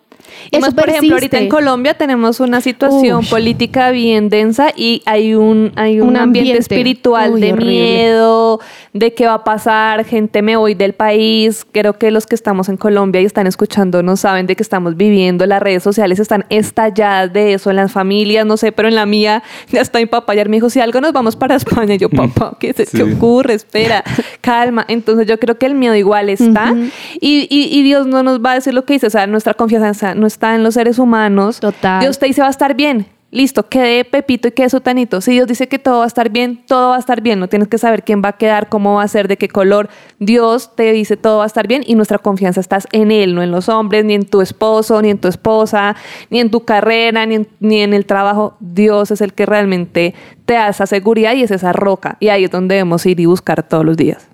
Eso 0.51 0.61
más, 0.61 0.73
por 0.73 0.89
ejemplo, 0.89 1.13
ahorita 1.15 1.39
en. 1.39 1.49
Colombia 1.49 1.93
tenemos 1.95 2.39
una 2.39 2.61
situación 2.61 3.19
Uy. 3.19 3.25
política 3.25 3.91
bien 3.91 4.29
densa 4.29 4.71
y 4.75 5.01
hay 5.05 5.35
un, 5.35 5.71
hay 5.75 5.99
un, 6.01 6.09
Un 6.09 6.17
ambiente, 6.17 6.51
ambiente. 6.51 6.59
espiritual 6.59 7.33
Uy, 7.33 7.41
de 7.41 7.53
horrible. 7.53 7.71
miedo, 7.73 8.59
de 8.93 9.13
qué 9.13 9.25
va 9.25 9.33
a 9.35 9.43
pasar, 9.43 10.05
gente 10.05 10.41
me 10.41 10.55
voy 10.55 10.73
del 10.75 10.93
país. 10.93 11.65
Creo 11.71 11.93
que 11.93 12.11
los 12.11 12.27
que 12.27 12.35
estamos 12.35 12.69
en 12.69 12.77
Colombia 12.77 13.21
y 13.21 13.25
están 13.25 13.47
escuchando 13.47 14.03
no 14.03 14.15
saben 14.17 14.45
de 14.47 14.55
qué 14.55 14.63
estamos 14.63 14.95
viviendo. 14.97 15.45
Las 15.45 15.61
redes 15.61 15.83
sociales 15.83 16.19
están 16.19 16.45
estalladas 16.49 17.31
de 17.33 17.53
eso, 17.53 17.69
en 17.69 17.75
las 17.77 17.91
familias, 17.91 18.45
no 18.45 18.57
sé, 18.57 18.71
pero 18.71 18.87
en 18.87 18.95
la 18.95 19.05
mía 19.05 19.43
ya 19.71 19.81
está 19.81 19.99
mi 19.99 20.05
papá. 20.05 20.33
Ayer 20.33 20.49
me 20.49 20.57
dijo, 20.57 20.69
si 20.69 20.79
algo 20.79 21.01
nos 21.01 21.13
vamos 21.13 21.35
para 21.35 21.55
España. 21.55 21.95
Y 21.95 21.97
yo, 21.97 22.09
papá, 22.09 22.55
¿qué, 22.59 22.73
se- 22.73 22.85
¿qué 22.85 23.03
ocurre? 23.03 23.53
Espera, 23.55 24.03
calma. 24.41 24.85
Entonces 24.87 25.27
yo 25.27 25.39
creo 25.39 25.57
que 25.57 25.65
el 25.65 25.75
miedo 25.75 25.95
igual 25.95 26.29
está. 26.29 26.73
y, 27.19 27.47
y- 27.49 27.69
y 27.79 27.83
Dios 27.83 28.07
no 28.07 28.23
nos 28.23 28.39
va 28.43 28.51
a 28.51 28.55
decir 28.55 28.73
lo 28.73 28.85
que 28.85 28.93
dice. 28.93 29.07
O 29.07 29.09
sea, 29.09 29.27
nuestra 29.27 29.53
confianza 29.53 30.15
no 30.19 30.27
está 30.27 30.55
en 30.55 30.63
los 30.63 30.75
seres 30.75 30.99
humanos. 30.99 31.59
Total. 31.59 32.01
Dios 32.01 32.19
te 32.19 32.27
dice 32.27 32.41
va 32.41 32.47
a 32.47 32.51
estar 32.51 32.75
bien. 32.75 33.07
Listo, 33.31 33.69
quede 33.69 34.05
Pepito 34.05 34.47
y 34.47 34.51
quede 34.51 34.69
Sotanito. 34.69 35.21
Si 35.21 35.33
Dios 35.33 35.47
dice 35.47 35.67
que 35.67 35.77
todo 35.77 35.99
va 35.99 36.05
a 36.05 36.07
estar 36.07 36.31
bien, 36.31 36.63
todo 36.65 36.89
va 36.89 36.95
a 36.95 36.99
estar 36.99 37.21
bien. 37.21 37.39
No 37.39 37.47
tienes 37.47 37.67
que 37.67 37.77
saber 37.77 38.03
quién 38.03 38.23
va 38.25 38.29
a 38.29 38.37
quedar, 38.37 38.69
cómo 38.69 38.95
va 38.95 39.03
a 39.03 39.07
ser, 39.07 39.27
de 39.27 39.37
qué 39.37 39.47
color. 39.47 39.87
Dios 40.17 40.75
te 40.75 40.91
dice 40.93 41.15
todo 41.15 41.37
va 41.37 41.43
a 41.43 41.47
estar 41.47 41.67
bien 41.67 41.83
y 41.85 41.93
nuestra 41.93 42.17
confianza 42.17 42.59
está 42.59 42.79
en 42.91 43.11
Él, 43.11 43.35
no 43.35 43.43
en 43.43 43.51
los 43.51 43.69
hombres, 43.69 44.03
ni 44.03 44.15
en 44.15 44.25
tu 44.25 44.41
esposo, 44.41 44.99
ni 45.03 45.11
en 45.11 45.19
tu 45.19 45.27
esposa, 45.27 45.95
ni 46.31 46.39
en 46.39 46.49
tu 46.49 46.65
carrera, 46.65 47.27
ni 47.27 47.35
en, 47.35 47.47
ni 47.59 47.81
en 47.81 47.93
el 47.93 48.07
trabajo. 48.07 48.57
Dios 48.59 49.11
es 49.11 49.21
el 49.21 49.33
que 49.33 49.45
realmente 49.45 50.15
te 50.45 50.55
da 50.55 50.69
esa 50.69 50.87
seguridad 50.87 51.33
y 51.35 51.43
es 51.43 51.51
esa 51.51 51.71
roca. 51.71 52.17
Y 52.19 52.29
ahí 52.29 52.45
es 52.45 52.51
donde 52.51 52.75
debemos 52.75 53.05
ir 53.05 53.19
y 53.19 53.27
buscar 53.27 53.61
todos 53.61 53.85
los 53.85 53.95
días. 53.95 54.27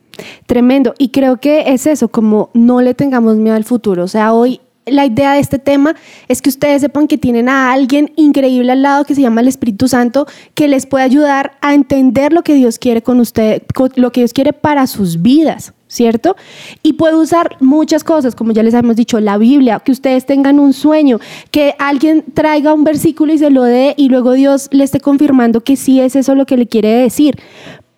Tremendo. 0.45 0.93
Y 0.97 1.09
creo 1.09 1.41
que 1.41 1.73
es 1.73 1.85
eso, 1.85 2.07
como 2.07 2.49
no 2.53 2.79
le 2.79 2.93
tengamos 2.93 3.35
miedo 3.35 3.57
al 3.57 3.65
futuro. 3.65 4.05
O 4.05 4.07
sea, 4.07 4.31
hoy 4.31 4.61
la 4.85 5.05
idea 5.05 5.33
de 5.33 5.39
este 5.39 5.59
tema 5.59 5.95
es 6.27 6.41
que 6.41 6.49
ustedes 6.49 6.81
sepan 6.81 7.07
que 7.07 7.17
tienen 7.17 7.49
a 7.49 7.71
alguien 7.71 8.11
increíble 8.15 8.71
al 8.71 8.81
lado 8.81 9.05
que 9.05 9.15
se 9.15 9.21
llama 9.21 9.41
el 9.41 9.47
Espíritu 9.47 9.87
Santo, 9.87 10.27
que 10.53 10.67
les 10.67 10.85
puede 10.85 11.03
ayudar 11.03 11.53
a 11.61 11.73
entender 11.73 12.33
lo 12.33 12.43
que 12.43 12.53
Dios 12.53 12.77
quiere 12.79 13.01
con 13.01 13.19
usted, 13.19 13.63
con- 13.73 13.91
lo 13.95 14.11
que 14.11 14.21
Dios 14.21 14.33
quiere 14.33 14.53
para 14.53 14.87
sus 14.87 15.21
vidas. 15.21 15.73
¿Cierto? 15.87 16.35
Y 16.81 16.93
puede 16.93 17.15
usar 17.15 17.55
muchas 17.61 18.03
cosas, 18.03 18.35
como 18.35 18.51
ya 18.51 18.63
les 18.63 18.73
hemos 18.73 18.95
dicho, 18.97 19.19
la 19.21 19.37
Biblia, 19.37 19.79
que 19.79 19.91
ustedes 19.93 20.25
tengan 20.25 20.59
un 20.59 20.73
sueño, 20.73 21.19
que 21.51 21.75
alguien 21.77 22.25
traiga 22.33 22.73
un 22.73 22.83
versículo 22.83 23.31
y 23.31 23.37
se 23.37 23.49
lo 23.51 23.63
dé 23.63 23.93
y 23.95 24.09
luego 24.09 24.33
Dios 24.33 24.67
le 24.71 24.83
esté 24.83 24.99
confirmando 24.99 25.61
que 25.61 25.77
sí 25.77 26.01
es 26.01 26.15
eso 26.17 26.35
lo 26.35 26.45
que 26.47 26.57
le 26.57 26.65
quiere 26.65 26.89
decir. 26.89 27.37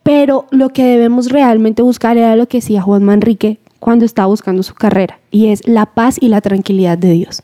Pero 0.03 0.45
lo 0.51 0.69
que 0.69 0.83
debemos 0.83 1.31
realmente 1.31 1.81
buscar 1.81 2.17
era 2.17 2.35
lo 2.35 2.47
que 2.47 2.57
decía 2.57 2.81
Juan 2.81 3.03
Manrique 3.03 3.57
cuando 3.79 4.05
estaba 4.05 4.27
buscando 4.27 4.63
su 4.63 4.73
carrera, 4.73 5.19
y 5.31 5.47
es 5.47 5.67
la 5.67 5.85
paz 5.85 6.17
y 6.19 6.29
la 6.29 6.41
tranquilidad 6.41 6.97
de 6.97 7.11
Dios. 7.11 7.43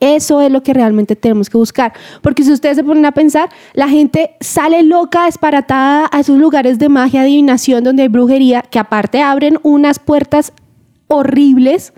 Eso 0.00 0.40
es 0.40 0.50
lo 0.50 0.62
que 0.62 0.72
realmente 0.72 1.14
tenemos 1.14 1.50
que 1.50 1.58
buscar. 1.58 1.92
Porque 2.22 2.42
si 2.42 2.50
ustedes 2.52 2.76
se 2.76 2.84
ponen 2.84 3.04
a 3.04 3.12
pensar, 3.12 3.50
la 3.74 3.86
gente 3.86 4.30
sale 4.40 4.82
loca, 4.82 5.26
desparatada 5.26 6.08
a 6.10 6.20
esos 6.20 6.38
lugares 6.38 6.78
de 6.78 6.88
magia, 6.88 7.20
adivinación, 7.20 7.84
donde 7.84 8.04
hay 8.04 8.08
brujería, 8.08 8.62
que 8.62 8.78
aparte 8.78 9.20
abren 9.20 9.58
unas 9.62 9.98
puertas 9.98 10.54
horribles, 11.06 11.92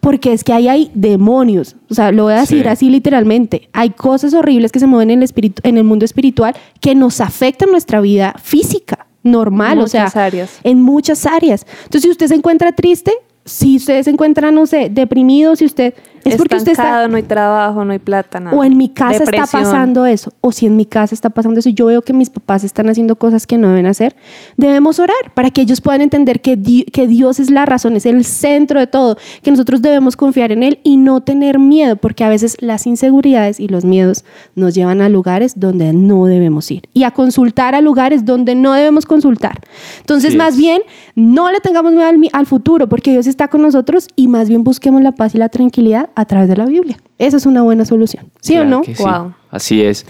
porque 0.00 0.32
es 0.32 0.42
que 0.42 0.52
ahí 0.52 0.66
hay 0.66 0.90
demonios. 0.94 1.76
O 1.90 1.94
sea, 1.94 2.10
lo 2.10 2.24
voy 2.24 2.32
a 2.32 2.40
decir 2.40 2.62
Sí. 2.62 2.68
así 2.68 2.90
literalmente. 2.90 3.68
Hay 3.72 3.90
cosas 3.90 4.34
horribles 4.34 4.72
que 4.72 4.80
se 4.80 4.86
mueven 4.88 5.10
en 5.10 5.18
el, 5.20 5.24
espíritu, 5.24 5.62
en 5.64 5.76
el 5.76 5.84
mundo 5.84 6.04
espiritual 6.04 6.56
que 6.80 6.94
nos 6.96 7.20
afectan 7.20 7.70
nuestra 7.70 8.00
vida 8.00 8.34
física, 8.42 9.06
normal. 9.24 9.80
o 9.80 9.88
sea, 9.88 10.04
áreas. 10.14 10.60
en 10.62 10.80
muchas 10.80 11.26
áreas. 11.26 11.66
Entonces, 11.84 12.02
si 12.02 12.10
usted 12.10 12.28
se 12.28 12.34
encuentra 12.34 12.70
triste, 12.72 13.12
si 13.44 13.76
usted 13.76 14.02
se 14.02 14.10
encuentra, 14.10 14.50
no 14.52 14.66
sé, 14.66 14.88
deprimido, 14.90 15.56
si 15.56 15.64
usted... 15.64 15.94
Es 16.30 16.36
porque 16.36 16.56
usted 16.56 16.72
está... 16.72 17.08
No 17.08 17.16
hay 17.16 17.22
trabajo, 17.22 17.84
no 17.84 17.92
hay 17.92 17.98
plata, 17.98 18.40
nada. 18.40 18.56
O 18.56 18.64
en 18.64 18.76
mi 18.76 18.88
casa 18.88 19.24
está 19.24 19.30
pasando 19.62 20.06
eso, 20.06 20.32
o 20.40 20.52
si 20.52 20.66
en 20.66 20.76
mi 20.76 20.86
casa 20.86 21.14
está 21.14 21.30
pasando 21.30 21.60
eso, 21.60 21.68
y 21.68 21.74
yo 21.74 21.86
veo 21.86 22.02
que 22.02 22.12
mis 22.12 22.30
papás 22.30 22.64
están 22.64 22.88
haciendo 22.88 23.16
cosas 23.16 23.46
que 23.46 23.58
no 23.58 23.68
deben 23.68 23.86
hacer, 23.86 24.16
debemos 24.56 24.98
orar 24.98 25.16
para 25.34 25.50
que 25.50 25.60
ellos 25.62 25.80
puedan 25.80 26.00
entender 26.00 26.40
que, 26.40 26.56
Di- 26.56 26.84
que 26.84 27.06
Dios 27.06 27.40
es 27.40 27.50
la 27.50 27.66
razón, 27.66 27.96
es 27.96 28.06
el 28.06 28.24
centro 28.24 28.80
de 28.80 28.86
todo, 28.86 29.16
que 29.42 29.50
nosotros 29.50 29.82
debemos 29.82 30.16
confiar 30.16 30.52
en 30.52 30.62
Él 30.62 30.78
y 30.82 30.96
no 30.96 31.20
tener 31.22 31.58
miedo, 31.58 31.96
porque 31.96 32.24
a 32.24 32.28
veces 32.28 32.56
las 32.60 32.86
inseguridades 32.86 33.60
y 33.60 33.68
los 33.68 33.84
miedos 33.84 34.24
nos 34.54 34.74
llevan 34.74 35.00
a 35.02 35.08
lugares 35.08 35.60
donde 35.60 35.92
no 35.92 36.26
debemos 36.26 36.70
ir 36.70 36.82
y 36.92 37.02
a 37.04 37.10
consultar 37.10 37.74
a 37.74 37.80
lugares 37.80 38.24
donde 38.24 38.54
no 38.54 38.72
debemos 38.72 39.06
consultar. 39.06 39.60
Entonces, 40.00 40.34
más 40.36 40.56
bien, 40.56 40.82
no 41.14 41.50
le 41.52 41.60
tengamos 41.60 41.92
miedo 41.92 42.06
al, 42.06 42.18
mi- 42.18 42.30
al 42.32 42.46
futuro, 42.46 42.88
porque 42.88 43.10
Dios 43.12 43.26
está 43.26 43.48
con 43.48 43.62
nosotros 43.62 44.08
y 44.16 44.28
más 44.28 44.48
bien 44.48 44.64
busquemos 44.64 45.02
la 45.02 45.12
paz 45.12 45.34
y 45.34 45.38
la 45.38 45.48
tranquilidad 45.48 46.10
a 46.14 46.24
través 46.24 46.48
de 46.48 46.56
la 46.56 46.66
Biblia. 46.66 46.96
Esa 47.18 47.36
es 47.36 47.46
una 47.46 47.62
buena 47.62 47.84
solución. 47.84 48.30
¿Sí 48.40 48.54
Claro 48.54 48.66
o 48.66 48.70
no? 48.70 48.84
sí. 48.84 48.94
Wow. 48.98 49.34
Así 49.50 49.82
es. 49.82 50.06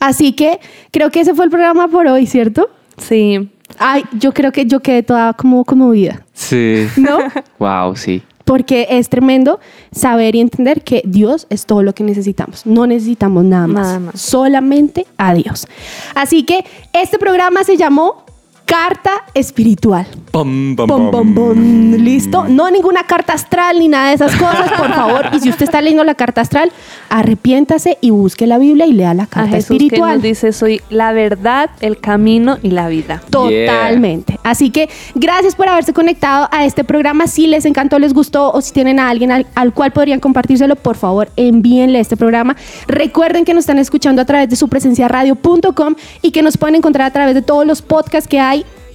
Así 0.00 0.32
que 0.32 0.60
creo 0.90 1.10
que 1.10 1.20
ese 1.20 1.34
fue 1.34 1.44
el 1.44 1.50
programa 1.50 1.88
por 1.88 2.06
hoy, 2.06 2.26
¿cierto? 2.26 2.68
Sí. 2.98 3.50
Ay, 3.78 4.04
yo 4.18 4.32
creo 4.32 4.52
que 4.52 4.66
yo 4.66 4.80
quedé 4.80 5.02
toda 5.02 5.32
como 5.32 5.64
conmovida, 5.64 6.24
Sí. 6.32 6.86
¿no? 6.96 7.18
wow, 7.58 7.96
sí. 7.96 8.22
Porque 8.44 8.86
es 8.90 9.08
tremendo 9.08 9.58
saber 9.90 10.34
y 10.36 10.40
entender 10.40 10.82
que 10.84 11.00
Dios 11.06 11.46
es 11.48 11.64
todo 11.64 11.82
lo 11.82 11.94
que 11.94 12.04
necesitamos. 12.04 12.66
No 12.66 12.86
necesitamos 12.86 13.42
nada 13.44 13.66
más. 13.66 13.86
Nada 13.86 14.00
más. 14.00 14.20
Solamente 14.20 15.06
a 15.16 15.32
Dios. 15.32 15.66
Así 16.14 16.42
que 16.42 16.64
este 16.92 17.18
programa 17.18 17.64
se 17.64 17.78
llamó 17.78 18.23
Carta 18.64 19.10
Espiritual. 19.34 20.06
Bom, 20.32 20.74
pam. 20.74 21.34
bom. 21.34 21.94
¿Listo? 21.96 22.46
No 22.48 22.70
ninguna 22.70 23.04
carta 23.04 23.34
astral 23.34 23.78
ni 23.78 23.88
nada 23.88 24.08
de 24.08 24.14
esas 24.14 24.34
cosas, 24.36 24.72
por 24.72 24.92
favor. 24.92 25.26
Y 25.32 25.40
si 25.40 25.50
usted 25.50 25.64
está 25.64 25.80
leyendo 25.80 26.02
la 26.04 26.14
carta 26.14 26.40
astral, 26.40 26.72
arrepiéntase 27.08 27.98
y 28.00 28.10
busque 28.10 28.46
la 28.46 28.58
Biblia 28.58 28.86
y 28.86 28.92
lea 28.92 29.12
la 29.14 29.24
A 29.24 29.26
carta 29.26 29.50
Jesús 29.50 29.68
que 29.68 29.74
espiritual. 29.74 30.14
nos 30.14 30.22
dice, 30.22 30.52
soy 30.52 30.80
la 30.88 31.12
verdad, 31.12 31.70
el 31.80 31.98
camino 31.98 32.58
y 32.62 32.70
la 32.70 32.88
vida. 32.88 33.22
Totalmente. 33.30 34.38
Así 34.42 34.70
que 34.70 34.88
gracias 35.14 35.54
por 35.54 35.68
haberse 35.68 35.92
conectado 35.92 36.48
a 36.50 36.64
este 36.64 36.84
programa. 36.84 37.26
Si 37.26 37.46
les 37.46 37.64
encantó, 37.66 37.98
les 37.98 38.14
gustó 38.14 38.50
o 38.52 38.60
si 38.60 38.72
tienen 38.72 38.98
a 38.98 39.08
alguien 39.08 39.30
al, 39.30 39.46
al 39.54 39.74
cual 39.74 39.92
podrían 39.92 40.20
compartírselo, 40.20 40.76
por 40.76 40.96
favor, 40.96 41.28
envíenle 41.36 42.00
este 42.00 42.16
programa. 42.16 42.56
Recuerden 42.86 43.44
que 43.44 43.52
nos 43.52 43.62
están 43.62 43.78
escuchando 43.78 44.22
a 44.22 44.24
través 44.24 44.48
de 44.48 44.56
su 44.56 44.68
presencia 44.68 45.08
radio.com 45.08 45.94
y 46.22 46.30
que 46.30 46.42
nos 46.42 46.56
pueden 46.56 46.76
encontrar 46.76 47.08
a 47.08 47.10
través 47.12 47.34
de 47.34 47.42
todos 47.42 47.66
los 47.66 47.82
podcasts 47.82 48.28
que 48.28 48.40
hay 48.40 48.53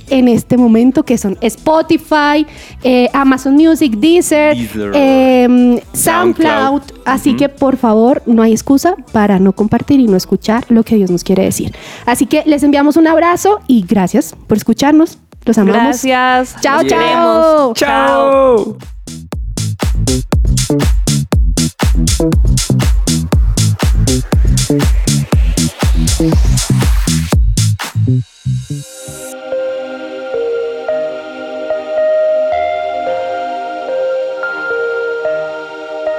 en 0.09 0.27
este 0.27 0.57
momento, 0.57 1.03
que 1.03 1.17
son 1.17 1.37
Spotify, 1.41 2.45
eh, 2.83 3.09
Amazon 3.13 3.55
Music, 3.55 3.93
Deezer, 3.97 4.55
Deezer. 4.55 4.91
eh, 4.95 5.81
SoundCloud. 5.93 6.81
SoundCloud. 6.81 6.81
Así 7.05 7.35
que 7.35 7.49
por 7.49 7.77
favor, 7.77 8.21
no 8.25 8.41
hay 8.43 8.51
excusa 8.51 8.95
para 9.11 9.39
no 9.39 9.53
compartir 9.53 9.99
y 9.99 10.07
no 10.07 10.17
escuchar 10.17 10.65
lo 10.69 10.83
que 10.83 10.95
Dios 10.95 11.09
nos 11.11 11.23
quiere 11.23 11.43
decir. 11.43 11.73
Así 12.05 12.25
que 12.25 12.43
les 12.45 12.63
enviamos 12.63 12.97
un 12.97 13.07
abrazo 13.07 13.59
y 13.67 13.85
gracias 13.87 14.35
por 14.47 14.57
escucharnos. 14.57 15.17
Los 15.45 15.57
amamos. 15.57 16.03
Gracias. 16.03 16.55
Chao, 16.61 16.83
Los 16.83 16.91
chao. 16.91 17.73
¡Chao! 17.73 18.77